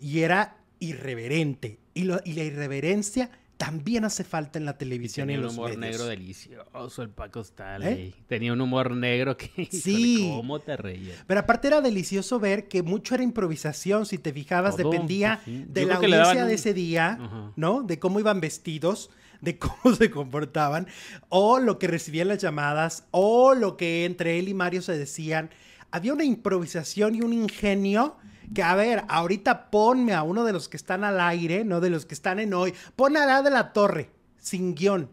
y 0.00 0.20
era 0.20 0.56
irreverente. 0.78 1.78
Y, 1.94 2.04
lo- 2.04 2.20
y 2.24 2.34
la 2.34 2.44
irreverencia 2.44 3.30
también 3.56 4.04
hace 4.04 4.24
falta 4.24 4.58
en 4.58 4.64
la 4.64 4.76
televisión 4.78 5.28
y 5.30 5.34
Tenía 5.34 5.34
en 5.34 5.40
un 5.40 5.44
los 5.46 5.54
humor 5.54 5.76
medios. 5.76 5.98
negro 6.00 6.06
delicioso 6.06 7.02
el 7.02 7.10
Paco 7.10 7.40
Stanley. 7.40 8.14
Tenía 8.26 8.52
un 8.52 8.60
humor 8.60 8.90
negro 8.92 9.36
que... 9.36 9.50
Sí. 9.70 10.28
¿Cómo 10.36 10.58
te 10.60 10.76
reías? 10.76 11.16
Pero 11.26 11.40
aparte 11.40 11.68
era 11.68 11.80
delicioso 11.80 12.40
ver 12.40 12.66
que 12.68 12.82
mucho 12.82 13.14
era 13.14 13.22
improvisación, 13.24 14.06
si 14.06 14.18
te 14.18 14.32
fijabas, 14.32 14.76
Todo, 14.76 14.90
dependía 14.90 15.40
sí. 15.44 15.64
de 15.68 15.82
Yo 15.82 15.88
la 15.88 15.94
audiencia 15.96 16.40
de 16.44 16.48
un- 16.48 16.50
ese 16.54 16.74
día. 16.74 17.52
¿no? 17.56 17.82
De 17.82 17.98
cómo 17.98 18.18
iban 18.20 18.40
vestidos, 18.40 19.10
de 19.42 19.58
cómo 19.58 19.94
se 19.94 20.10
comportaban, 20.10 20.86
o 21.28 21.58
lo 21.58 21.78
que 21.78 21.88
recibían 21.88 22.28
las 22.28 22.38
llamadas, 22.38 23.04
o 23.10 23.54
lo 23.54 23.76
que 23.76 24.06
entre 24.06 24.38
él 24.38 24.48
y 24.48 24.54
Mario 24.54 24.80
se 24.80 24.96
decían. 24.96 25.50
Había 25.90 26.14
una 26.14 26.24
improvisación 26.24 27.14
y 27.14 27.20
un 27.20 27.34
ingenio 27.34 28.16
que, 28.54 28.62
a 28.62 28.74
ver, 28.74 29.04
ahorita 29.08 29.70
ponme 29.70 30.14
a 30.14 30.22
uno 30.22 30.44
de 30.44 30.52
los 30.52 30.68
que 30.68 30.78
están 30.78 31.04
al 31.04 31.20
aire, 31.20 31.64
no 31.64 31.80
de 31.80 31.90
los 31.90 32.06
que 32.06 32.14
están 32.14 32.38
en 32.38 32.54
hoy, 32.54 32.72
pon 32.96 33.16
a 33.16 33.26
la 33.26 33.42
de 33.42 33.50
la 33.50 33.72
torre, 33.72 34.10
sin 34.38 34.74
guion, 34.74 35.10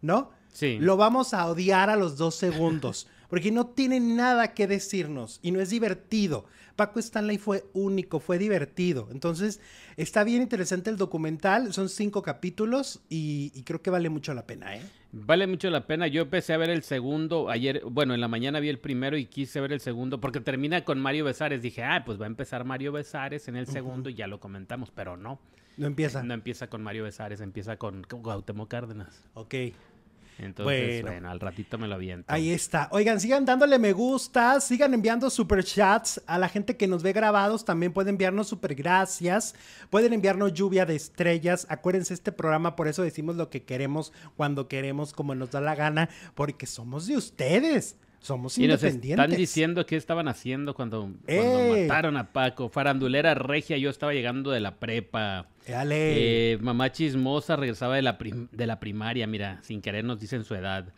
¿no? 0.00 0.30
Sí. 0.52 0.78
Lo 0.80 0.96
vamos 0.96 1.34
a 1.34 1.46
odiar 1.46 1.90
a 1.90 1.96
los 1.96 2.16
dos 2.16 2.34
segundos, 2.36 3.08
porque 3.28 3.50
no 3.50 3.66
tiene 3.66 4.00
nada 4.00 4.54
que 4.54 4.66
decirnos 4.66 5.40
y 5.42 5.52
no 5.52 5.60
es 5.60 5.70
divertido. 5.70 6.46
Paco 6.76 7.00
Stanley 7.00 7.38
fue 7.38 7.64
único, 7.72 8.20
fue 8.20 8.38
divertido. 8.38 9.08
Entonces, 9.10 9.60
está 9.96 10.24
bien 10.24 10.42
interesante 10.42 10.90
el 10.90 10.96
documental, 10.96 11.72
son 11.72 11.88
cinco 11.88 12.22
capítulos 12.22 13.00
y, 13.08 13.50
y 13.54 13.62
creo 13.62 13.80
que 13.80 13.90
vale 13.90 14.10
mucho 14.10 14.34
la 14.34 14.46
pena, 14.46 14.76
¿eh? 14.76 14.82
Vale 15.12 15.46
mucho 15.46 15.70
la 15.70 15.86
pena. 15.86 16.06
Yo 16.08 16.22
empecé 16.22 16.52
a 16.52 16.58
ver 16.58 16.68
el 16.68 16.82
segundo 16.82 17.48
ayer, 17.48 17.82
bueno, 17.88 18.12
en 18.12 18.20
la 18.20 18.28
mañana 18.28 18.60
vi 18.60 18.68
el 18.68 18.78
primero 18.78 19.16
y 19.16 19.24
quise 19.24 19.60
ver 19.60 19.72
el 19.72 19.80
segundo 19.80 20.20
porque 20.20 20.40
termina 20.40 20.84
con 20.84 21.00
Mario 21.00 21.24
Besares. 21.24 21.62
Dije, 21.62 21.82
ah, 21.82 22.02
pues 22.04 22.20
va 22.20 22.24
a 22.24 22.28
empezar 22.28 22.64
Mario 22.64 22.92
Besares 22.92 23.48
en 23.48 23.56
el 23.56 23.66
segundo 23.66 24.10
y 24.10 24.14
ya 24.14 24.26
lo 24.26 24.40
comentamos, 24.40 24.90
pero 24.90 25.16
no. 25.16 25.38
No 25.78 25.86
empieza. 25.86 26.22
No 26.22 26.34
empieza 26.34 26.68
con 26.68 26.82
Mario 26.82 27.04
Besares, 27.04 27.40
empieza 27.40 27.76
con, 27.76 28.02
Cuauhtémoc 28.04 28.68
Cárdenas. 28.68 29.24
Ok. 29.34 29.54
Entonces, 30.38 31.02
Bueno. 31.02 31.08
bueno, 31.16 31.30
al 31.30 31.40
ratito 31.40 31.78
me 31.78 31.88
lo 31.88 31.94
aviento. 31.94 32.32
Ahí 32.32 32.50
está. 32.50 32.88
Oigan, 32.92 33.20
sigan 33.20 33.44
dándole 33.44 33.78
me 33.78 33.92
gusta, 33.92 34.60
sigan 34.60 34.92
enviando 34.92 35.30
super 35.30 35.64
chats 35.64 36.20
a 36.26 36.38
la 36.38 36.48
gente 36.48 36.76
que 36.76 36.86
nos 36.86 37.02
ve 37.02 37.12
grabados. 37.12 37.64
También 37.64 37.92
pueden 37.92 38.14
enviarnos 38.14 38.48
super 38.48 38.74
gracias. 38.74 39.54
Pueden 39.90 40.12
enviarnos 40.12 40.52
lluvia 40.52 40.84
de 40.84 40.94
estrellas. 40.96 41.66
Acuérdense, 41.70 42.12
este 42.12 42.32
programa, 42.32 42.76
por 42.76 42.86
eso 42.88 43.02
decimos 43.02 43.36
lo 43.36 43.48
que 43.48 43.62
queremos, 43.64 44.12
cuando 44.36 44.68
queremos, 44.68 45.12
como 45.12 45.34
nos 45.34 45.50
da 45.52 45.60
la 45.60 45.74
gana, 45.74 46.10
porque 46.34 46.66
somos 46.66 47.06
de 47.06 47.16
ustedes. 47.16 47.96
Somos 48.20 48.58
Y 48.58 48.66
nos 48.66 48.82
están 48.82 49.30
diciendo 49.30 49.86
qué 49.86 49.96
estaban 49.96 50.26
haciendo 50.26 50.74
cuando, 50.74 51.02
cuando 51.24 51.74
¡Eh! 51.76 51.86
mataron 51.86 52.16
a 52.16 52.32
Paco. 52.32 52.68
Farandulera 52.68 53.34
regia, 53.34 53.76
yo 53.76 53.88
estaba 53.90 54.12
llegando 54.14 54.50
de 54.50 54.60
la 54.60 54.76
prepa. 54.76 55.46
Eh, 55.68 56.58
mamá 56.60 56.90
chismosa 56.90 57.54
regresaba 57.56 57.96
de 57.96 58.02
la, 58.02 58.18
de 58.50 58.66
la 58.66 58.80
primaria, 58.80 59.26
mira, 59.26 59.60
sin 59.62 59.80
querer 59.80 60.04
nos 60.04 60.18
dicen 60.18 60.44
su 60.44 60.54
edad. 60.54 60.92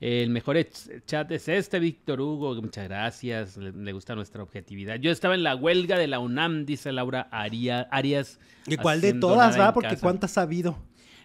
El 0.00 0.30
mejor 0.30 0.56
ch- 0.56 1.02
chat 1.04 1.30
es 1.30 1.46
este, 1.48 1.78
Víctor 1.78 2.22
Hugo. 2.22 2.54
Muchas 2.62 2.88
gracias. 2.88 3.58
Le, 3.58 3.72
le 3.72 3.92
gusta 3.92 4.14
nuestra 4.14 4.42
objetividad. 4.42 4.96
Yo 4.96 5.10
estaba 5.10 5.34
en 5.34 5.42
la 5.42 5.54
huelga 5.54 5.98
de 5.98 6.06
la 6.06 6.20
UNAM, 6.20 6.64
dice 6.64 6.90
Laura 6.92 7.28
Aria- 7.30 7.86
Arias. 7.90 8.40
¿Y 8.66 8.78
cuál 8.78 9.02
de 9.02 9.12
todas 9.12 9.60
va? 9.60 9.74
Porque 9.74 9.90
casa. 9.90 10.00
cuántas 10.00 10.38
ha 10.38 10.42
habido. 10.42 10.78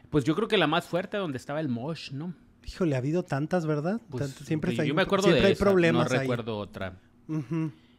Pues 0.09 0.25
yo 0.25 0.35
creo 0.35 0.49
que 0.49 0.57
la 0.57 0.67
más 0.67 0.85
fuerte 0.85 1.15
donde 1.15 1.37
estaba 1.37 1.61
el 1.61 1.69
Mosh, 1.69 2.11
¿no? 2.11 2.33
Híjole, 2.65 2.95
ha 2.95 2.97
habido 2.99 3.23
tantas, 3.23 3.65
¿verdad? 3.65 4.01
Pues, 4.09 4.31
siempre 4.31 4.75
yo, 4.75 4.81
hay, 4.81 4.87
yo 4.89 4.95
me 4.95 5.03
acuerdo 5.03 5.23
siempre 5.25 5.41
de 5.41 5.47
hay 5.47 5.53
esa, 5.53 5.63
problemas 5.65 6.09
no 6.09 6.13
ahí. 6.15 6.19
recuerdo 6.21 6.57
otra. 6.57 6.99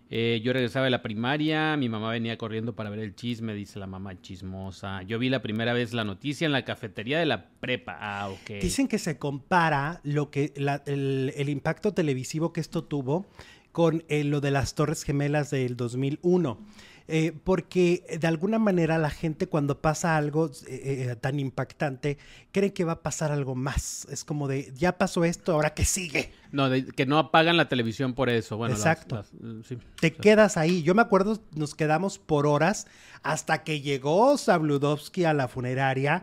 Eh, 0.09 0.41
yo 0.45 0.53
regresaba 0.53 0.85
de 0.85 0.91
la 0.93 1.03
primaria, 1.03 1.77
mi 1.77 1.89
mamá 1.89 2.11
venía 2.13 2.39
corriendo 2.39 2.77
para 2.77 2.91
ver 2.91 3.01
el 3.01 3.17
chisme, 3.17 3.55
dice 3.55 3.81
la 3.81 3.89
mamá 3.89 4.21
chismosa. 4.21 5.03
Yo 5.03 5.19
vi 5.19 5.29
la 5.29 5.43
primera 5.43 5.73
vez 5.73 5.93
la 5.95 6.05
noticia 6.05 6.47
en 6.47 6.53
la 6.53 6.65
cafetería 6.65 7.19
de 7.19 7.27
la 7.27 7.49
prepa. 7.59 7.97
Ah, 8.01 8.29
ok. 8.29 8.61
Dicen 8.63 8.87
que 8.87 8.99
se 8.99 9.19
compara 9.19 10.01
lo 10.05 10.31
que 10.31 10.53
la- 10.57 10.83
el, 10.87 11.33
el 11.37 11.49
impacto 11.49 11.93
televisivo 11.93 12.53
que 12.53 12.61
esto 12.61 12.85
tuvo 12.85 13.27
con 13.73 14.05
eh, 14.09 14.23
lo 14.23 14.41
de 14.41 14.53
las 14.53 14.75
Torres 14.77 15.03
Gemelas 15.03 15.51
del 15.51 15.77
2001. 15.77 16.59
Eh, 17.09 17.33
porque 17.45 18.05
eh, 18.09 18.19
de 18.19 18.27
alguna 18.27 18.59
manera 18.59 18.99
la 18.99 19.11
gente 19.11 19.47
cuando 19.47 19.81
pasa 19.81 20.17
algo 20.17 20.51
eh, 20.67 21.09
eh, 21.11 21.17
tan 21.21 21.39
impactante 21.39 22.19
cree 22.51 22.73
que 22.73 22.83
va 22.85 22.93
a 22.95 23.03
pasar 23.03 23.31
algo 23.31 23.55
más. 23.55 24.09
Es 24.11 24.25
como 24.25 24.49
de, 24.49 24.73
ya 24.75 24.99
pasó 24.99 25.25
esto, 25.25 25.53
ahora 25.53 25.71
que 25.75 25.85
sigue. 25.85 26.33
No, 26.51 26.69
de- 26.71 26.87
que 26.87 27.07
no 27.07 27.19
apagan 27.19 27.57
la 27.57 27.69
televisión 27.69 28.15
por 28.15 28.29
eso. 28.29 28.57
Bueno, 28.57 28.75
Exacto. 28.75 29.17
las- 29.17 29.31
eh, 29.35 29.63
sí. 29.69 29.79
Te 30.01 30.13
quedas 30.15 30.57
ahí. 30.57 30.83
Yo 30.83 30.95
me 30.95 31.03
acuerdo, 31.03 31.41
nos 31.55 31.75
quedamos 31.77 32.19
por 32.19 32.47
horas 32.47 32.87
hasta 33.23 33.63
que 33.63 33.81
llegó 33.81 34.37
Sabludovsky 34.39 35.25
a 35.25 35.33
la 35.35 35.49
funeraria 35.49 36.23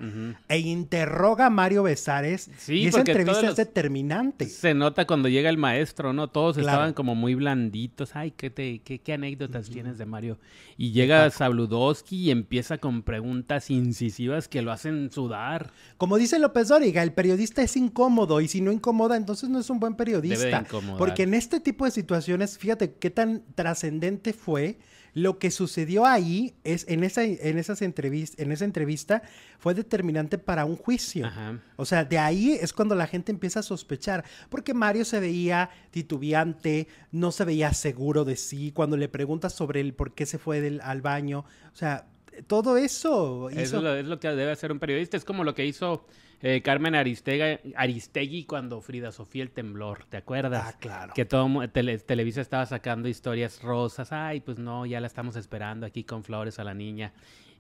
e 0.50 0.58
interroga 0.60 1.46
a 1.48 1.50
Mario 1.50 1.84
Besares. 1.84 2.50
Sí, 2.58 2.76
y 2.76 2.88
esa 2.88 3.00
entrevista 3.00 3.50
es 3.50 3.56
determinante. 3.56 4.46
Se 4.48 4.74
nota 4.74 5.06
cuando 5.06 5.30
llega 5.30 5.50
el 5.50 5.58
maestro, 5.58 6.14
¿no? 6.14 6.28
Todos 6.30 6.56
Claro. 6.58 6.70
estaban 6.70 6.94
como 6.94 7.16
muy 7.16 7.36
blanditos. 7.36 8.16
Ay, 8.16 8.32
¿qué, 8.32 8.50
te, 8.50 8.80
qué, 8.80 9.00
qué 9.00 9.14
anécdotas 9.14 9.70
tienes 9.70 9.98
de 9.98 10.06
Mario? 10.06 10.38
Y 10.78 10.92
llega 10.92 11.30
Sabludowski 11.30 12.18
y 12.18 12.32
empieza 12.32 12.78
con 12.78 13.04
preguntas 13.04 13.70
incisivas 13.70 14.48
que 14.48 14.62
lo 14.62 14.72
hacen 14.72 15.12
sudar. 15.12 15.72
Como 15.98 16.18
dice 16.18 16.40
López 16.40 16.68
Dóriga, 16.68 17.04
el 17.04 17.14
periodista 17.14 17.62
es 17.62 17.78
incómodo 17.78 18.42
y 18.42 18.48
si 18.48 18.62
no 18.62 18.72
incomoda, 18.72 19.16
entonces 19.16 19.50
no 19.50 19.60
es 19.60 19.70
un 19.70 19.80
buen 19.80 19.96
periodista. 19.96 20.40
Debe 20.40 20.52
de 20.52 20.62
incomodar. 20.62 20.98
Porque 20.98 21.24
en 21.24 21.34
este 21.34 21.60
tipo 21.60 21.86
de 21.86 21.92
situaciones, 21.92 22.58
fíjate 22.58 22.96
qué 22.96 23.10
tan 23.10 23.44
trascendente 23.56 24.34
fue 24.34 24.80
lo 25.14 25.38
que 25.38 25.52
sucedió 25.52 26.06
ahí 26.06 26.56
es 26.64 26.86
en 26.88 27.04
esa 27.04 27.24
en 27.24 27.58
esas 27.58 27.82
entrevistas 27.82 28.40
en 28.40 28.52
esa 28.52 28.66
entrevista 28.66 29.22
fue 29.60 29.74
determinante 29.74 30.38
para 30.38 30.66
un 30.66 30.76
juicio. 30.76 31.26
Ajá. 31.28 31.60
O 31.76 31.86
sea, 31.86 32.04
de 32.04 32.18
ahí 32.18 32.54
es 32.54 32.74
cuando 32.74 32.96
la 32.96 33.08
gente 33.08 33.32
empieza 33.32 33.60
a 33.60 33.64
sospechar, 33.64 34.26
porque 34.50 34.74
Mario 34.74 35.06
se 35.06 35.20
veía 35.20 35.70
titubeante, 35.92 36.88
no 37.12 37.32
se 37.32 37.46
veía 37.46 37.74
seguro 37.74 38.26
de 38.26 38.36
sí, 38.36 38.72
cuando 38.72 38.98
le 38.98 39.08
preguntas 39.08 39.54
sobre 39.54 39.82
el 39.82 39.94
por 39.94 40.14
qué 40.14 40.26
se 40.26 40.38
fue 40.38 40.62
del, 40.62 40.82
al 40.82 41.02
baño, 41.02 41.46
o 41.72 41.76
sea, 41.76 42.08
todo 42.48 42.78
eso. 42.78 43.50
Eso 43.50 43.78
es 43.78 43.84
lo, 43.84 43.96
es 43.96 44.06
lo 44.06 44.20
que 44.20 44.28
debe 44.30 44.52
hacer 44.52 44.72
un 44.72 44.80
periodista. 44.80 45.18
Es 45.18 45.26
como 45.26 45.44
lo 45.44 45.54
que 45.54 45.66
hizo 45.66 46.06
eh, 46.46 46.62
Carmen 46.62 46.94
Aristega, 46.94 47.60
Aristegui 47.76 48.44
cuando 48.44 48.82
Frida 48.82 49.12
Sofía 49.12 49.42
el 49.44 49.50
temblor, 49.52 50.06
¿te 50.06 50.18
acuerdas? 50.18 50.74
Ah, 50.76 50.78
claro. 50.78 51.14
Que 51.16 51.24
todo 51.26 51.48
tele- 51.70 51.98
Televisa 51.98 52.42
estaba 52.42 52.66
sacando 52.66 53.08
historias 53.08 53.62
rosas. 53.64 54.12
Ay, 54.12 54.42
pues 54.42 54.60
no, 54.60 54.86
ya 54.86 55.00
la 55.00 55.08
estamos 55.08 55.36
esperando 55.38 55.86
aquí 55.86 56.04
con 56.04 56.24
flores 56.24 56.60
a 56.60 56.64
la 56.66 56.74
niña. 56.74 57.14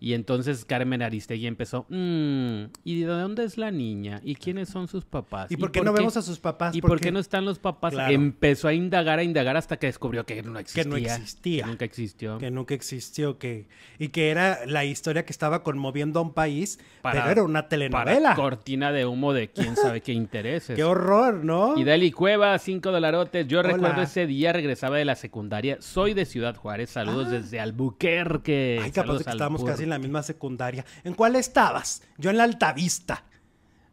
Y 0.03 0.15
entonces 0.15 0.65
Carmen 0.65 1.01
Aristegui 1.01 1.47
empezó, 1.47 1.85
"Mm, 1.87 2.63
¿y 2.83 2.99
de 2.99 3.05
dónde 3.05 3.45
es 3.45 3.57
la 3.57 3.71
niña? 3.71 4.19
¿Y 4.21 4.35
quiénes 4.35 4.67
son 4.67 4.89
sus 4.89 5.05
papás? 5.05 5.49
¿Y 5.49 5.55
por 5.55 5.71
qué 5.71 5.79
no 5.81 5.93
vemos 5.93 6.17
a 6.17 6.21
sus 6.21 6.39
papás? 6.39 6.75
¿Y 6.75 6.81
¿Por 6.81 6.89
por 6.89 6.99
qué? 6.99 7.05
qué 7.05 7.11
no 7.13 7.19
están 7.19 7.45
los 7.45 7.57
papás? 7.57 7.93
Claro. 7.93 8.11
Empezó 8.13 8.67
a 8.67 8.73
indagar, 8.73 9.19
a 9.19 9.23
indagar 9.23 9.55
hasta 9.55 9.77
que 9.77 9.87
descubrió 9.87 10.25
que 10.25 10.43
no 10.43 10.59
existía. 10.59 10.83
Que 10.83 10.89
no 10.89 10.97
existía. 10.97 11.63
que 11.63 11.69
nunca 11.69 11.85
existió. 11.85 12.37
que 12.37 12.51
nunca 12.51 12.73
existió, 12.73 13.37
que 13.37 13.67
y 13.97 14.09
que 14.09 14.29
era 14.29 14.65
la 14.65 14.83
historia 14.83 15.23
que 15.23 15.31
estaba 15.31 15.63
conmoviendo 15.63 16.19
a 16.19 16.23
un 16.23 16.33
país, 16.33 16.79
Para- 17.01 17.21
pero 17.21 17.31
era 17.31 17.43
una 17.43 17.61
Para 17.61 17.69
telenovela. 17.69 18.35
cortina 18.35 18.91
de 18.91 19.05
humo 19.05 19.31
de 19.31 19.51
quién 19.51 19.77
sabe 19.77 20.01
qué 20.01 20.11
intereses. 20.23 20.75
Qué 20.75 20.83
horror, 20.83 21.45
¿no? 21.45 21.77
Y 21.79 21.85
Dali 21.85 22.11
Cueva, 22.11 22.59
cinco 22.59 22.91
dolarotes. 22.91 23.47
Yo 23.47 23.61
Hola. 23.61 23.69
recuerdo 23.71 24.01
ese 24.01 24.27
día, 24.27 24.51
regresaba 24.51 24.97
de 24.97 25.05
la 25.05 25.15
secundaria. 25.15 25.77
Soy 25.79 26.13
de 26.13 26.25
Ciudad 26.25 26.57
Juárez. 26.57 26.89
Saludos 26.89 27.31
desde 27.31 27.61
Albuquerque. 27.61 28.79
Ah. 28.81 28.83
Ay, 28.83 28.91
capaz 28.91 29.19
de 29.19 29.23
que 29.23 29.29
estábamos 29.29 29.63
casi 29.63 29.83
en 29.83 29.92
la 29.93 29.99
misma 29.99 30.23
secundaria. 30.23 30.85
¿En 31.03 31.13
cuál 31.13 31.35
estabas? 31.35 32.03
Yo 32.17 32.29
en 32.29 32.37
la 32.37 32.43
Altavista. 32.43 33.23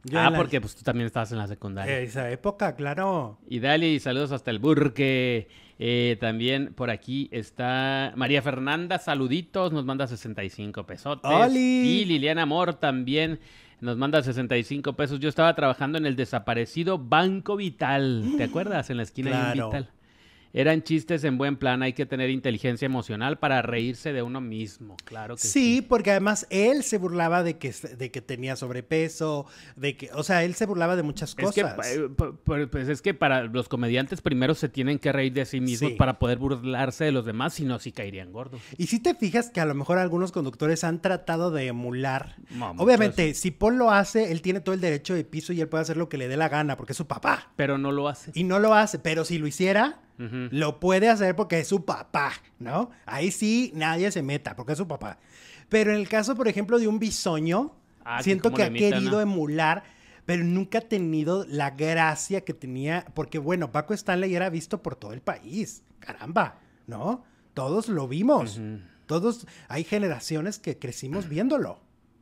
Yo 0.04 0.18
Ah, 0.18 0.30
la- 0.30 0.36
porque 0.38 0.60
pues 0.62 0.74
tú 0.74 0.82
también 0.82 1.06
estabas 1.06 1.30
en 1.32 1.38
la 1.38 1.46
secundaria. 1.46 1.98
Esa 2.00 2.30
época, 2.30 2.74
claro. 2.74 3.38
Y 3.48 3.60
Dali, 3.60 4.00
saludos 4.00 4.32
hasta 4.32 4.50
el 4.50 4.58
Burque. 4.58 5.48
Eh, 5.78 6.16
también 6.20 6.74
por 6.74 6.90
aquí 6.90 7.28
está 7.32 8.12
María 8.16 8.42
Fernanda, 8.42 8.98
saluditos, 8.98 9.72
nos 9.72 9.84
manda 9.84 10.06
65 10.06 10.84
pesotes. 10.86 11.30
¡Oli! 11.30 11.58
Y 11.58 12.04
Liliana 12.06 12.42
Amor 12.42 12.74
también 12.74 13.40
nos 13.80 13.96
manda 13.96 14.22
65 14.22 14.94
pesos. 14.94 15.20
Yo 15.20 15.28
estaba 15.30 15.54
trabajando 15.54 15.96
en 15.98 16.04
el 16.06 16.16
desaparecido 16.16 16.98
Banco 16.98 17.56
Vital, 17.56 18.24
¿te 18.36 18.44
acuerdas? 18.44 18.90
En 18.90 18.98
la 18.98 19.02
esquina 19.04 19.30
de 19.30 19.36
Claro. 19.54 19.68
un 19.68 19.72
Vital. 19.74 19.90
Eran 20.52 20.82
chistes 20.82 21.22
en 21.24 21.38
buen 21.38 21.56
plan, 21.56 21.82
hay 21.82 21.92
que 21.92 22.06
tener 22.06 22.28
inteligencia 22.30 22.84
emocional 22.86 23.38
para 23.38 23.62
reírse 23.62 24.12
de 24.12 24.22
uno 24.22 24.40
mismo, 24.40 24.96
claro 25.04 25.36
que 25.36 25.42
sí. 25.42 25.48
Sí, 25.48 25.82
porque 25.82 26.10
además 26.10 26.46
él 26.50 26.82
se 26.82 26.98
burlaba 26.98 27.42
de 27.44 27.56
que, 27.58 27.72
de 27.72 28.10
que 28.10 28.20
tenía 28.20 28.56
sobrepeso, 28.56 29.46
de 29.76 29.96
que, 29.96 30.10
o 30.14 30.22
sea, 30.24 30.42
él 30.44 30.54
se 30.54 30.66
burlaba 30.66 30.96
de 30.96 31.02
muchas 31.04 31.30
Es 31.30 31.36
que, 31.36 31.62
cosas. 31.62 31.86
eh, 31.86 32.08
pues 32.44 32.88
es 32.88 33.00
que 33.02 33.14
para 33.14 33.44
los 33.44 33.68
comediantes 33.68 34.20
primero 34.20 34.54
se 34.54 34.68
tienen 34.68 34.98
que 34.98 35.12
reír 35.12 35.32
de 35.32 35.44
sí 35.44 35.60
mismos 35.60 35.90
Sí. 35.92 35.96
para 35.96 36.18
poder 36.18 36.38
burlarse 36.38 37.04
de 37.04 37.12
los 37.12 37.24
demás, 37.24 37.54
si 37.54 37.64
no, 37.64 37.78
sí 37.78 37.92
caerían 37.92 38.32
gordos. 38.32 38.60
Y 38.76 38.86
si 38.88 38.98
te 38.98 39.14
fijas 39.14 39.50
que 39.50 39.60
a 39.60 39.64
lo 39.66 39.74
mejor 39.74 39.98
algunos 39.98 40.32
conductores 40.32 40.82
han 40.84 41.00
tratado 41.00 41.50
de 41.50 41.68
emular. 41.68 42.34
No, 42.50 42.72
Obviamente, 42.78 43.34
si 43.34 43.50
Paul 43.52 43.76
lo 43.78 43.90
hace, 43.92 44.32
él 44.32 44.42
tiene 44.42 44.60
todo 44.60 44.74
el 44.74 44.80
derecho 44.80 45.14
de 45.14 45.24
piso 45.24 45.52
y 45.52 45.60
él 45.60 45.68
puede 45.68 45.82
hacer 45.82 45.96
lo 45.96 46.08
que 46.08 46.18
le 46.18 46.26
dé 46.28 46.36
la 46.36 46.48
gana, 46.48 46.76
porque 46.76 46.92
es 46.92 46.96
su 46.96 47.06
papá. 47.06 47.52
Pero 47.56 47.78
no 47.78 47.92
lo 47.92 48.08
hace. 48.08 48.32
Y 48.34 48.44
no 48.44 48.58
lo 48.58 48.74
hace, 48.74 48.98
pero 48.98 49.24
si 49.24 49.38
lo 49.38 49.46
hiciera, 49.46 50.00
Lo 50.50 50.80
puede 50.80 51.08
hacer 51.08 51.34
porque 51.34 51.60
es 51.60 51.68
su 51.68 51.84
papá, 51.84 52.32
¿no? 52.58 52.90
Ahí 53.06 53.30
sí 53.30 53.72
nadie 53.74 54.10
se 54.10 54.22
meta, 54.22 54.54
porque 54.54 54.72
es 54.72 54.78
su 54.78 54.86
papá. 54.86 55.18
Pero 55.68 55.92
en 55.92 55.98
el 55.98 56.08
caso, 56.08 56.34
por 56.34 56.46
ejemplo, 56.48 56.78
de 56.78 56.88
un 56.88 56.98
bisoño, 56.98 57.72
Ah, 58.04 58.22
siento 58.22 58.52
que 58.52 58.62
ha 58.62 58.72
querido 58.72 59.12
¿no? 59.12 59.20
emular, 59.20 59.82
pero 60.26 60.42
nunca 60.44 60.78
ha 60.78 60.82
tenido 60.82 61.44
la 61.48 61.70
gracia 61.70 62.42
que 62.42 62.54
tenía, 62.54 63.04
porque 63.14 63.38
bueno, 63.38 63.72
Paco 63.72 63.94
Stanley 63.94 64.34
era 64.34 64.48
visto 64.50 64.82
por 64.82 64.96
todo 64.96 65.12
el 65.12 65.20
país, 65.20 65.82
caramba, 65.98 66.58
¿no? 66.86 67.24
Todos 67.54 67.88
lo 67.88 68.08
vimos, 68.08 68.60
todos, 69.06 69.46
hay 69.68 69.84
generaciones 69.84 70.58
que 70.58 70.78
crecimos 70.78 71.28
viéndolo, 71.28 71.80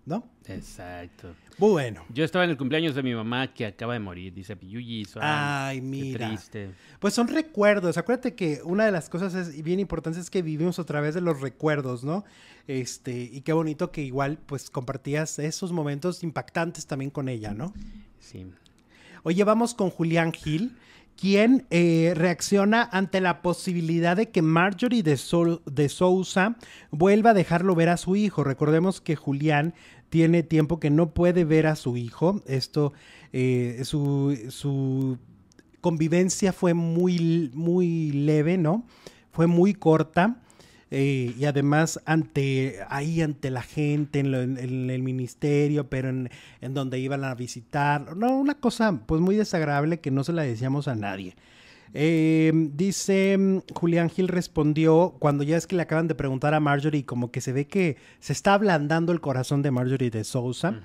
¿no? 0.08 0.24
Exacto. 0.46 1.34
Bueno. 1.58 2.02
Yo 2.12 2.24
estaba 2.24 2.44
en 2.44 2.50
el 2.50 2.56
cumpleaños 2.56 2.94
de 2.94 3.02
mi 3.02 3.14
mamá 3.14 3.52
que 3.52 3.66
acaba 3.66 3.92
de 3.92 4.00
morir, 4.00 4.32
dice 4.32 4.56
Piyuyi. 4.56 5.06
Ay, 5.20 5.76
qué 5.78 5.82
mira. 5.86 6.28
triste. 6.28 6.70
Pues 6.98 7.14
son 7.14 7.28
recuerdos. 7.28 7.98
Acuérdate 7.98 8.34
que 8.34 8.60
una 8.64 8.84
de 8.86 8.90
las 8.92 9.08
cosas 9.08 9.34
es 9.34 9.62
bien 9.62 9.78
importantes 9.80 10.22
es 10.22 10.30
que 10.30 10.42
vivimos 10.42 10.78
a 10.78 10.84
través 10.84 11.14
de 11.14 11.20
los 11.20 11.40
recuerdos, 11.40 12.02
¿no? 12.04 12.24
Este, 12.66 13.12
y 13.20 13.40
qué 13.42 13.52
bonito 13.52 13.90
que 13.92 14.02
igual 14.02 14.38
pues 14.46 14.70
compartías 14.70 15.38
esos 15.38 15.72
momentos 15.72 16.22
impactantes 16.22 16.86
también 16.86 17.10
con 17.10 17.28
ella, 17.28 17.52
¿no? 17.52 17.72
Sí. 18.18 18.46
Oye, 19.22 19.42
vamos 19.44 19.74
con 19.74 19.90
Julián 19.90 20.32
Gil, 20.32 20.76
quien 21.16 21.66
eh, 21.70 22.12
reacciona 22.14 22.88
ante 22.92 23.20
la 23.20 23.42
posibilidad 23.42 24.16
de 24.16 24.28
que 24.30 24.40
Marjorie 24.42 25.02
de, 25.02 25.16
Sol- 25.16 25.62
de 25.66 25.88
Sousa 25.88 26.56
vuelva 26.92 27.30
a 27.30 27.34
dejarlo 27.34 27.74
ver 27.74 27.88
a 27.88 27.96
su 27.96 28.14
hijo. 28.14 28.44
Recordemos 28.44 29.00
que 29.00 29.16
Julián 29.16 29.74
tiene 30.10 30.42
tiempo 30.42 30.80
que 30.80 30.90
no 30.90 31.10
puede 31.10 31.44
ver 31.44 31.66
a 31.66 31.76
su 31.76 31.96
hijo. 31.96 32.42
Esto, 32.46 32.92
eh, 33.32 33.80
su, 33.84 34.38
su 34.50 35.18
convivencia 35.80 36.52
fue 36.52 36.74
muy, 36.74 37.50
muy 37.54 38.12
leve, 38.12 38.58
¿no? 38.58 38.84
Fue 39.32 39.46
muy 39.46 39.74
corta. 39.74 40.36
eh, 40.90 41.34
y 41.38 41.44
además 41.44 42.00
ante 42.06 42.78
ahí 42.88 43.20
ante 43.20 43.50
la 43.50 43.60
gente 43.62 44.20
en, 44.20 44.32
lo- 44.32 44.40
en- 44.40 44.88
el 44.90 45.02
ministerio 45.02 45.86
pero 45.90 46.08
en, 46.08 46.30
en 46.62 46.72
donde 46.72 46.98
iban 46.98 47.24
a 47.24 47.34
visitar 47.34 48.16
no 48.16 48.34
una 48.38 48.54
cosa 48.54 48.98
pues 49.04 49.20
muy 49.20 49.36
desagradable 49.36 50.00
que 50.00 50.10
no 50.10 50.24
se 50.24 50.32
la 50.32 50.42
decíamos 50.44 50.88
a 50.88 50.94
nadie 50.94 51.36
Eh, 51.94 52.52
dice 52.74 53.36
mm, 53.38 53.58
Julián 53.74 54.10
Gil 54.10 54.28
respondió 54.28 55.14
cuando 55.18 55.44
ya 55.44 55.56
es 55.56 55.66
que 55.66 55.76
le 55.76 55.82
acaban 55.82 56.08
de 56.08 56.14
preguntar 56.14 56.54
a 56.54 56.60
Marjorie 56.60 57.04
como 57.04 57.30
que 57.30 57.40
se 57.40 57.52
ve 57.52 57.66
que 57.66 57.96
se 58.20 58.32
está 58.32 58.54
ablandando 58.54 59.12
el 59.12 59.20
corazón 59.20 59.62
de 59.62 59.70
Marjorie 59.70 60.10
de 60.10 60.24
Sousa 60.24 60.80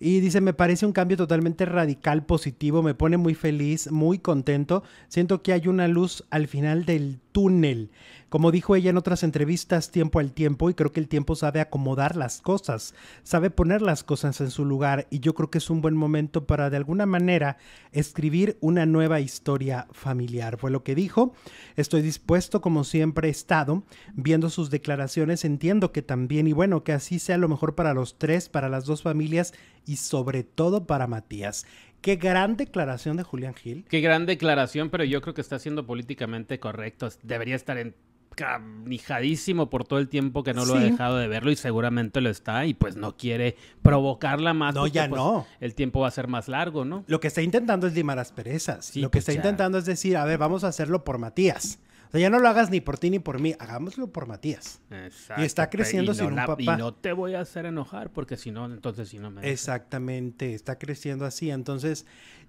y 0.00 0.20
dice, 0.20 0.40
me 0.40 0.52
parece 0.52 0.86
un 0.86 0.92
cambio 0.92 1.16
totalmente 1.16 1.64
radical, 1.64 2.24
positivo, 2.24 2.82
me 2.82 2.94
pone 2.94 3.16
muy 3.16 3.34
feliz, 3.34 3.90
muy 3.90 4.18
contento. 4.18 4.84
Siento 5.08 5.42
que 5.42 5.52
hay 5.52 5.66
una 5.66 5.88
luz 5.88 6.24
al 6.30 6.46
final 6.46 6.84
del 6.84 7.18
túnel. 7.38 7.92
Como 8.30 8.50
dijo 8.50 8.74
ella 8.74 8.90
en 8.90 8.96
otras 8.96 9.22
entrevistas, 9.22 9.92
tiempo 9.92 10.18
al 10.18 10.32
tiempo, 10.32 10.68
y 10.68 10.74
creo 10.74 10.92
que 10.92 10.98
el 10.98 11.06
tiempo 11.06 11.36
sabe 11.36 11.60
acomodar 11.60 12.16
las 12.16 12.40
cosas, 12.40 12.94
sabe 13.22 13.48
poner 13.48 13.80
las 13.80 14.02
cosas 14.02 14.40
en 14.40 14.50
su 14.50 14.64
lugar, 14.64 15.06
y 15.08 15.20
yo 15.20 15.36
creo 15.36 15.48
que 15.48 15.58
es 15.58 15.70
un 15.70 15.80
buen 15.80 15.94
momento 15.94 16.48
para 16.48 16.68
de 16.68 16.76
alguna 16.76 17.06
manera 17.06 17.56
escribir 17.92 18.58
una 18.60 18.86
nueva 18.86 19.20
historia 19.20 19.86
familiar. 19.92 20.58
Fue 20.58 20.72
lo 20.72 20.82
que 20.82 20.96
dijo. 20.96 21.32
Estoy 21.76 22.02
dispuesto, 22.02 22.60
como 22.60 22.82
siempre 22.82 23.28
he 23.28 23.30
estado, 23.30 23.84
viendo 24.14 24.50
sus 24.50 24.68
declaraciones, 24.68 25.44
entiendo 25.44 25.92
que 25.92 26.02
también, 26.02 26.48
y 26.48 26.52
bueno, 26.52 26.82
que 26.82 26.92
así 26.92 27.20
sea 27.20 27.38
lo 27.38 27.46
mejor 27.46 27.76
para 27.76 27.94
los 27.94 28.18
tres, 28.18 28.48
para 28.48 28.68
las 28.68 28.84
dos 28.84 29.02
familias 29.02 29.54
y 29.86 29.96
sobre 29.96 30.42
todo 30.42 30.88
para 30.88 31.06
Matías. 31.06 31.66
Qué 32.00 32.16
gran 32.16 32.56
declaración 32.56 33.16
de 33.16 33.22
Julián 33.22 33.54
Gil. 33.54 33.84
Qué 33.88 34.00
gran 34.00 34.26
declaración, 34.26 34.90
pero 34.90 35.04
yo 35.04 35.20
creo 35.20 35.34
que 35.34 35.40
está 35.40 35.58
siendo 35.58 35.86
políticamente 35.86 36.60
correcto. 36.60 37.08
Debería 37.22 37.56
estar 37.56 37.76
encanijadísimo 37.78 39.68
por 39.68 39.84
todo 39.84 39.98
el 39.98 40.08
tiempo 40.08 40.42
que 40.44 40.54
no 40.54 40.64
lo 40.64 40.74
ha 40.74 40.80
dejado 40.80 41.16
de 41.18 41.28
verlo 41.28 41.50
y 41.50 41.56
seguramente 41.56 42.20
lo 42.20 42.30
está 42.30 42.66
y 42.66 42.74
pues 42.74 42.96
no 42.96 43.16
quiere 43.16 43.56
provocarla 43.82 44.54
más. 44.54 44.74
No, 44.74 44.82
porque, 44.82 44.94
ya 44.94 45.08
pues, 45.08 45.20
no. 45.20 45.46
El 45.60 45.74
tiempo 45.74 46.00
va 46.00 46.08
a 46.08 46.12
ser 46.12 46.28
más 46.28 46.48
largo, 46.48 46.84
¿no? 46.84 47.04
Lo 47.08 47.20
que 47.20 47.28
está 47.28 47.42
intentando 47.42 47.86
es 47.86 47.94
limar 47.94 48.16
las 48.16 48.32
perezas. 48.32 48.86
Sí, 48.86 49.00
lo 49.00 49.10
que 49.10 49.18
pues 49.18 49.22
está 49.28 49.32
ya. 49.32 49.38
intentando 49.38 49.78
es 49.78 49.84
decir, 49.84 50.16
a 50.16 50.24
ver, 50.24 50.38
vamos 50.38 50.64
a 50.64 50.68
hacerlo 50.68 51.04
por 51.04 51.18
Matías. 51.18 51.80
O 52.08 52.10
sea, 52.10 52.20
ya 52.20 52.30
no 52.30 52.38
lo 52.38 52.48
hagas 52.48 52.70
ni 52.70 52.80
por 52.80 52.98
ti 52.98 53.10
ni 53.10 53.18
por 53.18 53.38
mí, 53.38 53.54
hagámoslo 53.58 54.06
por 54.08 54.26
Matías. 54.26 54.80
Exacto, 54.90 55.42
Y 55.42 55.44
está 55.44 55.68
creciendo 55.68 56.12
y 56.12 56.14
sin 56.14 56.26
un 56.26 56.36
papá. 56.36 56.56
Y 56.62 56.66
no 56.66 56.94
te 56.94 57.12
voy 57.12 57.34
a 57.34 57.40
hacer 57.40 57.66
enojar 57.66 58.10
porque 58.10 58.36
si 58.38 58.50
no, 58.50 58.64
entonces 58.64 59.10
si 59.10 59.18
no 59.18 59.30
me... 59.30 59.48
Exactamente, 59.50 60.54
está 60.54 60.78
creciendo 60.78 61.26
así. 61.26 61.50
Entonces, 61.50 62.06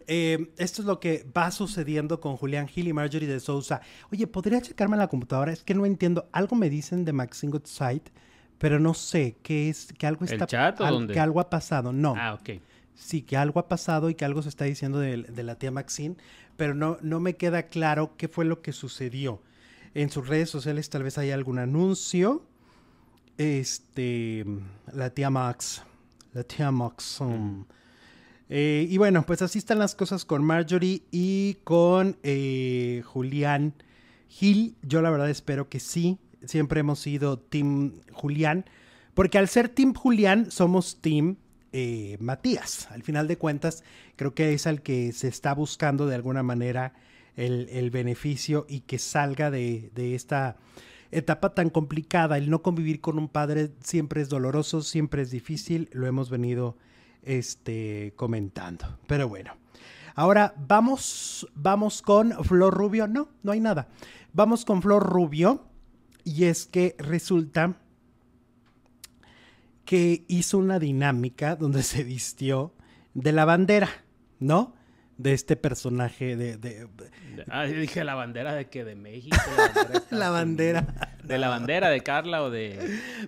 eh, 0.08 0.52
esto 0.58 0.82
es 0.82 0.86
lo 0.88 1.02
que 1.02 1.26
va 1.38 1.52
sucediendo 1.52 2.22
con 2.22 2.38
Julián 2.38 2.68
Gil 2.68 2.88
y 2.88 2.94
Marjorie 2.94 3.28
de 3.28 3.42
Sousa. 3.42 3.82
Oye, 4.12 4.28
¿podría 4.28 4.62
checarme 4.62 4.96
en 4.96 5.00
la 5.00 5.08
computadora? 5.08 5.52
Es 5.52 5.64
que 5.64 5.74
no 5.76 5.86
entiendo. 5.86 6.30
Algo 6.32 6.56
me 6.56 6.70
dicen 6.70 7.04
de 7.04 7.12
Maxine 7.12 7.52
Goodside, 7.52 8.04
pero 8.60 8.80
no 8.80 8.94
sé 8.94 9.36
qué 9.44 9.70
es, 9.70 9.94
que 9.98 10.08
algo 10.08 10.24
¿El 10.26 10.32
está... 10.32 10.48
chat 10.48 10.80
o 10.80 10.86
al- 10.86 10.94
dónde? 10.94 11.14
Que 11.14 11.20
algo 11.20 11.42
ha 11.42 11.50
pasado. 11.50 11.92
No. 11.92 12.16
Ah, 12.18 12.34
ok. 12.34 12.62
Sí, 12.96 13.22
que 13.22 13.38
algo 13.38 13.60
ha 13.60 13.68
pasado 13.68 14.10
y 14.10 14.16
que 14.16 14.26
algo 14.26 14.42
se 14.42 14.50
está 14.50 14.66
diciendo 14.66 15.00
de, 15.00 15.24
de 15.24 15.44
la 15.44 15.56
tía 15.56 15.72
Maxine, 15.72 16.16
pero 16.58 16.74
no, 16.74 16.98
no 17.02 17.20
me 17.20 17.36
queda 17.36 17.64
claro 17.64 18.16
qué 18.18 18.28
fue 18.28 18.46
lo 18.46 18.62
que 18.62 18.74
sucedió. 18.74 19.42
En 19.94 20.10
sus 20.10 20.28
redes 20.28 20.50
sociales 20.50 20.90
tal 20.90 21.04
vez 21.04 21.18
haya 21.18 21.34
algún 21.34 21.60
anuncio. 21.60 22.44
Este, 23.38 24.46
la 24.94 25.10
tía 25.12 25.30
Max, 25.30 25.84
la 26.34 26.44
tía 26.44 26.72
Max. 26.72 27.20
eh, 28.50 28.86
y 28.90 28.98
bueno, 28.98 29.26
pues 29.26 29.42
así 29.42 29.60
están 29.60 29.80
las 29.80 29.96
cosas 29.96 30.26
con 30.26 30.44
Marjorie 30.44 31.04
y 31.12 31.56
con 31.64 32.18
eh, 32.24 33.02
Julián 33.06 33.74
Gil. 34.28 34.76
Yo 34.82 35.02
la 35.02 35.10
verdad 35.10 35.30
espero 35.30 35.70
que 35.70 35.80
sí. 35.80 36.20
Siempre 36.46 36.82
hemos 36.82 37.00
sido 37.00 37.40
Team 37.40 38.02
Julián. 38.12 38.66
Porque 39.14 39.38
al 39.38 39.50
ser 39.50 39.70
Team 39.70 39.94
Julián, 39.94 40.52
somos 40.52 41.02
Team 41.02 41.38
eh, 41.74 42.18
Matías. 42.20 42.88
Al 42.92 43.04
final 43.04 43.28
de 43.28 43.38
cuentas, 43.38 43.84
creo 44.16 44.34
que 44.34 44.54
es 44.54 44.68
al 44.68 44.82
que 44.82 45.12
se 45.12 45.28
está 45.28 45.54
buscando 45.54 46.08
de 46.08 46.16
alguna 46.16 46.44
manera 46.44 46.94
el, 47.40 47.70
el 47.72 47.90
beneficio 47.90 48.66
y 48.68 48.82
que 48.82 49.00
salga 49.00 49.50
de, 49.50 49.92
de 49.96 50.14
esta 50.16 50.58
etapa 51.12 51.56
tan 51.56 51.70
complicada, 51.70 52.38
el 52.38 52.50
no 52.50 52.62
convivir 52.62 53.02
con 53.02 53.18
un 53.18 53.30
padre 53.30 53.72
siempre 53.82 54.22
es 54.22 54.30
doloroso, 54.30 54.82
siempre 54.82 55.22
es 55.22 55.32
difícil, 55.32 55.90
lo 55.94 56.06
hemos 56.06 56.30
venido 56.30 56.78
este, 57.24 58.14
comentando. 58.16 59.00
Pero 59.08 59.30
bueno, 59.30 59.54
ahora 60.16 60.54
vamos, 60.68 61.48
vamos 61.56 62.02
con 62.02 62.32
Flor 62.44 62.74
Rubio. 62.74 63.08
No, 63.08 63.30
no 63.42 63.52
hay 63.54 63.60
nada. 63.60 63.88
Vamos 64.34 64.66
con 64.66 64.82
Flor 64.82 65.04
Rubio 65.04 65.66
y 66.24 66.46
es 66.46 66.66
que 66.66 66.96
resulta 67.00 67.78
que 69.86 70.26
hizo 70.28 70.58
una 70.58 70.78
dinámica 70.78 71.56
donde 71.56 71.84
se 71.84 72.04
vistió 72.04 72.74
de 73.14 73.32
la 73.32 73.46
bandera, 73.46 73.90
¿no? 74.40 74.76
De 75.20 75.34
este 75.34 75.58
personaje 75.58 76.36
de... 76.38 76.88
Ah, 77.50 77.66
dije 77.66 78.06
la 78.06 78.16
bandera 78.16 78.56
de 78.56 78.70
que 78.70 78.86
de 78.86 78.96
México. 78.96 79.36
La 80.12 80.30
bandera. 80.30 81.12
De, 81.24 81.38
la 81.38 81.50
bandera 81.50 81.90
de 81.90 82.00
Carla 82.00 82.42
o 82.42 82.50
de... 82.50 82.80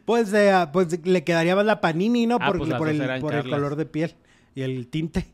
Pues, 0.05 0.33
pues 0.71 1.05
le 1.05 1.23
quedaría 1.25 1.53
más 1.53 1.65
la 1.65 1.81
panini, 1.81 2.27
¿no? 2.27 2.37
Ah, 2.39 2.53
pues 2.53 2.73
por, 2.75 2.87
el, 2.87 3.19
por 3.19 3.35
el 3.35 3.49
color 3.49 3.75
de 3.75 3.85
piel 3.85 4.15
y 4.55 4.61
el 4.61 4.87
tinte. 4.87 5.25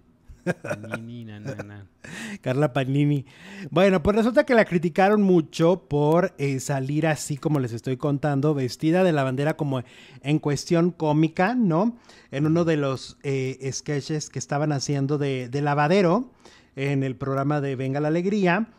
Carla 2.42 2.74
Panini. 2.74 3.26
Bueno, 3.70 4.02
pues 4.04 4.16
resulta 4.16 4.46
que 4.46 4.54
la 4.54 4.66
criticaron 4.66 5.22
mucho 5.22 5.88
por 5.88 6.34
eh, 6.38 6.60
salir 6.60 7.08
así 7.08 7.38
como 7.38 7.60
les 7.60 7.74
estoy 7.74 7.98
contando, 7.98 8.54
vestida 8.54 9.04
de 9.04 9.12
la 9.12 9.24
bandera 9.24 9.58
como 9.58 9.84
en 10.22 10.40
cuestión 10.40 10.92
cómica, 10.92 11.56
¿no? 11.56 11.98
En 12.32 12.46
uno 12.46 12.66
de 12.66 12.78
los 12.78 13.18
eh, 13.24 13.70
sketches 13.72 14.30
que 14.30 14.40
estaban 14.40 14.72
haciendo 14.72 15.18
de, 15.18 15.50
de 15.50 15.62
lavadero 15.62 16.32
en 16.76 17.04
el 17.04 17.16
programa 17.16 17.62
de 17.62 17.76
Venga 17.76 18.00
la 18.00 18.08
Alegría. 18.10 18.70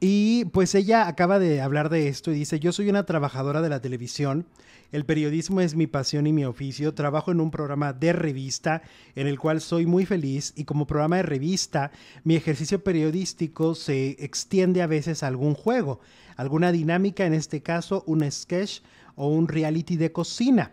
Y 0.00 0.46
pues 0.46 0.74
ella 0.74 1.06
acaba 1.06 1.38
de 1.38 1.60
hablar 1.60 1.88
de 1.88 2.08
esto 2.08 2.32
y 2.32 2.34
dice, 2.34 2.58
yo 2.58 2.72
soy 2.72 2.88
una 2.88 3.06
trabajadora 3.06 3.62
de 3.62 3.68
la 3.68 3.80
televisión 3.80 4.46
el 4.92 5.06
periodismo 5.06 5.60
es 5.60 5.74
mi 5.74 5.86
pasión 5.86 6.26
y 6.26 6.32
mi 6.32 6.44
oficio. 6.44 6.94
Trabajo 6.94 7.32
en 7.32 7.40
un 7.40 7.50
programa 7.50 7.92
de 7.92 8.12
revista 8.12 8.82
en 9.16 9.26
el 9.26 9.38
cual 9.38 9.60
soy 9.60 9.86
muy 9.86 10.06
feliz 10.06 10.52
y 10.54 10.64
como 10.64 10.86
programa 10.86 11.16
de 11.16 11.22
revista 11.22 11.90
mi 12.24 12.36
ejercicio 12.36 12.84
periodístico 12.84 13.74
se 13.74 14.10
extiende 14.22 14.82
a 14.82 14.86
veces 14.86 15.22
a 15.22 15.28
algún 15.28 15.54
juego, 15.54 16.00
alguna 16.36 16.70
dinámica, 16.72 17.26
en 17.26 17.32
este 17.34 17.62
caso 17.62 18.04
un 18.06 18.30
sketch 18.30 18.80
o 19.16 19.28
un 19.28 19.48
reality 19.48 19.96
de 19.96 20.12
cocina. 20.12 20.72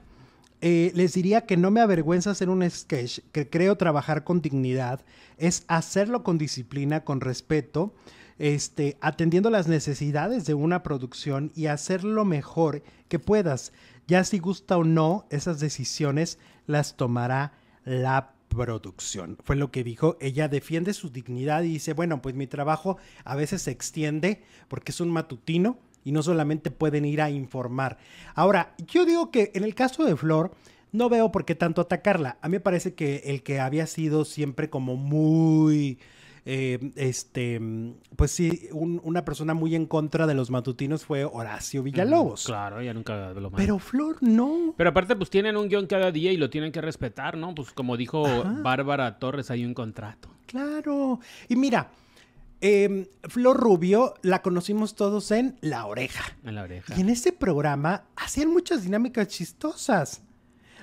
Eh, 0.62 0.92
les 0.94 1.14
diría 1.14 1.46
que 1.46 1.56
no 1.56 1.72
me 1.72 1.80
avergüenza 1.80 2.32
hacer 2.32 2.50
un 2.50 2.70
sketch, 2.70 3.20
que 3.32 3.50
creo 3.50 3.78
trabajar 3.78 4.26
con 4.26 4.42
dignidad, 4.42 5.06
es 5.38 5.64
hacerlo 5.68 6.24
con 6.24 6.38
disciplina, 6.38 7.06
con 7.06 7.22
respeto, 7.22 7.94
este, 8.40 8.98
atendiendo 9.00 9.50
las 9.50 9.68
necesidades 9.68 10.46
de 10.46 10.54
una 10.54 10.84
producción 10.84 11.52
y 11.56 11.68
hacer 11.68 12.04
lo 12.04 12.26
mejor 12.26 12.84
que 13.08 13.20
puedas. 13.20 13.72
Ya 14.10 14.24
si 14.24 14.40
gusta 14.40 14.76
o 14.76 14.84
no, 14.84 15.28
esas 15.30 15.60
decisiones 15.60 16.40
las 16.66 16.98
tomará 16.98 17.54
la 17.86 18.34
producción. 18.48 19.38
Fue 19.44 19.56
lo 19.56 19.70
que 19.70 19.84
dijo. 19.84 20.18
Ella 20.20 20.48
defiende 20.48 20.96
su 20.96 21.12
dignidad 21.12 21.62
y 21.62 21.74
dice, 21.74 21.94
bueno, 21.94 22.20
pues 22.20 22.34
mi 22.34 22.48
trabajo 22.48 22.98
a 23.24 23.36
veces 23.36 23.62
se 23.62 23.70
extiende 23.70 24.42
porque 24.68 24.94
es 24.94 25.00
un 25.00 25.12
matutino 25.12 25.78
y 26.04 26.12
no 26.12 26.24
solamente 26.24 26.72
pueden 26.72 27.06
ir 27.06 27.22
a 27.22 27.30
informar. 27.30 28.00
Ahora, 28.34 28.74
yo 28.80 29.06
digo 29.06 29.30
que 29.30 29.52
en 29.54 29.64
el 29.64 29.76
caso 29.76 30.04
de 30.04 30.16
Flor, 30.16 30.56
no 30.92 31.08
veo 31.08 31.32
por 31.32 31.46
qué 31.46 31.54
tanto 31.54 31.80
atacarla. 31.80 32.40
A 32.42 32.48
mí 32.48 32.54
me 32.54 32.62
parece 32.62 32.96
que 32.96 33.18
el 33.26 33.44
que 33.44 33.60
había 33.60 33.86
sido 33.86 34.26
siempre 34.26 34.72
como 34.72 34.96
muy 34.96 36.00
eh, 36.52 36.80
este, 36.96 37.62
pues 38.16 38.32
sí, 38.32 38.70
una 38.72 39.24
persona 39.24 39.54
muy 39.54 39.76
en 39.76 39.86
contra 39.86 40.26
de 40.26 40.34
los 40.34 40.50
matutinos 40.50 41.06
fue 41.06 41.24
Horacio 41.24 41.84
Villalobos. 41.84 42.44
claro, 42.44 42.82
ya 42.82 42.92
nunca 42.92 43.34
lo 43.34 43.52
Pero 43.52 43.78
Flor 43.78 44.18
no. 44.22 44.74
Pero 44.76 44.90
aparte, 44.90 45.16
pues 45.16 45.30
tienen 45.30 45.56
un 45.58 45.70
guion 45.70 45.86
cada 45.86 46.12
día 46.12 46.32
y 46.32 46.38
lo 46.38 46.50
tienen 46.50 46.72
que 46.72 46.82
respetar, 46.82 47.38
¿no? 47.38 47.54
Pues 47.54 47.72
como 47.72 47.98
dijo 47.98 48.24
Bárbara 48.64 49.20
Torres, 49.20 49.52
hay 49.52 49.64
un 49.64 49.76
contrato. 49.76 50.30
Claro. 50.48 51.20
Y 51.50 51.56
mira, 51.56 51.92
em, 52.62 53.06
Flor 53.26 53.56
Rubio 53.56 54.16
la 54.24 54.42
conocimos 54.42 54.96
todos 54.96 55.30
en 55.30 55.56
La 55.62 55.86
Oreja. 55.86 56.36
En 56.44 56.56
La 56.56 56.64
Oreja. 56.64 56.96
Y 56.98 57.02
en 57.02 57.10
ese 57.10 57.32
programa 57.32 58.06
hacían 58.16 58.50
muchas 58.50 58.82
dinámicas 58.82 59.28
chistosas. 59.28 60.24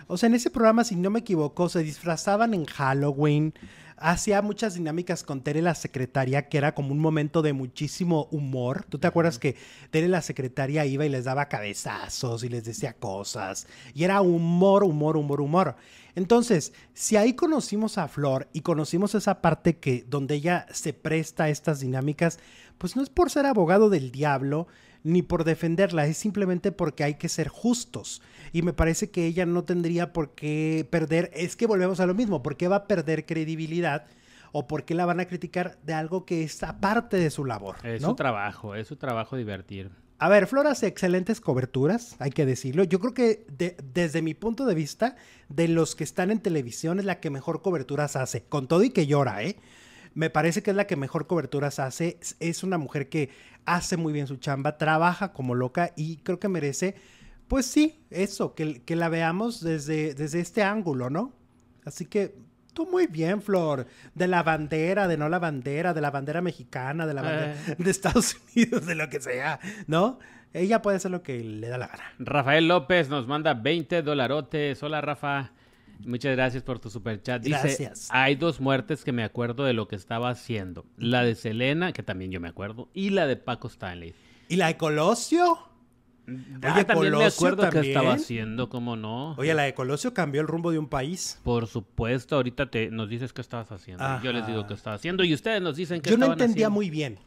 O 0.07 0.17
sea, 0.17 0.29
en 0.29 0.35
ese 0.35 0.51
programa, 0.51 0.85
si 0.85 0.97
no 0.97 1.11
me 1.11 1.21
equivoco, 1.21 1.69
se 1.69 1.83
disfrazaban 1.83 2.55
en 2.55 2.65
Halloween 2.65 3.55
hacía 3.97 4.43
muchas 4.43 4.75
dinámicas 4.75 5.23
con 5.23 5.41
Tere 5.43 5.63
la 5.63 5.75
secretaria, 5.75 6.49
que 6.49 6.59
era 6.59 6.75
como 6.75 6.93
un 6.93 6.99
momento 6.99 7.43
de 7.43 7.53
muchísimo 7.53 8.29
humor. 8.31 8.85
¿Tú 8.89 8.99
te 8.99 9.07
acuerdas 9.07 9.39
que 9.39 9.57
Tere 9.91 10.09
la 10.09 10.23
secretaria 10.23 10.85
iba 10.85 11.07
y 11.07 11.09
les 11.09 11.25
daba 11.25 11.49
cabezazos 11.49 12.45
y 12.45 12.49
les 12.49 12.65
decía 12.65 12.95
cosas? 12.95 13.67
Y 13.95 14.05
era 14.05 14.21
humor, 14.21 14.85
humor, 14.85 15.17
humor, 15.17 15.41
humor. 15.41 15.77
Entonces, 16.15 16.73
si 16.95 17.17
ahí 17.17 17.35
conocimos 17.35 17.99
a 17.99 18.09
Flor 18.09 18.49
y 18.53 18.61
conocimos 18.61 19.15
esa 19.15 19.41
parte 19.41 19.79
que 19.79 20.05
donde 20.09 20.37
ella 20.37 20.67
se 20.73 20.93
presta 20.93 21.45
a 21.45 21.49
estas 21.51 21.81
dinámicas, 21.81 22.39
pues 22.79 22.97
no 22.97 23.03
es 23.03 23.11
por 23.11 23.31
ser 23.31 23.47
abogado 23.47 23.91
del 23.91 24.11
diablo, 24.13 24.67
ni 25.03 25.23
por 25.23 25.45
defenderla, 25.45 26.07
es 26.07 26.17
simplemente 26.17 26.73
porque 26.73 27.05
hay 27.05 27.15
que 27.15 27.29
ser 27.29 27.49
justos. 27.49 28.23
Y 28.57 28.63
me 28.63 28.73
parece 28.73 29.11
que 29.11 29.27
ella 29.27 29.45
no 29.45 29.65
tendría 29.65 30.15
por 30.15 30.31
qué 30.31 30.89
perder, 30.89 31.31
es 31.35 31.57
que 31.57 31.67
volvemos 31.67 32.01
a 32.01 32.07
lo 32.07 32.15
mismo, 32.15 32.43
¿por 32.43 32.57
qué 32.57 32.69
va 32.69 32.77
a 32.77 32.85
perder 32.87 33.27
credibilidad? 33.27 34.07
¿O 34.51 34.67
por 34.67 34.87
qué 34.87 34.95
la 34.95 35.05
van 35.05 35.21
a 35.21 35.27
criticar 35.27 35.77
de 35.83 35.93
algo 35.93 36.25
que 36.25 36.43
es 36.43 36.63
aparte 36.63 37.19
de 37.19 37.29
su 37.29 37.45
labor? 37.45 37.77
Es 37.83 38.01
su 38.01 38.15
trabajo, 38.15 38.75
es 38.75 38.89
su 38.89 38.97
trabajo 38.97 39.37
divertir. 39.37 39.91
A 40.19 40.31
ver, 40.31 40.47
Flor 40.47 40.69
hace 40.69 40.87
excelentes 40.87 41.43
coberturas, 41.43 42.17
hay 42.19 42.31
que 42.31 42.47
decirlo. 42.47 42.83
Yo 42.85 42.99
creo 42.99 43.13
que 43.13 43.45
desde 43.93 44.23
mi 44.23 44.33
punto 44.33 44.65
de 44.65 44.75
vista, 44.75 45.17
de 45.51 45.69
los 45.69 45.95
que 45.95 46.05
están 46.05 46.31
en 46.31 46.41
televisión, 46.41 46.99
es 46.99 47.05
la 47.05 47.21
que 47.21 47.29
mejor 47.29 47.61
coberturas 47.61 48.17
hace. 48.17 48.45
Con 48.45 48.69
todo 48.69 48.83
y 48.85 48.89
que 48.89 49.07
llora, 49.07 49.43
¿eh? 49.43 49.57
Me 50.15 50.31
parece 50.31 50.63
que 50.63 50.71
es 50.71 50.77
la 50.77 50.87
que 50.87 50.97
mejor 50.97 51.27
coberturas 51.27 51.79
hace. 51.79 52.19
Es 52.41 52.63
una 52.63 52.79
mujer 52.79 53.11
que 53.11 53.29
hace 53.67 53.99
muy 53.99 54.15
bien 54.15 54.27
su 54.27 54.37
chamba, 54.37 54.79
trabaja 54.79 55.35
como 55.35 55.55
loca 55.55 55.93
y 55.95 56.17
creo 56.19 56.41
que 56.41 56.49
merece, 56.49 56.95
pues 57.49 57.67
sí, 57.67 58.01
eso, 58.11 58.55
que, 58.55 58.83
que 58.83 58.97
la 58.97 59.09
veamos 59.09 59.61
desde, 59.61 60.15
desde 60.15 60.41
este 60.41 60.63
ángulo, 60.63 61.11
¿no? 61.11 61.33
Así 61.85 62.07
que 62.07 62.35
tú 62.77 62.87
muy 62.87 63.07
bien, 63.07 63.41
Flor, 63.41 63.87
de 64.15 64.29
la 64.29 64.43
bandera, 64.43 65.09
de 65.09 65.17
no 65.17 65.29
la 65.29 65.39
bandera, 65.39 65.95
de 65.95 66.01
la 66.01 66.11
bandera 66.11 66.43
mexicana, 66.43 67.07
de 67.07 67.15
la 67.15 67.23
bandera 67.23 67.57
eh. 67.69 67.77
de 67.79 67.91
Estados 67.91 68.37
Unidos, 68.55 68.85
de 68.87 68.95
lo 68.95 69.09
que 69.09 69.21
sea, 69.21 69.59
¿no? 69.87 70.19
Ella 70.53 70.83
puede 70.83 70.99
hacer 70.99 71.11
lo 71.11 71.23
que 71.23 71.43
le 71.43 71.69
da 71.69 71.79
la 71.79 71.89
gana. 71.89 72.05
Rafael 72.19 72.69
López 72.69 73.09
nos 73.09 73.27
manda 73.27 73.55
20 73.55 74.03
dolarotes. 74.03 74.83
Hola, 74.83 75.01
Rafa. 75.01 75.53
Muchas 76.05 76.35
gracias 76.37 76.63
por 76.63 76.79
tu 76.79 76.91
super 76.91 77.23
chat. 77.23 77.43
Dice, 77.43 77.59
gracias. 77.59 78.09
hay 78.11 78.37
dos 78.37 78.61
muertes 78.61 79.05
que 79.05 79.13
me 79.13 79.25
acuerdo 79.25 79.65
de 79.65 79.73
lo 79.73 79.89
que 79.89 79.97
estaba 79.97 80.31
haciendo. 80.31 80.87
La 80.97 81.25
de 81.25 81.35
Selena, 81.35 81.93
que 81.93 82.03
también 82.03 82.31
yo 82.31 82.41
me 82.41 82.49
acuerdo, 82.49 82.89
y 82.95 83.11
la 83.11 83.27
de 83.27 83.37
Paco 83.37 83.69
Stanley. 83.69 84.15
¿Y 84.49 84.57
la 84.57 84.69
de 84.69 84.77
Colosio? 84.77 85.59
Oye, 86.29 86.85
también 86.85 87.17
me 87.17 87.25
acuerdo 87.25 87.69
que 87.71 87.81
estaba 87.81 88.15
haciendo, 88.15 88.69
¿cómo 88.69 88.97
no? 88.97 89.35
Oye, 89.35 89.55
la 89.55 89.63
de 89.63 89.75
Colosio 89.75 90.13
cambió 90.13 90.41
el 90.41 90.49
rumbo 90.49 90.73
de 90.73 90.79
un 90.79 90.89
país. 90.89 91.41
Por 91.43 91.67
supuesto, 91.67 92.37
ahorita 92.37 92.71
te 92.71 92.91
nos 92.91 93.09
dices 93.09 93.33
qué 93.33 93.41
estabas 93.41 93.71
haciendo. 93.71 94.05
Yo 94.23 94.33
les 94.33 94.47
digo 94.47 94.67
qué 94.67 94.75
estaba 94.75 94.97
haciendo 94.97 95.25
y 95.25 95.35
ustedes 95.35 95.63
nos 95.63 95.77
dicen 95.77 96.01
que 96.01 96.11
Yo 96.11 96.17
no 96.17 96.27
entendía 96.27 96.69
muy 96.69 96.91
bien. 96.91 97.19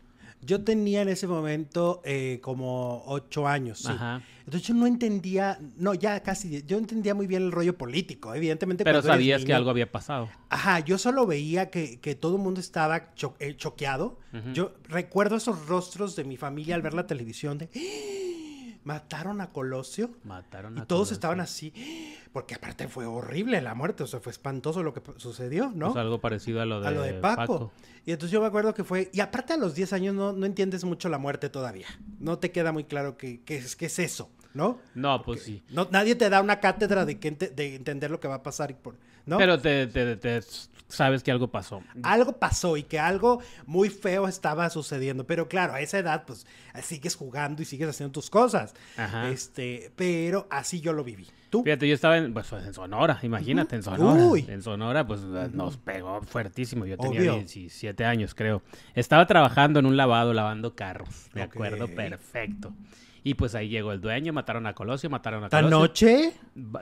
Yo 0.42 0.64
tenía 0.64 1.02
en 1.02 1.10
ese 1.10 1.28
momento 1.28 2.02
eh, 2.06 2.40
como 2.42 3.04
ocho 3.08 3.46
años. 3.46 3.86
Entonces 4.46 4.68
yo 4.68 4.74
no 4.74 4.88
entendía, 4.88 5.60
no, 5.78 5.94
ya 5.94 6.24
casi, 6.24 6.64
yo 6.64 6.78
entendía 6.78 7.14
muy 7.14 7.28
bien 7.28 7.44
el 7.44 7.52
rollo 7.52 7.78
político, 7.78 8.34
evidentemente. 8.34 8.84
Pero 8.84 9.02
sabías 9.02 9.44
que 9.44 9.54
algo 9.54 9.70
había 9.70 9.92
pasado. 9.92 10.30
Ajá, 10.50 10.80
yo 10.80 10.98
solo 10.98 11.28
veía 11.28 11.70
que, 11.70 12.00
que 12.00 12.16
todo 12.16 12.38
el 12.38 12.42
mundo 12.42 12.60
estaba 12.62 13.12
eh, 13.40 13.56
choqueado. 13.58 14.20
Yo 14.54 14.74
recuerdo 14.88 15.36
esos 15.36 15.68
rostros 15.68 16.16
de 16.16 16.24
mi 16.24 16.38
familia 16.38 16.76
al 16.76 16.82
ver 16.82 16.94
la 16.94 17.06
televisión 17.06 17.58
de 17.58 17.70
mataron 18.84 19.42
a 19.42 19.52
Colosio. 19.52 20.12
Mataron 20.24 20.78
a 20.78 20.84
y 20.84 20.86
todos 20.86 21.12
estaban 21.12 21.40
así, 21.40 21.74
porque 22.32 22.56
aparte 22.56 22.88
fue 22.88 23.06
horrible 23.06 23.62
la 23.62 23.76
muerte, 23.76 24.04
o 24.04 24.08
sea, 24.08 24.20
fue 24.20 24.32
espantoso 24.32 24.84
lo 24.84 24.94
que 24.94 25.02
sucedió, 25.18 25.72
¿no? 25.76 25.88
Pues 25.88 26.02
algo 26.02 26.20
parecido 26.20 26.62
a 26.62 26.66
lo 26.66 26.82
de, 26.82 27.14
Paco. 27.16 27.72
Y 28.06 28.12
entonces 28.12 28.32
yo 28.32 28.42
me 28.42 28.48
acuerdo 28.48 28.74
que 28.74 28.84
fue, 28.84 29.10
y 29.14 29.20
aparte 29.20 29.54
a 29.54 29.58
los 29.58 29.76
10 29.76 29.94
años 29.94 30.16
no, 30.16 30.34
no 30.34 30.46
entiendes 30.46 30.84
mucho 30.84 31.10
la 31.10 31.18
muerte 31.18 31.50
todavía, 31.50 31.88
no 32.20 32.40
te 32.40 32.52
queda 32.52 32.72
muy 32.72 32.86
claro 32.86 33.18
qué 33.18 33.42
que 33.44 33.58
es, 33.58 33.78
es 33.80 34.00
eso, 34.00 34.32
¿no? 34.54 34.80
No, 34.96 35.22
pues 35.24 35.44
sí. 35.44 35.64
No, 35.70 35.88
nadie 35.92 36.16
te 36.16 36.30
da 36.30 36.42
una 36.42 36.60
cátedra 36.60 37.06
de, 37.06 37.20
que 37.20 37.32
de 37.32 37.76
entender 37.76 38.12
lo 38.12 38.20
que 38.20 38.28
va 38.28 38.36
a 38.36 38.44
pasar, 38.44 38.72
y 38.72 38.74
por, 38.74 38.96
¿no? 39.26 39.38
Pero 39.38 39.60
te, 39.60 39.88
te, 39.88 40.16
te 40.18 40.42
sabes 40.90 41.24
que 41.24 41.32
algo 41.32 41.48
pasó. 41.48 41.82
Algo 42.04 42.34
pasó 42.34 42.76
y 42.76 42.84
que 42.84 43.00
algo 43.00 43.42
muy 43.66 43.90
feo 43.90 44.28
estaba 44.28 44.70
sucediendo. 44.70 45.26
Pero 45.26 45.48
claro, 45.48 45.74
a 45.74 45.82
esa 45.82 46.00
edad, 46.00 46.24
pues 46.26 46.46
sigues 46.82 47.16
jugando 47.16 47.62
y 47.62 47.66
sigues 47.66 47.90
haciendo 47.90 48.12
tus 48.12 48.30
cosas. 48.30 48.74
Ajá. 48.98 49.30
Este, 49.30 49.92
pero 49.96 50.48
así 50.50 50.82
yo 50.82 50.92
lo 50.92 51.04
viví. 51.04 51.28
¿Tú? 51.50 51.64
Fíjate, 51.64 51.88
yo 51.88 51.96
estaba 51.96 52.18
en, 52.18 52.32
pues, 52.32 52.52
en 52.52 52.74
Sonora, 52.74 53.20
imagínate, 53.24 53.76
en 53.76 53.82
Sonora. 53.84 54.24
Uy. 54.24 54.46
En 54.48 54.62
Sonora, 54.62 55.08
pues 55.08 55.22
nos 55.22 55.78
pegó 55.78 56.22
fuertísimo. 56.22 56.86
Yo 56.86 56.98
tenía 56.98 57.22
17 57.22 58.06
años, 58.06 58.36
creo. 58.36 58.62
Estaba 58.94 59.26
trabajando 59.26 59.80
en 59.80 59.88
un 59.88 59.98
lavado, 59.98 60.34
lavando 60.34 60.76
carros. 60.76 61.28
Me 61.34 61.42
acuerdo 61.42 61.88
perfecto. 61.88 62.74
Y 63.30 63.36
pues 63.36 63.54
ahí 63.54 63.70
llegó 63.70 63.92
el 63.92 64.02
dueño, 64.02 64.34
mataron 64.34 64.66
a 64.66 64.74
Colosio, 64.74 65.08
mataron 65.10 65.44
a 65.44 65.46
¿Esta 65.48 65.58
Colosio. 65.62 65.78
noche? 65.80 66.34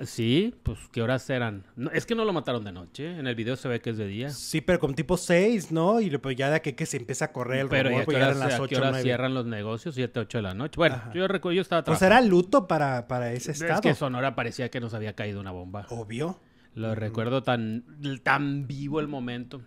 Sí, 0.05 0.55
pues 0.63 0.79
¿qué 0.93 1.01
horas 1.01 1.29
eran? 1.29 1.65
No, 1.75 1.91
es 1.91 2.05
que 2.05 2.15
no 2.15 2.23
lo 2.23 2.31
mataron 2.31 2.63
de 2.63 2.71
noche, 2.71 3.19
en 3.19 3.27
el 3.27 3.35
video 3.35 3.57
se 3.57 3.67
ve 3.67 3.81
que 3.81 3.89
es 3.89 3.97
de 3.97 4.07
día. 4.07 4.29
Sí, 4.29 4.61
pero 4.61 4.79
con 4.79 4.95
tipo 4.95 5.17
6, 5.17 5.73
¿no? 5.73 5.99
Y 5.99 6.09
pues 6.17 6.37
ya 6.37 6.49
de 6.49 6.55
aquí 6.55 6.71
que 6.71 6.85
se 6.85 6.95
empieza 6.97 7.25
a 7.25 7.31
correr 7.33 7.59
el 7.61 7.67
Pero 7.67 7.89
¿y 7.89 7.91
rumor, 7.91 8.05
pues 8.05 8.17
ya 8.17 8.25
eran 8.27 8.39
las 8.39 8.53
a 8.53 8.57
qué 8.57 8.61
8 8.63 8.77
horas 8.77 8.91
9. 8.91 9.03
cierran 9.03 9.33
los 9.33 9.45
negocios? 9.45 9.93
7, 9.95 10.19
8 10.21 10.37
de 10.37 10.41
la 10.41 10.53
noche. 10.53 10.77
Bueno, 10.77 10.95
Ajá. 10.95 11.11
yo 11.13 11.27
recuerdo, 11.27 11.55
yo 11.55 11.61
estaba 11.63 11.83
Pues 11.83 11.99
trabajando. 11.99 12.25
era 12.25 12.29
luto 12.33 12.65
para, 12.67 13.07
para 13.09 13.33
ese 13.33 13.51
es 13.51 13.61
estado. 13.61 13.81
que 13.81 13.93
Sonora 13.93 14.33
parecía 14.35 14.69
que 14.69 14.79
nos 14.79 14.93
había 14.93 15.13
caído 15.17 15.41
una 15.41 15.51
bomba. 15.51 15.85
Obvio. 15.89 16.39
Lo 16.75 16.95
recuerdo 16.95 17.43
tan, 17.43 17.83
tan 18.23 18.67
vivo 18.67 19.01
el 19.01 19.09
momento. 19.09 19.61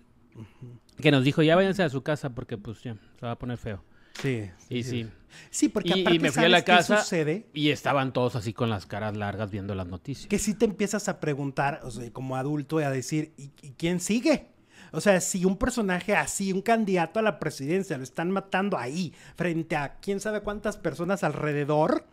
Que 0.98 1.10
nos 1.10 1.24
dijo, 1.24 1.42
ya 1.42 1.56
váyanse 1.56 1.82
a 1.82 1.90
su 1.90 2.02
casa 2.02 2.30
porque 2.34 2.56
pues 2.56 2.82
ya, 2.82 2.96
se 3.18 3.26
va 3.26 3.32
a 3.32 3.38
poner 3.38 3.58
feo. 3.58 3.84
Sí. 4.14 4.50
Y 4.68 4.82
sí. 4.84 5.08
Sí, 5.50 5.68
porque 5.68 5.90
Y- 5.90 5.98
y 5.98 6.00
aparte 6.02 6.18
me 6.18 6.28
fui 6.28 6.28
a 6.28 6.32
¿sabes 6.32 6.50
la 6.50 6.64
casa 6.64 7.02
sucede? 7.02 7.46
y 7.54 7.70
estaban 7.70 8.12
todos 8.12 8.34
así 8.36 8.52
con 8.52 8.68
las 8.68 8.86
caras 8.86 9.16
largas 9.16 9.50
viendo 9.50 9.74
las 9.74 9.86
noticias. 9.86 10.26
Que 10.28 10.38
si 10.38 10.54
te 10.54 10.64
empiezas 10.64 11.08
a 11.08 11.20
preguntar, 11.20 11.80
o 11.84 11.90
sea, 11.90 12.10
como 12.12 12.36
adulto, 12.36 12.80
y 12.80 12.84
a 12.84 12.90
decir, 12.90 13.32
¿y, 13.36 13.50
y 13.62 13.70
quién 13.76 14.00
sigue? 14.00 14.48
O 14.92 15.00
sea, 15.00 15.20
si 15.20 15.44
un 15.44 15.56
personaje 15.56 16.16
así, 16.16 16.52
un 16.52 16.62
candidato 16.62 17.20
a 17.20 17.22
la 17.22 17.38
presidencia, 17.38 17.96
lo 17.96 18.02
están 18.02 18.32
matando 18.32 18.76
ahí, 18.76 19.14
frente 19.36 19.76
a 19.76 19.94
quién 20.00 20.18
sabe 20.18 20.40
cuántas 20.40 20.76
personas 20.76 21.22
alrededor, 21.22 22.04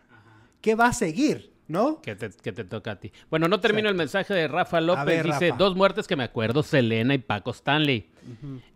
¿qué 0.60 0.76
va 0.76 0.86
a 0.86 0.92
seguir? 0.92 1.52
¿No? 1.68 2.00
Que 2.00 2.16
te, 2.16 2.30
que 2.30 2.52
te 2.52 2.64
toca 2.64 2.92
a 2.92 2.96
ti. 2.98 3.12
Bueno, 3.30 3.46
no 3.46 3.60
termino 3.60 3.88
el 3.90 3.94
mensaje 3.94 4.32
de 4.32 4.48
Rafa 4.48 4.80
López. 4.80 5.04
ver, 5.04 5.26
Dice, 5.26 5.50
Rafa. 5.50 5.56
dos 5.58 5.76
muertes 5.76 6.06
que 6.08 6.16
me 6.16 6.24
acuerdo, 6.24 6.62
Selena 6.62 7.14
y 7.14 7.18
Paco 7.18 7.50
Stanley. 7.50 8.08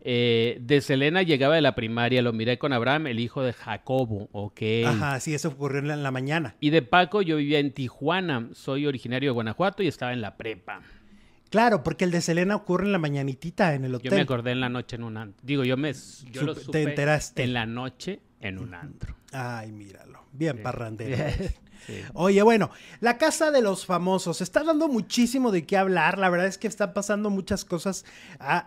Eh, 0.03 0.59
de 0.61 0.81
Selena 0.81 1.23
llegaba 1.23 1.55
de 1.55 1.63
la 1.63 1.75
primaria, 1.75 2.21
lo 2.23 2.33
miré 2.33 2.59
con 2.59 2.73
Abraham, 2.73 3.07
el 3.07 3.19
hijo 3.21 3.43
de 3.43 3.53
Jacobo. 3.55 4.29
Ok. 4.33 4.61
Ajá, 4.87 5.19
sí, 5.21 5.35
eso 5.35 5.49
ocurrió 5.49 5.79
en 5.81 6.03
la, 6.03 6.11
mañana. 6.11 6.55
Y 6.61 6.71
de 6.71 6.83
Paco 6.83 7.23
yo 7.23 7.37
vivía 7.37 7.59
en 7.59 7.73
Tijuana, 7.73 8.49
soy 8.53 8.87
originario 8.87 9.31
de 9.31 9.35
Guanajuato 9.35 9.83
y 9.83 9.89
estaba 9.89 10.13
en 10.13 10.21
la 10.21 10.37
prepa. 10.37 10.83
Claro, 11.51 11.83
porque 11.83 12.05
el 12.05 12.11
de 12.11 12.21
Selena 12.23 12.57
ocurre 12.57 12.87
en 12.87 12.93
la 12.93 12.99
mañanitita, 12.99 13.75
en 13.75 13.85
el 13.85 13.93
Yo 13.93 13.97
hotel. 13.99 14.13
me 14.15 14.21
acordé 14.23 14.53
en 14.53 14.61
la 14.61 14.69
noche 14.71 14.97
en 14.97 15.03
un 15.05 15.17
antro. 15.19 15.41
Digo, 15.43 15.65
yo 15.65 15.77
me 15.77 15.93
yo 16.31 16.43
lo 16.43 16.55
Supe- 16.55 16.73
te 16.73 16.83
enteraste. 16.83 17.43
en 17.43 17.53
la 17.53 17.67
noche 17.67 18.21
en 18.41 18.59
un 18.59 18.75
antro. 18.75 19.17
Ay, 19.33 19.71
míralo. 19.73 20.25
Bien 20.33 20.63
parrandero. 20.63 21.17
Oye, 22.15 22.43
bueno, 22.43 22.71
la 23.01 23.19
casa 23.19 23.51
de 23.51 23.63
los 23.63 23.87
famosos 23.87 24.41
está 24.41 24.63
dando 24.63 24.89
muchísimo 24.89 25.51
de 25.51 25.65
qué 25.67 25.77
hablar. 25.77 26.19
La 26.19 26.31
verdad 26.31 26.47
es 26.47 26.59
que 26.59 26.69
están 26.69 26.93
pasando 26.93 27.31
muchas 27.31 27.65
cosas 27.65 28.05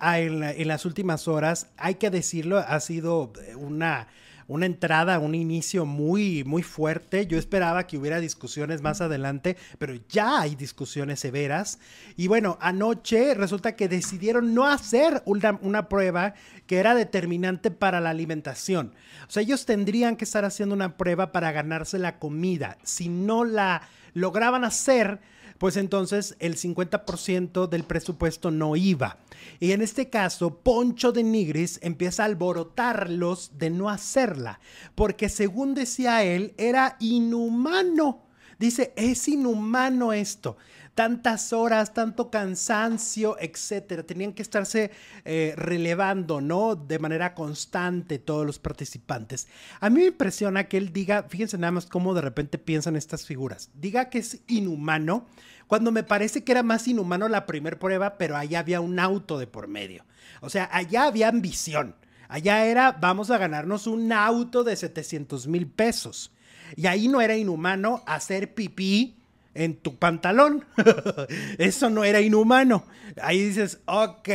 en 0.03 0.67
las 0.67 0.85
últimas 0.85 1.27
horas. 1.27 1.67
Hay 1.77 1.95
que 1.95 2.09
decirlo, 2.09 2.59
ha 2.59 2.79
sido 2.79 3.31
eh, 3.45 3.55
una, 3.55 4.07
una 4.47 4.65
entrada, 4.65 5.19
un 5.19 5.35
inicio 5.35 5.85
muy, 5.85 6.43
muy 6.43 6.63
fuerte. 6.63 7.27
Yo 7.27 7.37
esperaba 7.37 7.87
que 7.87 7.97
hubiera 7.97 8.19
discusiones 8.19 8.81
más 8.81 9.01
adelante, 9.01 9.57
pero 9.77 9.95
ya 10.09 10.41
hay 10.41 10.55
discusiones 10.55 11.19
severas. 11.19 11.79
Y 12.15 12.27
bueno, 12.27 12.57
anoche 12.61 13.33
resulta 13.33 13.75
que 13.75 13.87
decidieron 13.87 14.53
no 14.53 14.67
hacer 14.67 15.23
una, 15.25 15.59
una 15.61 15.89
prueba 15.89 16.33
que 16.67 16.77
era 16.77 16.95
determinante 16.95 17.71
para 17.71 18.01
la 18.01 18.11
alimentación. 18.11 18.93
O 19.27 19.31
sea, 19.31 19.43
ellos 19.43 19.65
tendrían 19.65 20.15
que 20.15 20.25
estar 20.25 20.45
haciendo 20.45 20.75
una 20.75 20.97
prueba 20.97 21.31
para 21.31 21.51
ganarse 21.51 21.97
la 21.97 22.19
comida. 22.19 22.77
Si 22.83 23.09
no 23.09 23.43
la 23.43 23.81
lograban 24.13 24.63
hacer, 24.63 25.19
pues 25.57 25.77
entonces 25.77 26.35
el 26.39 26.55
50% 26.55 27.67
del 27.67 27.83
presupuesto 27.83 28.51
no 28.51 28.75
iba. 28.75 29.17
Y 29.59 29.71
en 29.71 29.81
este 29.81 30.09
caso, 30.09 30.59
Poncho 30.59 31.11
de 31.11 31.23
Nigris 31.23 31.79
empieza 31.81 32.23
a 32.23 32.25
alborotarlos 32.27 33.57
de 33.57 33.69
no 33.69 33.89
hacerla, 33.89 34.59
porque 34.95 35.29
según 35.29 35.73
decía 35.73 36.23
él, 36.23 36.53
era 36.57 36.97
inhumano. 36.99 38.23
Dice, 38.57 38.93
es 38.95 39.27
inhumano 39.27 40.13
esto. 40.13 40.57
Tantas 40.95 41.53
horas, 41.53 41.93
tanto 41.93 42.31
cansancio, 42.31 43.37
etcétera. 43.39 44.03
Tenían 44.03 44.33
que 44.33 44.41
estarse 44.41 44.91
eh, 45.25 45.53
relevando, 45.57 46.41
¿no? 46.41 46.75
De 46.75 46.99
manera 46.99 47.35
constante 47.35 48.17
todos 48.17 48.45
los 48.45 48.59
participantes. 48.59 49.47
A 49.81 49.89
mí 49.89 49.99
me 49.99 50.07
impresiona 50.07 50.69
que 50.69 50.77
él 50.77 50.93
diga, 50.93 51.23
fíjense 51.29 51.57
nada 51.57 51.71
más 51.71 51.85
cómo 51.85 52.13
de 52.13 52.21
repente 52.21 52.57
piensan 52.57 52.95
estas 52.95 53.25
figuras. 53.25 53.69
Diga 53.73 54.09
que 54.09 54.19
es 54.19 54.39
inhumano, 54.47 55.27
cuando 55.67 55.91
me 55.91 56.03
parece 56.03 56.43
que 56.43 56.51
era 56.51 56.63
más 56.63 56.87
inhumano 56.87 57.27
la 57.27 57.45
primera 57.45 57.79
prueba, 57.79 58.17
pero 58.17 58.37
allá 58.37 58.59
había 58.59 58.81
un 58.81 58.99
auto 58.99 59.37
de 59.37 59.47
por 59.47 59.67
medio. 59.67 60.05
O 60.41 60.49
sea, 60.49 60.69
allá 60.71 61.05
había 61.05 61.27
ambición. 61.27 61.95
Allá 62.27 62.65
era, 62.65 62.91
vamos 62.91 63.31
a 63.31 63.37
ganarnos 63.37 63.87
un 63.87 64.11
auto 64.11 64.63
de 64.63 64.75
700 64.75 65.47
mil 65.47 65.67
pesos. 65.67 66.31
Y 66.75 66.87
ahí 66.87 67.07
no 67.07 67.21
era 67.21 67.35
inhumano 67.35 68.03
hacer 68.05 68.53
pipí 68.53 69.17
en 69.55 69.75
tu 69.75 69.95
pantalón. 69.97 70.65
Eso 71.57 71.89
no 71.89 72.03
era 72.03 72.21
inhumano. 72.21 72.85
Ahí 73.21 73.43
dices, 73.43 73.79
ok, 73.85 74.29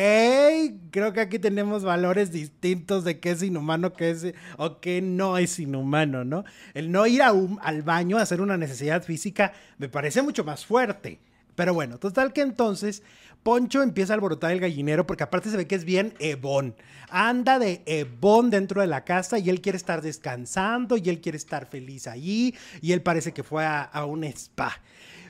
creo 0.90 1.12
que 1.12 1.20
aquí 1.20 1.38
tenemos 1.38 1.84
valores 1.84 2.32
distintos 2.32 3.04
de 3.04 3.20
qué 3.20 3.30
es 3.32 3.42
inhumano, 3.42 3.92
qué 3.92 4.10
es, 4.10 4.26
o 4.56 4.80
qué 4.80 5.02
no 5.02 5.38
es 5.38 5.58
inhumano, 5.58 6.24
¿no? 6.24 6.44
El 6.74 6.90
no 6.90 7.06
ir 7.06 7.22
a 7.22 7.32
un- 7.32 7.58
al 7.62 7.82
baño 7.82 8.18
a 8.18 8.22
hacer 8.22 8.40
una 8.40 8.56
necesidad 8.56 9.02
física 9.04 9.52
me 9.78 9.88
parece 9.88 10.22
mucho 10.22 10.44
más 10.44 10.64
fuerte. 10.66 11.20
Pero 11.54 11.74
bueno, 11.74 11.98
total 11.98 12.32
que 12.32 12.40
entonces 12.40 13.02
Poncho 13.42 13.82
empieza 13.82 14.12
a 14.12 14.14
alborotar 14.14 14.50
el 14.52 14.60
gallinero 14.60 15.06
porque 15.06 15.24
aparte 15.24 15.50
se 15.50 15.56
ve 15.56 15.66
que 15.66 15.74
es 15.74 15.84
bien 15.84 16.14
ebón. 16.18 16.74
Anda 17.10 17.58
de 17.58 17.82
ebón 17.86 18.50
dentro 18.50 18.80
de 18.80 18.86
la 18.86 19.04
casa 19.04 19.38
y 19.38 19.50
él 19.50 19.60
quiere 19.60 19.76
estar 19.76 20.00
descansando 20.02 20.96
y 20.96 21.08
él 21.08 21.20
quiere 21.20 21.36
estar 21.36 21.66
feliz 21.66 22.06
allí 22.06 22.54
y 22.80 22.92
él 22.92 23.02
parece 23.02 23.32
que 23.32 23.42
fue 23.42 23.64
a, 23.64 23.82
a 23.82 24.04
un 24.06 24.24
spa. 24.24 24.80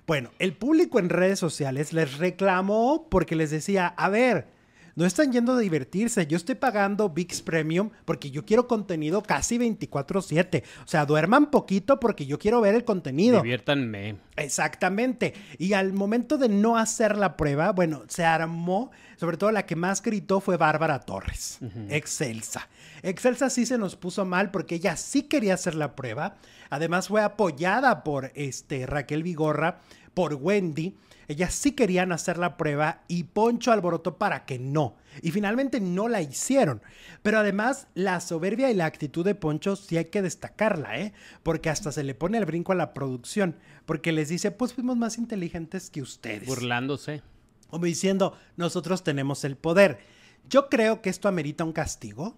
Bueno, 0.06 0.30
el 0.38 0.54
público 0.54 0.98
en 0.98 1.08
redes 1.08 1.38
sociales 1.38 1.92
les 1.92 2.18
reclamó 2.18 3.06
porque 3.08 3.36
les 3.36 3.50
decía, 3.50 3.86
a 3.86 4.08
ver, 4.08 4.46
no 4.94 5.06
están 5.06 5.32
yendo 5.32 5.54
a 5.54 5.58
divertirse. 5.58 6.26
Yo 6.26 6.36
estoy 6.36 6.54
pagando 6.54 7.08
VIX 7.08 7.42
Premium 7.42 7.90
porque 8.04 8.30
yo 8.30 8.44
quiero 8.44 8.66
contenido 8.66 9.22
casi 9.22 9.58
24/7. 9.58 10.62
O 10.84 10.88
sea, 10.88 11.06
duerman 11.06 11.50
poquito 11.50 12.00
porque 12.00 12.26
yo 12.26 12.38
quiero 12.38 12.60
ver 12.60 12.74
el 12.74 12.84
contenido. 12.84 13.42
Diviértanme. 13.42 14.16
Exactamente. 14.36 15.34
Y 15.58 15.74
al 15.74 15.92
momento 15.92 16.38
de 16.38 16.48
no 16.48 16.76
hacer 16.76 17.16
la 17.16 17.36
prueba, 17.36 17.72
bueno, 17.72 18.02
se 18.08 18.24
armó, 18.24 18.90
sobre 19.16 19.36
todo 19.36 19.52
la 19.52 19.66
que 19.66 19.76
más 19.76 20.02
gritó 20.02 20.40
fue 20.40 20.56
Bárbara 20.56 21.00
Torres, 21.00 21.58
Excelsa. 21.88 22.68
Excelsa 23.02 23.50
sí 23.50 23.66
se 23.66 23.78
nos 23.78 23.96
puso 23.96 24.24
mal 24.24 24.50
porque 24.50 24.76
ella 24.76 24.96
sí 24.96 25.22
quería 25.22 25.54
hacer 25.54 25.74
la 25.74 25.94
prueba. 25.94 26.36
Además 26.70 27.08
fue 27.08 27.22
apoyada 27.22 28.02
por 28.04 28.30
este, 28.34 28.86
Raquel 28.86 29.22
Vigorra, 29.22 29.80
por 30.14 30.34
Wendy. 30.34 30.96
Ellas 31.30 31.54
sí 31.54 31.70
querían 31.72 32.10
hacer 32.10 32.38
la 32.38 32.56
prueba 32.56 33.04
y 33.06 33.22
Poncho 33.22 33.70
alborotó 33.70 34.18
para 34.18 34.46
que 34.46 34.58
no. 34.58 34.96
Y 35.22 35.30
finalmente 35.30 35.80
no 35.80 36.08
la 36.08 36.20
hicieron. 36.22 36.82
Pero 37.22 37.38
además, 37.38 37.86
la 37.94 38.18
soberbia 38.18 38.68
y 38.68 38.74
la 38.74 38.86
actitud 38.86 39.24
de 39.24 39.36
Poncho 39.36 39.76
sí 39.76 39.96
hay 39.96 40.06
que 40.06 40.22
destacarla, 40.22 40.98
¿eh? 40.98 41.12
Porque 41.44 41.70
hasta 41.70 41.92
se 41.92 42.02
le 42.02 42.16
pone 42.16 42.36
el 42.36 42.46
brinco 42.46 42.72
a 42.72 42.74
la 42.74 42.92
producción. 42.92 43.54
Porque 43.86 44.10
les 44.10 44.28
dice, 44.28 44.50
pues 44.50 44.74
fuimos 44.74 44.96
más 44.96 45.18
inteligentes 45.18 45.88
que 45.88 46.02
ustedes. 46.02 46.48
Burlándose. 46.48 47.22
Como 47.68 47.84
diciendo, 47.84 48.36
nosotros 48.56 49.04
tenemos 49.04 49.44
el 49.44 49.56
poder. 49.56 50.00
Yo 50.48 50.68
creo 50.68 51.00
que 51.00 51.10
esto 51.10 51.28
amerita 51.28 51.62
un 51.62 51.72
castigo. 51.72 52.34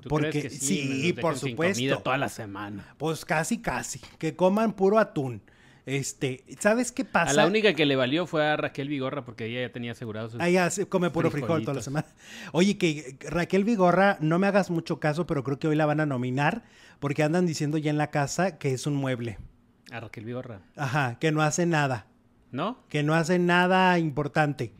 ¿Tú 0.00 0.08
Porque 0.08 0.30
crees 0.30 0.54
que 0.54 0.58
sí, 0.58 1.12
Nos 1.14 1.22
por 1.22 1.34
dejen 1.34 1.38
sin 1.46 1.50
supuesto. 1.50 1.74
comida 1.78 2.02
toda 2.02 2.18
la 2.18 2.28
semana. 2.28 2.92
Pues 2.98 3.24
casi, 3.24 3.58
casi. 3.58 4.00
Que 4.18 4.34
coman 4.34 4.72
puro 4.72 4.98
atún. 4.98 5.42
Este, 5.84 6.44
¿sabes 6.60 6.92
qué 6.92 7.04
pasa? 7.04 7.30
A 7.32 7.34
la 7.34 7.46
única 7.46 7.74
que 7.74 7.86
le 7.86 7.96
valió 7.96 8.26
fue 8.26 8.46
a 8.46 8.56
Raquel 8.56 8.88
Vigorra 8.88 9.24
porque 9.24 9.46
ella 9.46 9.62
ya 9.62 9.72
tenía 9.72 9.92
asegurado 9.92 10.28
sus... 10.30 10.40
Ahí 10.40 10.56
hace- 10.56 10.86
come 10.86 11.10
puro 11.10 11.30
frijol 11.30 11.62
toda 11.62 11.74
la 11.74 11.82
semana. 11.82 12.06
Oye, 12.52 12.78
que 12.78 13.16
Raquel 13.28 13.64
Vigorra, 13.64 14.16
no 14.20 14.38
me 14.38 14.46
hagas 14.46 14.70
mucho 14.70 15.00
caso, 15.00 15.26
pero 15.26 15.42
creo 15.42 15.58
que 15.58 15.66
hoy 15.68 15.74
la 15.76 15.86
van 15.86 16.00
a 16.00 16.06
nominar 16.06 16.62
porque 17.00 17.24
andan 17.24 17.46
diciendo 17.46 17.78
ya 17.78 17.90
en 17.90 17.98
la 17.98 18.10
casa 18.10 18.58
que 18.58 18.72
es 18.72 18.86
un 18.86 18.94
mueble. 18.94 19.38
A 19.90 19.98
Raquel 20.00 20.24
Vigorra. 20.24 20.60
Ajá, 20.76 21.18
que 21.18 21.32
no 21.32 21.42
hace 21.42 21.66
nada. 21.66 22.06
¿No? 22.52 22.78
Que 22.88 23.02
no 23.02 23.14
hace 23.14 23.38
nada 23.38 23.98
importante. 23.98 24.72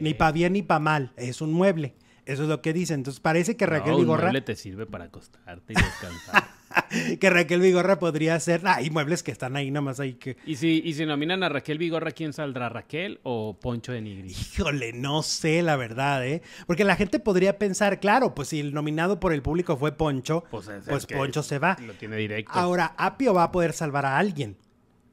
Ni 0.00 0.14
para 0.14 0.32
bien 0.32 0.54
ni 0.54 0.62
para 0.62 0.80
mal. 0.80 1.12
Es 1.16 1.40
un 1.40 1.52
mueble. 1.52 1.94
Eso 2.28 2.42
es 2.42 2.48
lo 2.48 2.60
que 2.60 2.72
dicen. 2.72 2.96
Entonces 3.00 3.20
parece 3.20 3.56
que 3.56 3.64
Raquel 3.64 3.92
no, 3.92 3.96
un 3.98 4.02
Vigorra. 4.04 4.22
mueble 4.24 4.42
te 4.42 4.54
sirve 4.54 4.84
para 4.86 5.04
acostarte 5.06 5.72
y 5.72 5.76
descansar. 5.76 6.44
que 7.18 7.30
Raquel 7.30 7.60
Vigorra 7.60 7.98
podría 7.98 8.38
ser. 8.38 8.60
Ah, 8.64 8.76
hay 8.76 8.90
muebles 8.90 9.22
que 9.22 9.30
están 9.32 9.56
ahí 9.56 9.70
nomás 9.70 9.98
ahí 9.98 10.14
que. 10.14 10.36
y, 10.44 10.56
si, 10.56 10.82
y 10.84 10.92
si 10.92 11.06
nominan 11.06 11.42
a 11.42 11.48
Raquel 11.48 11.78
Vigorra, 11.78 12.10
¿quién 12.10 12.34
saldrá? 12.34 12.68
¿Raquel 12.68 13.18
o 13.22 13.58
Poncho 13.58 13.92
de 13.92 14.02
Nigri? 14.02 14.30
Híjole, 14.30 14.92
no 14.92 15.22
sé 15.22 15.62
la 15.62 15.76
verdad, 15.76 16.26
¿eh? 16.26 16.42
Porque 16.66 16.84
la 16.84 16.96
gente 16.96 17.18
podría 17.18 17.58
pensar, 17.58 17.98
claro, 17.98 18.34
pues 18.34 18.48
si 18.48 18.60
el 18.60 18.74
nominado 18.74 19.18
por 19.20 19.32
el 19.32 19.40
público 19.40 19.78
fue 19.78 19.92
Poncho, 19.92 20.44
Pues 20.50 20.68
pues, 20.86 21.06
Poncho 21.06 21.42
se 21.42 21.58
va. 21.58 21.78
Lo 21.86 21.94
tiene 21.94 22.16
directo. 22.16 22.52
Ahora, 22.54 22.94
Apio 22.98 23.32
va 23.32 23.44
a 23.44 23.52
poder 23.52 23.72
salvar 23.72 24.04
a 24.04 24.18
alguien. 24.18 24.56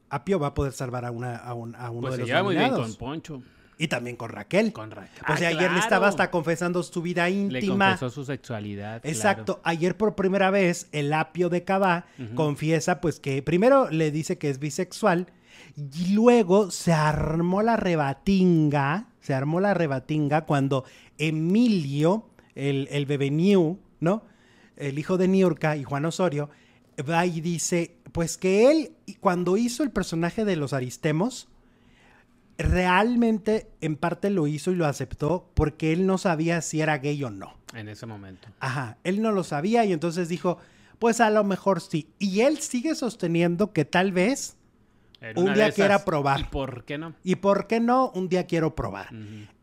Apio 0.09 0.37
va 0.37 0.47
a 0.47 0.53
poder 0.53 0.73
salvar 0.73 1.05
a, 1.05 1.11
una, 1.11 1.37
a, 1.37 1.53
un- 1.53 1.75
a 1.75 1.89
uno 1.89 2.01
pues 2.01 2.11
de 2.13 2.15
se 2.17 2.21
los 2.23 2.27
lleva 2.29 2.43
muy 2.43 2.55
bien 2.55 2.71
con 2.71 2.93
Poncho. 2.95 3.41
Y 3.77 3.87
también 3.89 4.15
con 4.15 4.29
Raquel. 4.29 4.71
Con 4.71 4.91
Raquel. 4.91 5.21
Pues 5.27 5.41
Ah, 5.41 5.47
ayer 5.47 5.71
le 5.71 5.79
estaba 5.79 6.07
hasta 6.07 6.31
confesando 6.31 6.81
su 6.83 7.01
vida 7.01 7.27
Le 7.27 7.35
íntima. 7.35 7.89
confesó 7.89 8.09
su 8.09 8.23
sexualidad. 8.25 9.01
claro. 9.01 9.13
Exacto. 9.15 9.59
Ayer 9.63 9.97
por 9.97 10.15
primera 10.15 10.49
vez 10.49 10.87
el 10.93 11.11
apio 11.11 11.49
de 11.49 11.63
Cabá 11.63 12.05
confiesa 12.35 13.01
pues 13.01 13.19
que 13.19 13.41
primero 13.43 13.89
le 13.89 14.11
dice 14.11 14.37
que 14.37 14.49
es 14.49 14.59
bisexual 14.59 15.27
y 15.75 16.13
luego 16.13 16.71
se 16.71 16.93
armó 16.93 17.61
la 17.63 17.75
rebatinga, 17.75 19.07
se 19.19 19.33
armó 19.33 19.59
la 19.59 19.73
rebatinga 19.73 20.45
cuando 20.45 20.85
Emilio, 21.17 22.29
el, 22.55 22.87
el 22.91 23.05
bebé 23.05 23.29
New, 23.31 23.79
¿no? 23.99 24.23
El 24.77 24.97
hijo 24.99 25.17
de 25.17 25.27
Niurka 25.27 25.75
y 25.77 25.83
Juan 25.83 26.05
Osorio, 26.05 26.49
va 27.09 27.25
y 27.25 27.41
dice 27.41 27.97
pues 28.13 28.37
que 28.37 28.71
él 28.71 28.91
cuando 29.19 29.57
hizo 29.57 29.83
el 29.83 29.91
personaje 29.91 30.45
de 30.45 30.55
los 30.55 30.71
Aristemos, 30.73 31.47
realmente 32.57 33.69
en 33.81 33.95
parte 33.95 34.29
lo 34.29 34.47
hizo 34.47 34.71
y 34.71 34.75
lo 34.75 34.85
aceptó 34.85 35.49
porque 35.53 35.91
él 35.93 36.05
no 36.05 36.17
sabía 36.17 36.61
si 36.61 36.81
era 36.81 36.97
gay 36.97 37.23
o 37.23 37.29
no. 37.29 37.57
En 37.73 37.89
ese 37.89 38.05
momento. 38.05 38.47
Ajá, 38.59 38.97
él 39.03 39.21
no 39.21 39.31
lo 39.31 39.43
sabía 39.43 39.83
y 39.85 39.91
entonces 39.91 40.29
dijo, 40.29 40.57
pues 40.99 41.19
a 41.19 41.29
lo 41.29 41.43
mejor 41.43 41.81
sí. 41.81 42.09
Y 42.19 42.41
él 42.41 42.59
sigue 42.59 42.95
sosteniendo 42.95 43.73
que 43.73 43.85
tal 43.85 44.11
vez, 44.11 44.57
Un 45.35 45.53
día 45.53 45.71
quiera 45.71 46.05
probar. 46.05 46.41
¿Y 46.41 46.43
por 46.45 46.85
qué 46.85 46.97
no? 46.97 47.15
y 47.23 47.35
por 47.35 47.67
qué 47.67 47.79
no, 47.79 48.11
un 48.13 48.29
día 48.29 48.45
quiero 48.45 48.75
probar. 48.75 49.09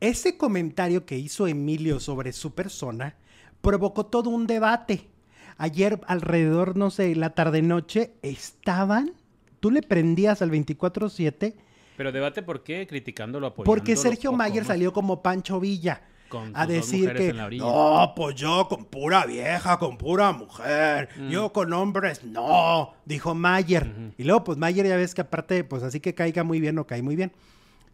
Ese 0.00 0.36
comentario 0.36 1.06
que 1.06 1.18
hizo 1.18 1.46
Emilio 1.46 2.00
sobre 2.00 2.32
su 2.32 2.54
persona 2.54 3.16
provocó 3.60 4.06
todo 4.06 4.28
un 4.30 4.46
debate. 4.46 5.08
Ayer 5.56 6.00
alrededor, 6.06 6.76
no 6.76 6.90
sé, 6.90 7.14
la 7.14 7.30
tarde-noche, 7.30 8.12
estaban, 8.22 9.12
tú 9.60 9.70
le 9.70 9.82
prendías 9.82 10.42
al 10.42 10.50
24-7 10.50 11.54
Pero 11.96 12.12
debate 12.12 12.42
por 12.42 12.62
qué, 12.62 12.86
criticándolo, 12.86 13.48
apoyándolo. 13.48 13.74
porque 13.76 13.96
Sergio 13.96 14.32
Mayer 14.32 14.64
salió 14.64 14.92
como 14.92 15.22
Pancho 15.22 15.60
Villa. 15.60 16.02
Con 16.28 16.50
a 16.56 16.66
decir 16.66 17.12
que 17.12 17.30
no, 17.58 18.14
pues 18.16 18.34
yo 18.36 18.66
con 18.66 18.86
pura 18.86 19.26
vieja, 19.26 19.78
con 19.78 19.98
pura 19.98 20.32
mujer, 20.32 21.10
Mm. 21.18 21.28
yo 21.28 21.52
con 21.52 21.70
hombres, 21.74 22.24
no, 22.24 22.94
dijo 23.04 23.34
Mayer. 23.34 23.92
Y 24.16 24.24
luego, 24.24 24.42
pues 24.42 24.56
Mayer 24.56 24.86
ya 24.86 24.96
ves 24.96 25.14
que 25.14 25.20
aparte, 25.20 25.62
pues 25.62 25.82
así 25.82 26.00
que 26.00 26.14
caiga 26.14 26.42
muy 26.42 26.58
bien 26.58 26.78
o 26.78 26.86
cae 26.86 27.02
muy 27.02 27.16
bien. 27.16 27.32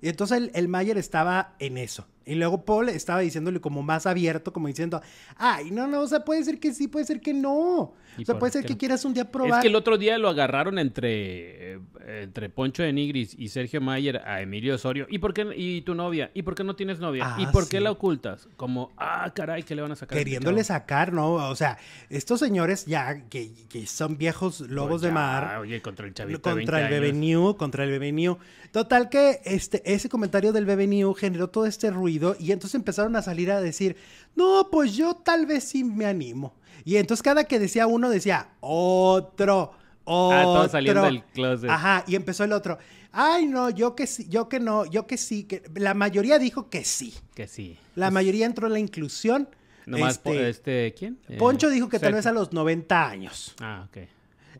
Y 0.01 0.09
entonces 0.09 0.39
el, 0.39 0.51
el 0.55 0.69
Mayer 0.69 0.97
estaba 0.99 1.55
en 1.59 1.79
eso. 1.79 2.07
Y 2.29 2.35
luego 2.37 2.65
Paul 2.65 2.89
estaba 2.91 3.21
diciéndole 3.21 3.61
como 3.61 3.83
más 3.83 4.07
abierto, 4.07 4.53
como 4.53 4.69
diciendo, 4.69 5.01
ay, 5.37 5.71
no, 5.71 5.87
no, 5.87 6.01
o 6.03 6.07
sea, 6.07 6.25
puede 6.25 6.45
ser 6.45 6.61
que 6.61 6.73
sí, 6.75 6.87
puede 6.89 7.05
ser 7.07 7.21
que 7.21 7.33
no. 7.35 7.95
¿Y 8.17 8.23
O 8.23 8.25
sea, 8.27 8.35
por 8.35 8.41
puede 8.41 8.53
ser 8.53 8.63
qué 8.63 8.69
que 8.69 8.75
no? 8.75 8.79
quieras 8.79 9.05
un 9.05 9.15
día 9.15 9.23
Es 9.25 9.29
probar. 9.31 9.63
que 9.63 9.69
el 9.69 9.77
otro 9.77 9.97
día 9.99 10.19
lo 10.19 10.29
agarraron 10.29 10.79
entre, 10.79 11.75
eh, 11.75 11.81
entre 12.23 12.49
Poncho 12.51 12.83
de 12.83 12.93
Nigris 12.93 13.35
y 13.39 13.49
Sergio 13.49 13.81
Mayer 13.81 14.19
a 14.25 14.41
Emilio 14.43 14.75
Osorio. 14.75 15.07
¿Y 15.09 15.19
por 15.19 15.33
qué? 15.33 15.47
¿Y 15.57 15.83
tu 15.83 15.95
novia? 15.95 16.31
¿Y 16.35 16.43
por 16.43 16.55
qué 16.55 16.65
no 16.65 16.75
tienes 16.77 16.99
novia? 17.01 17.35
¿Y 17.39 17.45
Ah, 17.45 17.51
por 17.53 17.69
qué 17.69 17.79
sí. 17.79 17.83
la 17.85 17.91
ocultas? 17.93 18.49
Como, 18.57 18.93
ah, 18.97 19.31
caray, 19.35 19.63
¿qué 19.63 19.75
le 19.77 19.83
van 19.83 19.93
a 19.93 19.97
sacar? 19.97 20.17
a 20.17 20.21
este 20.21 20.25
Queriéndole 20.25 20.63
chavo? 20.65 20.79
sacar, 20.81 21.13
¿no? 21.13 21.35
O 21.35 21.55
sea, 21.55 21.79
estos 22.11 22.41
señores 22.41 22.87
ya 22.87 23.29
que, 23.29 23.53
que 23.69 23.87
son 23.87 24.19
viejos 24.19 24.61
lobos 24.61 25.01
Pues 25.01 25.03
de 25.03 25.09
ya, 25.09 25.15
mar. 25.15 25.59
Oye, 25.61 25.81
contra 25.81 26.07
el 26.07 26.15
chavito 26.15 26.51
de 26.55 26.57
contra 26.57 26.79
el 26.81 26.89
20 26.89 26.95
bebé 26.95 27.09
años. 27.09 27.19
New, 27.21 27.57
contra 27.57 27.85
el 27.85 27.91
bebé 27.91 28.11
New. 28.13 28.39
Total 28.73 29.09
que 29.09 29.41
este, 29.45 29.83
ese 29.91 30.09
comentario 30.09 30.53
del 30.53 30.65
bebé 30.67 30.87
New 30.87 31.15
generó 31.15 31.49
todo 31.49 31.65
este 31.67 31.91
ruido 31.91 32.18
y 32.39 32.53
entonces 32.53 32.75
empezaron 32.75 33.15
a 33.17 33.23
salir 33.23 33.51
a 33.51 33.61
decir, 33.61 33.97
no, 34.37 34.69
pues 34.71 34.95
yo 34.95 35.15
tal 35.15 35.47
vez 35.47 35.65
sí 35.65 35.85
me 35.85 36.05
animo. 36.07 36.55
Y 36.85 36.97
entonces 36.97 37.23
cada 37.23 37.45
que 37.45 37.59
decía 37.59 37.87
uno 37.87 38.09
decía, 38.11 38.49
otro, 38.61 39.73
otro. 40.05 40.39
Ah, 40.39 40.43
todos 40.43 40.71
saliendo 40.73 41.03
del 41.03 41.23
closet. 41.25 41.71
Ajá, 41.71 42.05
y 42.07 42.15
empezó 42.17 42.45
el 42.45 42.53
otro, 42.53 42.79
ay 43.13 43.47
no, 43.47 43.71
yo 43.71 43.95
que 43.95 44.07
sí, 44.07 44.27
yo 44.29 44.49
que 44.49 44.61
no, 44.61 44.87
yo 44.87 45.07
que 45.07 45.17
sí, 45.17 45.45
que 45.45 45.63
la 45.75 45.95
mayoría 45.95 46.39
dijo 46.39 46.71
que 46.71 46.85
sí. 46.85 47.15
Que 47.35 47.47
sí. 47.49 47.77
La 47.95 48.11
mayoría 48.11 48.47
entró 48.47 48.67
en 48.67 48.73
la 48.75 48.79
inclusión. 48.79 49.49
Nomás, 49.87 50.19
po- 50.19 50.31
Este, 50.35 50.49
este, 50.51 50.95
¿quién? 50.99 51.19
Eh, 51.29 51.37
Poncho 51.39 51.71
dijo 51.71 51.89
que 51.89 51.99
tal 51.99 52.13
vez 52.15 52.27
a 52.27 52.33
los 52.33 52.53
90 52.53 53.09
años. 53.09 53.55
Ah, 53.61 53.87
ok. 53.89 53.99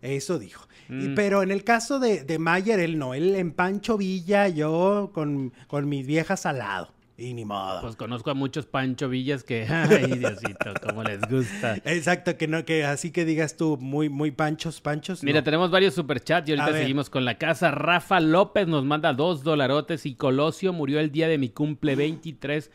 Eso 0.01 0.39
dijo. 0.39 0.67
Y- 0.89 1.09
Mm. 1.09 1.15
pero 1.15 1.43
en 1.43 1.51
el 1.51 1.65
caso 1.65 1.99
de, 1.99 2.25
de 2.25 2.39
Mayer, 2.39 2.81
él 2.81 2.99
no. 2.99 3.13
Él 3.13 3.35
en 3.35 3.53
Pancho 3.53 3.99
Villa, 3.99 4.49
yo 4.49 5.11
con, 5.13 5.53
con 5.67 5.87
mis 5.87 6.07
viejas 6.07 6.47
al 6.47 6.59
lado. 6.59 6.95
Y 7.21 7.35
ni 7.35 7.45
modo. 7.45 7.81
Pues 7.81 7.97
conozco 7.97 8.31
a 8.31 8.35
muchos 8.35 8.67
Pancho 8.67 9.09
Villas 9.09 9.43
que, 9.43 9.67
ay, 9.69 10.19
Diosito, 10.19 10.73
cómo 10.87 11.03
les 11.03 11.21
gusta. 11.29 11.75
Exacto, 11.85 12.37
que 12.37 12.47
no, 12.47 12.65
que 12.65 12.85
así 12.85 13.11
que 13.11 13.25
digas 13.25 13.57
tú, 13.57 13.77
muy, 13.77 14.09
muy 14.09 14.31
panchos, 14.31 14.81
panchos. 14.81 15.25
Mira, 15.25 15.41
no. 15.41 15.45
tenemos 15.45 15.73
varios 15.73 15.95
superchats 15.95 16.49
y 16.49 16.53
ahorita 16.53 16.79
seguimos 16.79 17.11
con 17.11 17.25
la 17.25 17.37
casa. 17.37 17.73
Rafa 17.73 18.21
López 18.21 18.69
nos 18.69 18.85
manda 18.85 19.13
dos 19.15 19.43
dolarotes 19.43 20.07
y 20.07 20.15
Colosio 20.15 20.73
murió 20.73 21.01
el 21.01 21.11
día 21.11 21.27
de 21.27 21.39
mi 21.39 21.49
cumple 21.49 21.97
23 21.97 22.71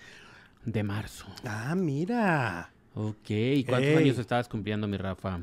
de 0.66 0.84
marzo. 0.84 1.26
Ah, 1.46 1.74
mira. 1.76 2.74
Ok, 2.96 3.30
¿y 3.30 3.64
cuántos 3.64 3.92
Ey. 3.92 3.96
años 3.96 4.20
estabas 4.20 4.50
cumpliendo, 4.50 4.90
mi 4.90 4.98
Rafa? 4.98 5.40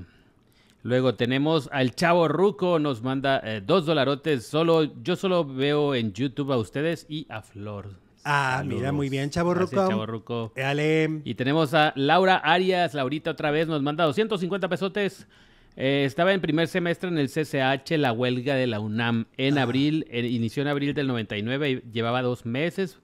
Luego 0.82 1.14
tenemos 1.14 1.70
al 1.72 1.94
Chavo 1.94 2.28
Ruco, 2.28 2.78
nos 2.78 3.03
manda 3.03 3.40
eh, 3.44 3.62
dos 3.64 3.86
dolarotes. 3.86 4.46
Solo, 4.46 4.94
yo 5.03 5.16
solo 5.16 5.46
veo 5.46 5.94
en 5.94 6.12
YouTube 6.12 6.53
a 6.53 6.59
ustedes 6.59 7.07
y 7.09 7.26
a 7.30 7.40
Flor. 7.40 8.09
Ah, 8.25 8.57
Saludos. 8.59 8.79
mira, 8.79 8.93
muy 8.93 9.09
bien, 9.09 9.31
Chavo 9.31 9.51
Gracias, 9.55 9.73
Ruco. 9.81 9.89
Chavo 9.91 10.07
Ruco. 10.07 10.53
Dale. 10.57 11.21
Y 11.25 11.35
tenemos 11.35 11.73
a 11.75 11.93
Laura 11.97 12.37
Arias, 12.37 12.95
Laurita 12.95 13.31
otra 13.31 13.51
vez, 13.51 13.66
nos 13.68 13.83
manda 13.83 14.05
250 14.05 14.68
pesotes. 14.68 15.27
Eh, 15.77 16.05
estaba 16.05 16.33
en 16.35 16.41
primer 16.41 16.68
semestre 16.68 17.09
en 17.09 17.16
el 17.18 17.29
CCH, 17.29 17.97
la 17.97 18.12
huelga 18.12 18.55
de 18.57 18.66
la 18.66 18.81
UNAM, 18.81 19.27
en 19.37 19.57
Ah. 19.57 19.62
abril, 19.62 20.05
eh, 20.11 20.27
inició 20.27 20.62
en 20.62 20.68
abril 20.68 20.93
del 20.95 21.07
99 21.07 21.71
y 21.71 21.83
llevaba 21.93 22.21
dos 22.23 22.45
meses 22.45 22.99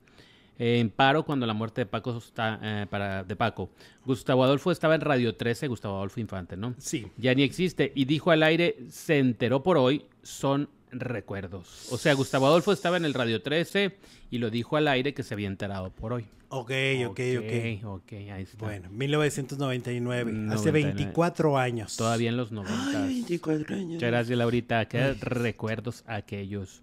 eh, 0.58 0.80
en 0.80 0.90
paro 0.90 1.22
cuando 1.24 1.46
la 1.46 1.52
muerte 1.54 1.82
de 1.82 1.86
Paco 1.86 2.16
está, 2.18 2.58
eh, 2.62 2.86
para, 2.90 3.24
de 3.24 3.36
Paco. 3.36 3.70
Gustavo 4.04 4.42
Adolfo 4.44 4.70
estaba 4.72 4.94
en 4.94 5.00
Radio 5.02 5.34
13, 5.36 5.68
Gustavo 5.68 5.96
Adolfo 5.96 6.18
Infante, 6.18 6.56
¿no? 6.56 6.74
Sí. 6.78 7.06
Ya 7.18 7.34
ni 7.34 7.42
existe. 7.42 7.92
Y 7.94 8.04
dijo 8.06 8.30
al 8.30 8.42
aire, 8.42 8.76
se 8.88 9.18
enteró 9.18 9.62
por 9.62 9.76
hoy, 9.78 10.06
son 10.22 10.68
recuerdos. 11.00 11.88
O 11.90 11.98
sea, 11.98 12.14
Gustavo 12.14 12.46
Adolfo 12.46 12.72
estaba 12.72 12.96
en 12.96 13.04
el 13.04 13.14
Radio 13.14 13.42
13 13.42 13.96
y 14.30 14.38
lo 14.38 14.50
dijo 14.50 14.76
al 14.76 14.88
aire 14.88 15.14
que 15.14 15.22
se 15.22 15.34
había 15.34 15.48
enterado 15.48 15.90
por 15.90 16.12
hoy. 16.12 16.26
Ok, 16.48 16.70
ok, 17.08 17.20
ok. 17.38 17.84
Ok, 17.84 18.12
ahí 18.32 18.42
está. 18.42 18.64
Bueno, 18.64 18.88
1999. 18.90 20.30
Hace 20.52 20.70
99. 20.70 20.82
24 20.94 21.58
años. 21.58 21.96
Todavía 21.96 22.30
en 22.30 22.36
los 22.36 22.52
90. 22.52 23.04
Ay, 23.04 23.14
24 23.14 23.74
años. 23.74 23.92
Muchas 23.94 24.10
gracias, 24.10 24.38
Laurita. 24.38 24.84
Qué 24.86 25.14
recuerdos 25.14 26.04
aquellos. 26.06 26.82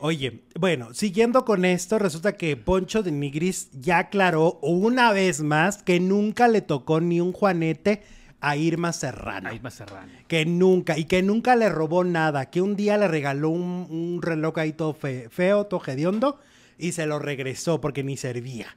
Oye, 0.00 0.42
bueno, 0.58 0.94
siguiendo 0.94 1.44
con 1.44 1.64
esto, 1.64 1.98
resulta 1.98 2.36
que 2.36 2.56
Poncho 2.56 3.02
de 3.02 3.10
Nigris 3.10 3.68
ya 3.72 3.98
aclaró 3.98 4.58
una 4.62 5.12
vez 5.12 5.40
más 5.40 5.82
que 5.82 5.98
nunca 5.98 6.46
le 6.46 6.60
tocó 6.62 7.00
ni 7.00 7.20
un 7.20 7.32
juanete 7.32 8.02
a 8.40 8.56
Irma 8.56 8.92
Serrano. 8.92 9.48
Ahí 9.48 9.58
va 9.58 9.70
Serrano. 9.70 10.12
Que 10.28 10.46
nunca, 10.46 10.96
y 10.98 11.04
que 11.04 11.22
nunca 11.22 11.56
le 11.56 11.68
robó 11.68 12.04
nada, 12.04 12.50
que 12.50 12.60
un 12.62 12.76
día 12.76 12.96
le 12.98 13.08
regaló 13.08 13.48
un, 13.50 13.86
un 13.90 14.20
reloj 14.22 14.58
ahí 14.58 14.72
todo 14.72 14.94
fe- 14.94 15.28
feo, 15.30 15.66
todo 15.66 15.82
hediondo, 15.86 16.38
y 16.78 16.92
se 16.92 17.06
lo 17.06 17.18
regresó 17.18 17.80
porque 17.80 18.04
ni 18.04 18.16
servía. 18.16 18.76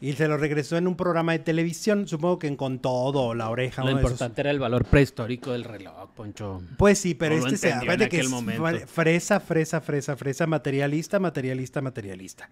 Y 0.00 0.12
se 0.12 0.28
lo 0.28 0.36
regresó 0.36 0.76
en 0.76 0.86
un 0.86 0.94
programa 0.94 1.32
de 1.32 1.40
televisión, 1.40 2.06
supongo 2.06 2.38
que 2.38 2.46
en 2.46 2.54
Con 2.54 2.78
Todo, 2.78 3.34
La 3.34 3.50
Oreja. 3.50 3.82
Lo 3.82 3.90
importante 3.90 4.42
era 4.42 4.52
el 4.52 4.60
valor 4.60 4.84
prehistórico 4.84 5.50
del 5.50 5.64
reloj, 5.64 6.10
Poncho. 6.14 6.62
Pues 6.76 7.00
sí, 7.00 7.14
pero 7.14 7.36
No 7.36 7.46
este 7.48 7.56
se 7.56 8.08
que 8.08 8.20
es 8.20 8.28
momento. 8.30 8.62
fre- 8.62 8.86
fresa, 8.86 9.40
fresa, 9.40 9.80
fresa, 9.80 10.16
fresa, 10.16 10.46
materialista, 10.46 11.18
materialista, 11.18 11.80
materialista. 11.82 12.48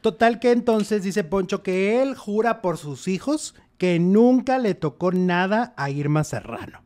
Total 0.00 0.38
que 0.38 0.52
entonces 0.52 1.02
dice 1.02 1.24
Poncho 1.24 1.62
que 1.62 2.00
él 2.02 2.14
jura 2.14 2.62
por 2.62 2.78
sus 2.78 3.08
hijos 3.08 3.54
que 3.78 3.98
nunca 3.98 4.58
le 4.58 4.74
tocó 4.74 5.12
nada 5.12 5.74
a 5.76 5.90
Irma 5.90 6.24
Serrano. 6.24 6.82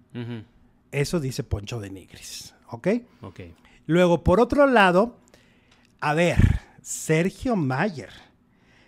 Eso 0.91 1.21
dice 1.21 1.43
Poncho 1.43 1.81
de 1.81 1.91
Nigris, 1.91 2.55
¿ok? 2.69 2.89
Ok. 3.23 3.41
Luego, 3.87 4.23
por 4.23 4.41
otro 4.41 4.67
lado, 4.67 5.19
a 6.01 6.15
ver, 6.15 6.39
Sergio 6.83 7.57
Mayer. 7.57 8.11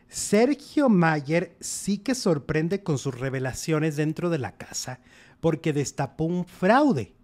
Sergio 0.08 0.88
Mayer 0.88 1.56
sí 1.60 1.98
que 1.98 2.14
sorprende 2.14 2.82
con 2.82 2.98
sus 2.98 3.18
revelaciones 3.18 3.96
dentro 3.96 4.30
de 4.30 4.38
la 4.38 4.52
casa 4.52 5.00
porque 5.40 5.72
destapó 5.72 6.24
un 6.24 6.44
fraude. 6.44 7.14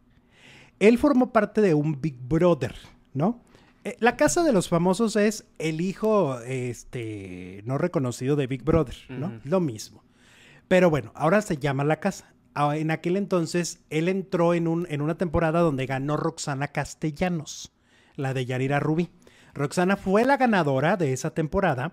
Él 0.79 0.99
formó 0.99 1.33
parte 1.33 1.61
de 1.61 1.75
un 1.75 2.01
Big 2.01 2.19
Brother, 2.19 2.75
¿no? 3.13 3.43
Eh, 3.85 3.97
La 4.01 4.17
casa 4.17 4.43
de 4.43 4.53
los 4.53 4.69
famosos 4.69 5.17
es 5.17 5.47
el 5.59 5.81
hijo 5.81 6.39
este, 6.41 7.63
no 7.65 7.79
reconocido 7.79 8.37
de 8.37 8.47
Big 8.47 8.63
Brother, 8.63 8.97
¿no? 9.09 9.41
Lo 9.45 9.61
mismo. 9.61 10.05
Pero 10.69 10.91
bueno, 10.91 11.13
ahora 11.15 11.43
se 11.43 11.57
llama 11.57 11.85
La 11.85 12.01
Casa. 12.01 12.33
Ah, 12.55 12.77
En 12.77 12.91
aquel 12.91 13.17
entonces, 13.17 13.81
él 13.91 14.09
entró 14.09 14.55
en, 14.55 14.67
un, 14.69 14.87
en 14.91 15.01
una 15.01 15.17
temporada 15.17 15.61
donde 15.61 15.87
ganó 15.87 16.17
Roxana 16.17 16.69
Castellanos, 16.69 17.73
la 18.17 18.35
de 18.35 18.45
Yarira 18.47 18.81
Rubí. 18.81 19.11
Roxana 19.55 19.97
fue 19.97 20.25
la 20.25 20.37
ganadora 20.37 20.97
de 20.97 21.13
esa 21.13 21.31
temporada 21.31 21.93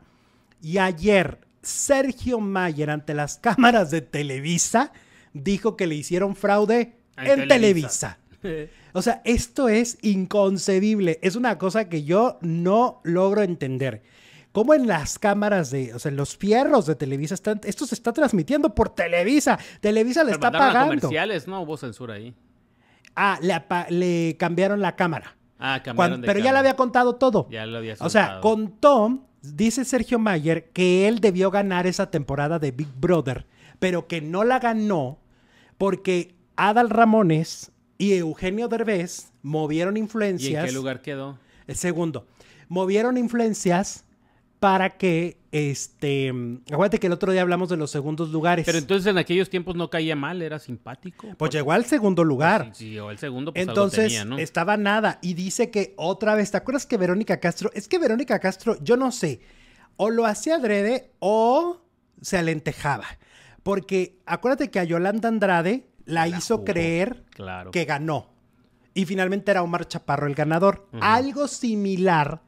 y 0.61 0.77
ayer 0.77 1.39
Sergio 1.61 2.39
Mayer 2.39 2.89
ante 2.89 3.13
las 3.13 3.37
cámaras 3.37 3.89
de 3.91 4.01
Televisa 4.01 4.91
dijo 5.33 5.75
que 5.75 5.87
le 5.87 5.95
hicieron 5.95 6.35
fraude 6.35 6.97
En 7.17 7.41
en, 7.41 7.47
Televisa. 7.47 8.19
Televisa. 8.41 8.71
O 8.97 9.01
sea, 9.01 9.21
esto 9.25 9.69
es 9.69 9.97
inconcebible. 10.01 11.19
Es 11.21 11.35
una 11.35 11.57
cosa 11.57 11.87
que 11.89 12.03
yo 12.03 12.37
no 12.41 12.99
logro 13.03 13.41
entender. 13.43 14.01
cómo 14.51 14.73
en 14.73 14.87
las 14.87 15.19
cámaras 15.19 15.69
de, 15.69 15.93
o 15.93 15.99
sea, 15.99 16.09
en 16.09 16.15
los 16.17 16.35
fierros 16.35 16.87
de 16.87 16.95
Televisa 16.95 17.35
están, 17.35 17.61
esto 17.63 17.85
se 17.85 17.93
está 17.93 18.11
transmitiendo 18.11 18.73
por 18.73 18.89
Televisa. 18.89 19.59
Televisa 19.81 20.23
le 20.23 20.31
Pero 20.31 20.47
está 20.47 20.51
pagando. 20.51 20.95
comerciales, 20.95 21.47
no 21.47 21.61
hubo 21.61 21.77
censura 21.77 22.15
ahí. 22.15 22.33
Ah, 23.15 23.39
le, 23.89 24.35
cambiaron 24.39 24.81
la 24.81 24.95
cámara. 24.95 25.37
Ah, 25.59 25.81
cambiaron 25.83 26.13
Cuan- 26.17 26.21
de 26.21 26.27
pero 26.27 26.39
ya 26.39 26.51
le 26.53 26.57
había 26.59 26.75
contado 26.75 27.15
todo. 27.15 27.47
Ya 27.51 27.65
lo 27.67 27.77
había 27.77 27.93
O 27.99 28.09
sea, 28.09 28.23
soltado. 28.23 28.41
contó, 28.41 29.19
dice 29.43 29.85
Sergio 29.85 30.17
Mayer, 30.17 30.69
que 30.71 31.07
él 31.07 31.19
debió 31.19 31.51
ganar 31.51 31.85
esa 31.85 32.09
temporada 32.09 32.57
de 32.57 32.71
Big 32.71 32.89
Brother, 32.99 33.45
pero 33.77 34.07
que 34.07 34.21
no 34.21 34.43
la 34.43 34.57
ganó 34.59 35.19
porque 35.77 36.35
Adal 36.55 36.89
Ramones 36.89 37.71
y 37.97 38.13
Eugenio 38.13 38.67
Derbez 38.67 39.31
movieron 39.41 39.97
¿Y 39.97 40.01
influencias. 40.01 40.63
en 40.63 40.69
qué 40.69 40.75
lugar 40.75 41.01
quedó? 41.01 41.37
El 41.67 41.75
segundo, 41.75 42.27
movieron 42.69 43.17
influencias 43.17 44.03
para 44.59 44.97
que, 44.97 45.37
este, 45.51 46.33
acuérdate 46.71 46.99
que 46.99 47.07
el 47.07 47.13
otro 47.13 47.31
día 47.31 47.41
hablamos 47.41 47.69
de 47.69 47.77
los 47.77 47.91
segundos 47.91 48.29
lugares. 48.29 48.65
Pero 48.65 48.77
entonces 48.77 49.05
en 49.05 49.17
aquellos 49.17 49.49
tiempos 49.49 49.75
no 49.75 49.89
caía 49.89 50.15
mal, 50.15 50.41
era 50.41 50.57
simpático. 50.57 51.27
pues 51.37 51.51
llegó 51.51 51.71
al 51.73 51.85
segundo 51.85 52.23
lugar. 52.23 52.71
Si 52.73 52.89
llegó 52.89 53.11
el 53.11 53.19
segundo, 53.19 53.53
pues 53.53 53.67
Entonces 53.67 53.99
algo 53.99 54.07
tenía, 54.09 54.25
¿no? 54.25 54.37
estaba 54.39 54.77
nada 54.77 55.19
y 55.21 55.35
dice 55.35 55.69
que 55.69 55.93
otra 55.97 56.33
vez, 56.33 56.51
¿te 56.51 56.57
acuerdas 56.57 56.85
que 56.85 56.97
Verónica 56.97 57.39
Castro? 57.39 57.69
Es 57.73 57.87
que 57.87 57.99
Verónica 57.99 58.39
Castro, 58.39 58.77
yo 58.81 58.97
no 58.97 59.11
sé, 59.11 59.41
o 59.95 60.09
lo 60.09 60.25
hacía 60.25 60.55
adrede 60.55 61.11
o 61.19 61.81
se 62.21 62.37
alentejaba. 62.37 63.05
Porque 63.61 64.17
acuérdate 64.25 64.71
que 64.71 64.79
a 64.79 64.85
Yolanda 64.85 65.27
Andrade 65.27 65.86
la, 66.07 66.27
La 66.27 66.37
hizo 66.37 66.55
jugó, 66.55 66.65
creer 66.65 67.23
Claro. 67.29 67.71
que 67.71 67.85
ganó. 67.85 68.29
Y 68.93 69.05
finalmente 69.05 69.51
era 69.51 69.61
Omar 69.61 69.87
Chaparro 69.87 70.25
el 70.25 70.33
ganador. 70.33 70.87
Algo 70.99 71.47
similar 71.47 72.41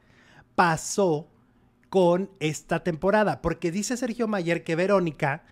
pasó 0.56 1.28
con 1.88 2.30
esta 2.40 2.82
temporada, 2.82 3.40
porque 3.42 3.70
dice 3.70 3.96
Sergio 3.96 4.26
Mayer 4.28 4.64
que 4.64 4.76
Verónica 4.76 5.44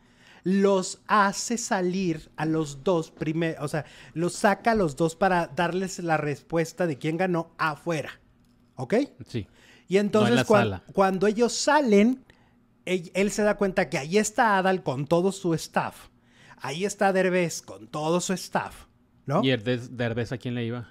los 0.45 1.01
hace 1.07 1.59
salir 1.59 2.31
a 2.37 2.47
los 2.47 2.85
dos 2.85 3.11
primero, 3.11 3.63
o 3.63 3.69
sea, 3.69 3.85
los 4.15 4.35
saca 4.35 4.71
a 4.73 4.75
los 4.75 4.97
dos 4.97 5.17
para 5.17 5.49
darles 5.49 5.99
la 5.99 6.17
respuesta 6.17 6.87
de 6.87 6.97
quién 6.97 7.17
ganó 7.17 7.51
afuera. 7.59 8.21
¿Ok? 8.77 8.95
Sí. 9.27 9.47
Y 9.89 9.97
entonces 9.99 10.47
cuando 10.93 11.27
ellos 11.27 11.53
salen, 11.53 12.25
él, 12.85 13.11
él 13.15 13.31
se 13.31 13.43
da 13.43 13.57
cuenta 13.57 13.89
que 13.91 13.99
ahí 13.99 14.17
está 14.19 14.59
Adal 14.59 14.83
con 14.83 15.07
todo 15.07 15.33
su 15.33 15.55
staff. 15.55 16.09
Ahí 16.61 16.85
está 16.85 17.13
Derbez 17.13 17.63
con 17.63 17.87
todo 17.89 18.21
su 18.21 18.33
staff. 18.35 18.87
¿no? 19.27 19.43
¿Y 19.45 19.49
Derbez, 19.49 19.97
Derbez 19.97 20.33
a 20.33 20.39
quién 20.39 20.55
le 20.55 20.65
iba? 20.65 20.89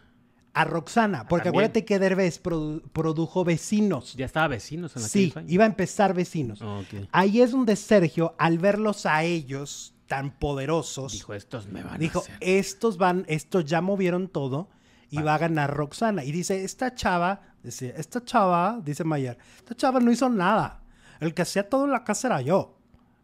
A 0.53 0.63
Roxana, 0.63 1.27
porque 1.27 1.45
También. 1.45 1.65
acuérdate 1.65 1.85
que 1.85 1.99
Derbez 1.99 2.41
produ- 2.41 2.81
produjo 2.91 3.43
Vecinos. 3.43 4.15
Ya 4.15 4.25
estaba 4.25 4.47
vecinos 4.47 4.95
en 4.95 5.03
Sí, 5.03 5.19
aquellos 5.19 5.37
años. 5.37 5.51
iba 5.51 5.63
a 5.63 5.67
empezar 5.67 6.13
Vecinos. 6.15 6.61
Ok. 6.61 7.07
Ahí 7.11 7.41
es 7.41 7.51
donde 7.51 7.75
Sergio, 7.75 8.35
al 8.39 8.57
verlos 8.59 9.05
a 9.05 9.23
ellos 9.23 9.93
tan 10.07 10.31
poderosos, 10.31 11.11
Dijo, 11.13 11.33
estos 11.33 11.67
me 11.67 11.83
van 11.83 11.99
dijo, 11.99 12.19
a 12.19 12.21
hacer. 12.23 12.37
estos 12.41 12.97
van, 12.97 13.25
estos 13.27 13.65
ya 13.65 13.81
movieron 13.81 14.27
todo 14.29 14.69
y 15.11 15.21
va 15.21 15.35
a 15.35 15.37
ganar 15.37 15.75
Roxana. 15.75 16.23
Y 16.23 16.31
dice, 16.31 16.63
esta 16.63 16.95
chava, 16.95 17.41
dice, 17.61 17.93
esta 17.97 18.23
chava, 18.23 18.79
dice 18.83 19.03
Mayer, 19.03 19.37
esta 19.57 19.75
chava 19.75 19.99
no 19.99 20.11
hizo 20.11 20.27
nada. 20.29 20.81
El 21.19 21.33
que 21.33 21.41
hacía 21.43 21.67
todo 21.69 21.85
en 21.85 21.91
la 21.91 22.03
casa 22.03 22.27
era 22.29 22.41
yo. 22.41 22.77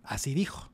Así 0.03 0.33
dijo. 0.33 0.69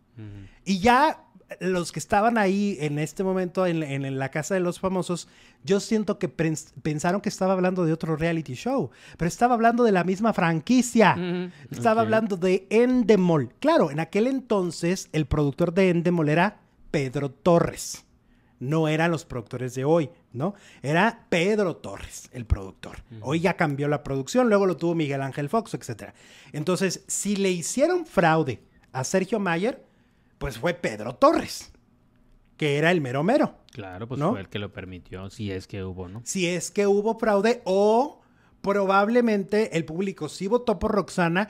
Y 0.66 0.80
ya 0.80 1.24
los 1.60 1.92
que 1.92 2.00
estaban 2.00 2.38
ahí 2.38 2.78
en 2.80 3.00
este 3.00 3.24
momento 3.24 3.66
en, 3.66 3.82
en- 3.84 4.06
en 4.06 4.20
la 4.20 4.30
casa 4.30 4.54
de 4.54 4.60
los 4.60 4.80
famosos, 4.80 5.28
yo 5.64 5.80
siento 5.80 6.20
que 6.20 6.30
pens- 6.36 6.72
pensaron 6.82 7.22
que 7.22 7.30
estaba 7.30 7.54
hablando 7.54 7.86
de 7.86 7.94
otro 7.94 8.16
reality 8.16 8.54
show, 8.54 8.92
pero 9.18 9.28
estaba 9.28 9.56
hablando 9.56 9.84
de 9.84 9.92
la 9.92 10.04
misma 10.04 10.34
franquicia. 10.34 11.16
Estaba 11.72 12.02
hablando 12.02 12.38
de 12.38 12.68
Endemol. 12.70 13.54
Claro, 13.60 13.92
en 13.92 14.00
aquel 14.00 14.28
entonces 14.28 15.10
el 15.12 15.26
productor 15.26 15.74
de 15.74 15.90
Endemol 15.90 16.30
era 16.30 16.60
Pedro 16.92 17.30
Torres. 17.32 18.06
No 18.60 18.90
eran 18.90 19.10
los 19.10 19.24
productores 19.24 19.74
de 19.74 19.86
hoy, 19.86 20.10
¿no? 20.34 20.54
Era 20.82 21.26
Pedro 21.30 21.78
Torres, 21.78 22.30
el 22.34 22.46
productor. 22.46 22.98
Hoy 23.22 23.40
ya 23.40 23.54
cambió 23.56 23.88
la 23.88 24.04
producción, 24.04 24.50
luego 24.50 24.66
lo 24.66 24.76
tuvo 24.76 24.96
Miguel 24.96 25.22
Ángel 25.22 25.48
Fox, 25.48 25.74
etc. 25.76 26.12
Entonces, 26.52 27.06
si 27.08 27.38
le 27.38 27.52
hicieron 27.52 28.06
fraude 28.06 28.62
a 28.92 29.06
Sergio 29.06 29.40
Mayer, 29.40 29.82
pues 30.40 30.58
fue 30.58 30.74
Pedro 30.74 31.16
Torres, 31.16 31.72
que 32.58 32.78
era 32.78 32.92
el 32.92 33.02
mero 33.02 33.24
mero. 33.24 33.56
Claro, 33.72 34.08
pues 34.08 34.20
¿No? 34.20 34.32
fue 34.32 34.40
el 34.40 34.50
que 34.50 34.58
lo 34.58 34.74
permitió, 34.74 35.30
si 35.30 35.52
es 35.52 35.68
que 35.68 35.84
hubo, 35.84 36.08
¿no? 36.08 36.22
Si 36.26 36.48
es 36.48 36.72
que 36.72 36.88
hubo 36.88 37.20
fraude 37.20 37.62
o 37.66 38.22
probablemente 38.62 39.78
el 39.78 39.86
público 39.86 40.28
sí 40.28 40.48
votó 40.48 40.80
por 40.80 40.92
Roxana 40.92 41.50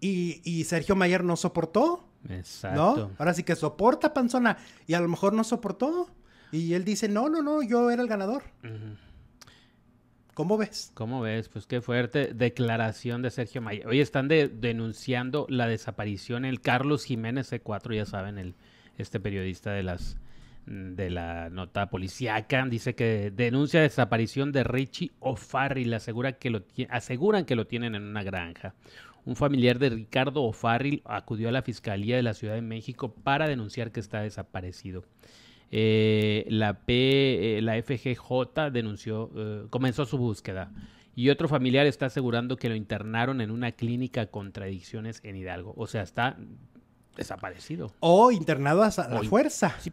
y, 0.00 0.40
y 0.44 0.64
Sergio 0.64 0.96
Mayer 0.96 1.22
no 1.22 1.36
soportó, 1.36 2.08
Exacto. 2.28 2.96
¿no? 2.96 3.10
Ahora 3.18 3.34
sí 3.34 3.42
que 3.42 3.54
soporta 3.56 4.14
Panzona 4.14 4.56
y 4.86 4.94
a 4.94 5.00
lo 5.00 5.08
mejor 5.08 5.32
no 5.34 5.44
soportó. 5.44 6.08
Y 6.50 6.72
él 6.72 6.84
dice, 6.84 7.08
no, 7.08 7.28
no, 7.28 7.42
no, 7.42 7.62
yo 7.62 7.90
era 7.90 8.02
el 8.02 8.08
ganador. 8.08 8.42
Ujú. 8.64 8.96
¿Cómo 10.38 10.56
ves? 10.56 10.92
¿Cómo 10.94 11.20
ves? 11.20 11.48
Pues 11.48 11.66
qué 11.66 11.80
fuerte 11.80 12.32
declaración 12.32 13.22
de 13.22 13.30
Sergio 13.32 13.60
Mayer. 13.60 13.88
Hoy 13.88 13.98
están 13.98 14.28
de- 14.28 14.46
denunciando 14.46 15.46
la 15.48 15.66
desaparición 15.66 16.44
el 16.44 16.60
Carlos 16.60 17.02
Jiménez 17.02 17.50
C4, 17.52 17.96
ya 17.96 18.06
saben, 18.06 18.38
el 18.38 18.54
este 18.98 19.18
periodista 19.18 19.72
de 19.72 19.82
las 19.82 20.16
de 20.64 21.10
la 21.10 21.50
nota 21.50 21.90
policíaca 21.90 22.64
dice 22.70 22.94
que 22.94 23.32
denuncia 23.34 23.80
desaparición 23.80 24.52
de 24.52 24.62
Richie 24.62 25.10
O'Farrill, 25.18 25.92
asegura 25.92 26.34
que 26.34 26.50
lo 26.50 26.62
aseguran 26.88 27.44
que 27.44 27.56
lo 27.56 27.66
tienen 27.66 27.96
en 27.96 28.04
una 28.04 28.22
granja. 28.22 28.76
Un 29.24 29.34
familiar 29.34 29.80
de 29.80 29.90
Ricardo 29.90 30.44
O'Farrill 30.44 31.02
acudió 31.04 31.48
a 31.48 31.52
la 31.52 31.62
Fiscalía 31.62 32.14
de 32.14 32.22
la 32.22 32.34
Ciudad 32.34 32.54
de 32.54 32.62
México 32.62 33.12
para 33.12 33.48
denunciar 33.48 33.90
que 33.90 33.98
está 33.98 34.20
desaparecido. 34.20 35.02
Eh, 35.70 36.46
la 36.48 36.80
P, 36.80 37.58
eh, 37.58 37.62
la 37.62 37.76
FGJ 37.82 38.70
denunció, 38.72 39.30
eh, 39.36 39.66
comenzó 39.70 40.04
su 40.06 40.18
búsqueda. 40.18 40.70
Y 41.14 41.30
otro 41.30 41.48
familiar 41.48 41.86
está 41.86 42.06
asegurando 42.06 42.56
que 42.56 42.68
lo 42.68 42.74
internaron 42.76 43.40
en 43.40 43.50
una 43.50 43.72
clínica 43.72 44.26
con 44.26 44.52
adicciones 44.56 45.20
en 45.24 45.36
Hidalgo. 45.36 45.74
O 45.76 45.86
sea, 45.86 46.02
está 46.02 46.36
desaparecido. 47.16 47.92
O 48.00 48.30
internado 48.30 48.82
a 48.82 48.88
la 49.08 49.20
O 49.20 49.24
fuerza. 49.24 49.74
Sí, 49.80 49.92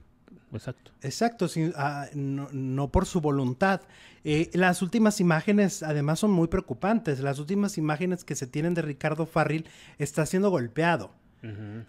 exacto. 0.54 0.92
Exacto, 1.02 1.48
sin- 1.48 1.74
ah, 1.76 2.06
no, 2.14 2.48
no 2.52 2.90
por 2.92 3.06
su 3.08 3.22
voluntad. 3.22 3.82
Eh, 4.24 4.50
las 4.54 4.82
últimas 4.82 5.20
imágenes, 5.20 5.84
además, 5.84 6.20
son 6.20 6.32
muy 6.32 6.48
preocupantes. 6.48 7.20
Las 7.20 7.40
últimas 7.40 7.78
imágenes 7.78 8.24
que 8.24 8.36
se 8.36 8.48
tienen 8.48 8.74
de 8.76 8.82
Ricardo 8.84 9.26
Farril 9.26 9.66
está 9.98 10.26
siendo 10.26 10.50
golpeado. 10.52 11.12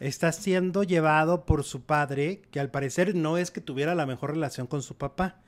Está 0.01 0.33
siendo 0.33 0.83
llevado 0.83 1.47
por 1.47 1.65
su 1.65 1.83
padre, 1.83 2.43
que 2.51 2.61
al 2.61 2.71
parecer 2.71 3.15
no 3.15 3.39
es 3.39 3.51
que 3.51 3.61
tuviera 3.61 3.95
la 3.95 4.07
mejor 4.07 4.31
relación 4.33 4.67
con 4.67 4.83
su 4.83 4.97
papá. 4.97 5.41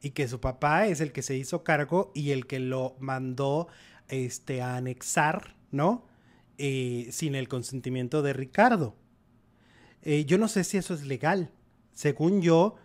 Y 0.00 0.10
que 0.10 0.28
su 0.28 0.40
papá 0.40 0.86
es 0.86 1.00
el 1.00 1.12
que 1.12 1.22
se 1.22 1.36
hizo 1.36 1.64
cargo 1.64 2.12
y 2.14 2.30
el 2.30 2.46
que 2.46 2.60
lo 2.60 2.96
mandó 3.00 3.68
este, 4.08 4.62
a 4.62 4.76
anexar, 4.76 5.56
¿no? 5.72 6.06
Eh, 6.56 7.08
sin 7.10 7.34
el 7.34 7.48
consentimiento 7.48 8.22
de 8.22 8.32
Ricardo. 8.32 8.94
Eh, 10.02 10.24
yo 10.24 10.38
no 10.38 10.48
sé 10.48 10.64
si 10.64 10.76
eso 10.76 10.94
es 10.94 11.04
legal. 11.04 11.50
Según 11.92 12.42
yo, 12.42 12.76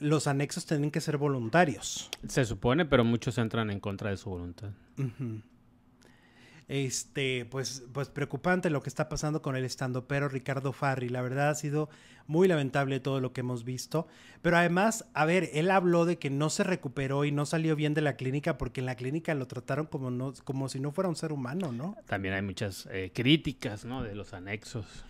los 0.00 0.26
anexos 0.26 0.66
tienen 0.66 0.90
que 0.90 1.00
ser 1.00 1.18
voluntarios. 1.18 2.10
Se 2.28 2.44
supone, 2.44 2.84
pero 2.84 3.04
muchos 3.04 3.38
entran 3.38 3.70
en 3.70 3.80
contra 3.80 4.10
de 4.10 4.16
su 4.16 4.30
voluntad. 4.30 4.70
Este, 6.68 7.44
pues, 7.44 7.84
pues 7.92 8.08
preocupante 8.08 8.70
lo 8.70 8.82
que 8.82 8.88
está 8.88 9.08
pasando 9.08 9.40
con 9.40 9.54
el 9.54 9.64
estando 9.64 10.08
pero 10.08 10.28
Ricardo 10.28 10.72
Farri. 10.72 11.08
La 11.08 11.22
verdad 11.22 11.50
ha 11.50 11.54
sido 11.54 11.88
muy 12.26 12.48
lamentable 12.48 13.00
todo 13.00 13.20
lo 13.20 13.32
que 13.32 13.40
hemos 13.40 13.64
visto. 13.64 14.06
Pero 14.42 14.56
además, 14.56 15.04
a 15.14 15.24
ver, 15.24 15.50
él 15.54 15.70
habló 15.70 16.04
de 16.04 16.18
que 16.18 16.30
no 16.30 16.50
se 16.50 16.64
recuperó 16.64 17.24
y 17.24 17.32
no 17.32 17.46
salió 17.46 17.76
bien 17.76 17.94
de 17.94 18.00
la 18.00 18.16
clínica 18.16 18.58
porque 18.58 18.80
en 18.80 18.86
la 18.86 18.96
clínica 18.96 19.34
lo 19.34 19.46
trataron 19.46 19.86
como, 19.86 20.10
no, 20.10 20.32
como 20.44 20.68
si 20.68 20.80
no 20.80 20.92
fuera 20.92 21.08
un 21.08 21.16
ser 21.16 21.32
humano, 21.32 21.72
¿no? 21.72 21.96
También 22.06 22.34
hay 22.34 22.42
muchas 22.42 22.88
eh, 22.90 23.12
críticas, 23.14 23.84
¿no? 23.84 24.02
De 24.02 24.14
los 24.14 24.32
anexos. 24.32 25.04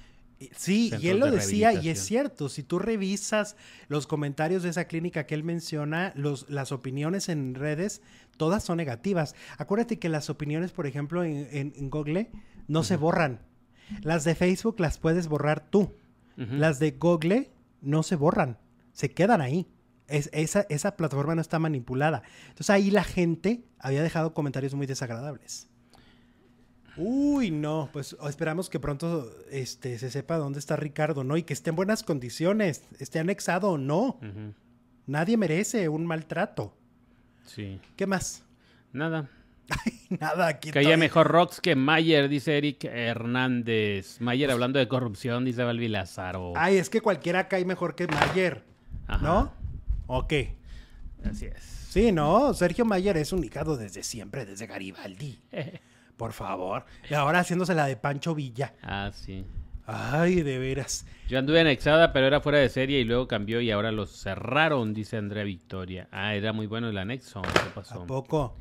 Sí, 0.54 0.90
y 1.00 1.08
él 1.08 1.18
lo 1.20 1.26
de 1.26 1.38
decía 1.46 1.70
y 1.84 1.88
es 1.88 2.04
cierto, 2.04 2.48
si 2.50 2.62
tú 2.62 2.78
revisas 2.78 3.56
los 3.88 4.06
comentarios 4.06 4.62
de 4.62 4.68
esa 4.68 4.84
clínica 4.84 5.26
que 5.26 5.34
él 5.34 5.42
menciona, 5.44 6.12
los, 6.14 6.48
las 6.50 6.72
opiniones 6.72 7.28
en 7.30 7.54
redes, 7.54 8.02
todas 8.36 8.62
son 8.62 8.76
negativas. 8.76 9.34
Acuérdate 9.56 9.98
que 9.98 10.08
las 10.10 10.28
opiniones, 10.28 10.72
por 10.72 10.86
ejemplo, 10.86 11.24
en, 11.24 11.48
en- 11.50 11.72
en 11.76 11.88
Google 11.90 12.30
no 12.68 12.82
se 12.82 12.96
borran. 12.96 13.40
Las 14.02 14.24
de 14.24 14.34
Facebook 14.34 14.78
las 14.78 14.98
puedes 14.98 15.28
borrar 15.28 15.70
tú. 15.70 15.94
Las 16.36 16.78
de 16.80 16.90
Google 16.90 17.50
no 17.80 18.02
se 18.02 18.14
borran, 18.16 18.58
se 18.92 19.10
quedan 19.12 19.40
ahí. 19.40 19.66
Es- 20.06 20.28
esa, 20.34 20.66
esa 20.68 20.96
plataforma 20.96 21.34
no 21.34 21.40
está 21.40 21.58
manipulada. 21.58 22.22
Entonces 22.48 22.68
ahí 22.70 22.90
la 22.90 23.04
gente 23.04 23.64
había 23.78 24.02
dejado 24.02 24.34
comentarios 24.34 24.74
muy 24.74 24.86
desagradables. 24.86 25.68
Uy, 26.96 27.50
no, 27.50 27.90
pues 27.92 28.16
esperamos 28.28 28.70
que 28.70 28.80
pronto 28.80 29.30
este, 29.50 29.98
se 29.98 30.10
sepa 30.10 30.38
dónde 30.38 30.58
está 30.58 30.76
Ricardo, 30.76 31.24
¿no? 31.24 31.36
Y 31.36 31.42
que 31.42 31.52
esté 31.52 31.70
en 31.70 31.76
buenas 31.76 32.02
condiciones, 32.02 32.82
esté 32.98 33.18
anexado 33.18 33.70
o 33.72 33.78
no. 33.78 34.18
Nadie 35.06 35.36
merece 35.36 35.88
un 35.88 36.06
maltrato. 36.06 36.74
Sí. 37.44 37.80
¿Qué 37.96 38.06
más? 38.06 38.44
Nada. 38.92 39.28
Nada, 40.10 40.46
aquí 40.48 40.70
Caía 40.70 40.90
estoy. 40.90 41.00
mejor 41.00 41.28
Rox 41.28 41.60
que 41.60 41.74
Mayer, 41.76 42.28
dice 42.28 42.56
Eric 42.56 42.84
Hernández. 42.84 44.20
Mayer 44.20 44.50
hablando 44.50 44.78
de 44.78 44.88
corrupción, 44.88 45.44
dice 45.44 45.64
Valvi 45.64 45.88
Lázaro. 45.88 46.52
Ay, 46.56 46.76
es 46.76 46.88
que 46.88 47.00
cualquiera 47.00 47.48
cae 47.48 47.64
mejor 47.64 47.94
que 47.94 48.06
Mayer. 48.06 48.62
Ajá. 49.06 49.24
¿No? 49.24 49.52
¿O 50.06 50.26
qué? 50.26 50.54
Así 51.24 51.46
es. 51.46 51.62
Sí, 51.62 52.12
¿no? 52.12 52.54
Sergio 52.54 52.84
Mayer 52.84 53.16
es 53.16 53.32
un 53.32 53.42
hijado 53.42 53.76
desde 53.76 54.02
siempre, 54.02 54.44
desde 54.46 54.66
Garibaldi. 54.66 55.38
Por 56.16 56.32
favor. 56.32 56.84
Y 57.10 57.14
ahora 57.14 57.40
haciéndose 57.40 57.74
la 57.74 57.86
de 57.86 57.96
Pancho 57.96 58.34
Villa. 58.34 58.74
Ah, 58.82 59.10
sí. 59.12 59.44
Ay, 59.86 60.42
de 60.42 60.58
veras. 60.58 61.06
Yo 61.28 61.38
anduve 61.38 61.60
anexada, 61.60 62.12
pero 62.12 62.26
era 62.26 62.40
fuera 62.40 62.58
de 62.58 62.68
serie 62.68 63.00
y 63.00 63.04
luego 63.04 63.28
cambió 63.28 63.60
y 63.60 63.70
ahora 63.70 63.92
lo 63.92 64.06
cerraron, 64.06 64.94
dice 64.94 65.16
Andrea 65.16 65.44
Victoria. 65.44 66.08
Ah, 66.10 66.34
era 66.34 66.52
muy 66.52 66.66
bueno 66.66 66.88
el 66.88 66.98
anexo. 66.98 67.42
¿Qué 67.42 67.48
¿A 67.70 67.74
pasó? 67.74 68.06
poco? 68.06 68.56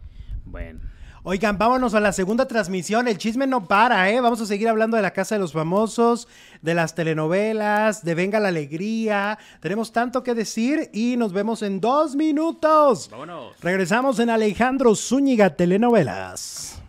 Bueno. 0.45 0.81
Oigan, 1.27 1.57
vámonos 1.57 1.95
a 1.95 1.99
la 1.99 2.11
segunda 2.11 2.47
transmisión. 2.47 3.07
El 3.07 3.17
chisme 3.17 3.47
no 3.47 3.67
para, 3.67 4.11
¿eh? 4.11 4.21
Vamos 4.21 4.39
a 4.41 4.45
seguir 4.45 4.69
hablando 4.69 4.95
de 4.95 5.01
la 5.01 5.09
Casa 5.09 5.33
de 5.33 5.41
los 5.41 5.53
Famosos, 5.53 6.27
de 6.61 6.75
las 6.75 6.93
telenovelas, 6.93 8.03
de 8.05 8.13
Venga 8.13 8.39
la 8.39 8.49
Alegría. 8.49 9.39
Tenemos 9.59 9.91
tanto 9.91 10.21
que 10.21 10.35
decir 10.35 10.91
y 10.93 11.17
nos 11.17 11.33
vemos 11.33 11.63
en 11.63 11.81
dos 11.81 12.15
minutos. 12.15 13.09
Vámonos. 13.09 13.59
Regresamos 13.61 14.19
en 14.19 14.29
Alejandro 14.29 14.93
Zúñiga 14.95 15.55
Telenovelas. 15.55 16.79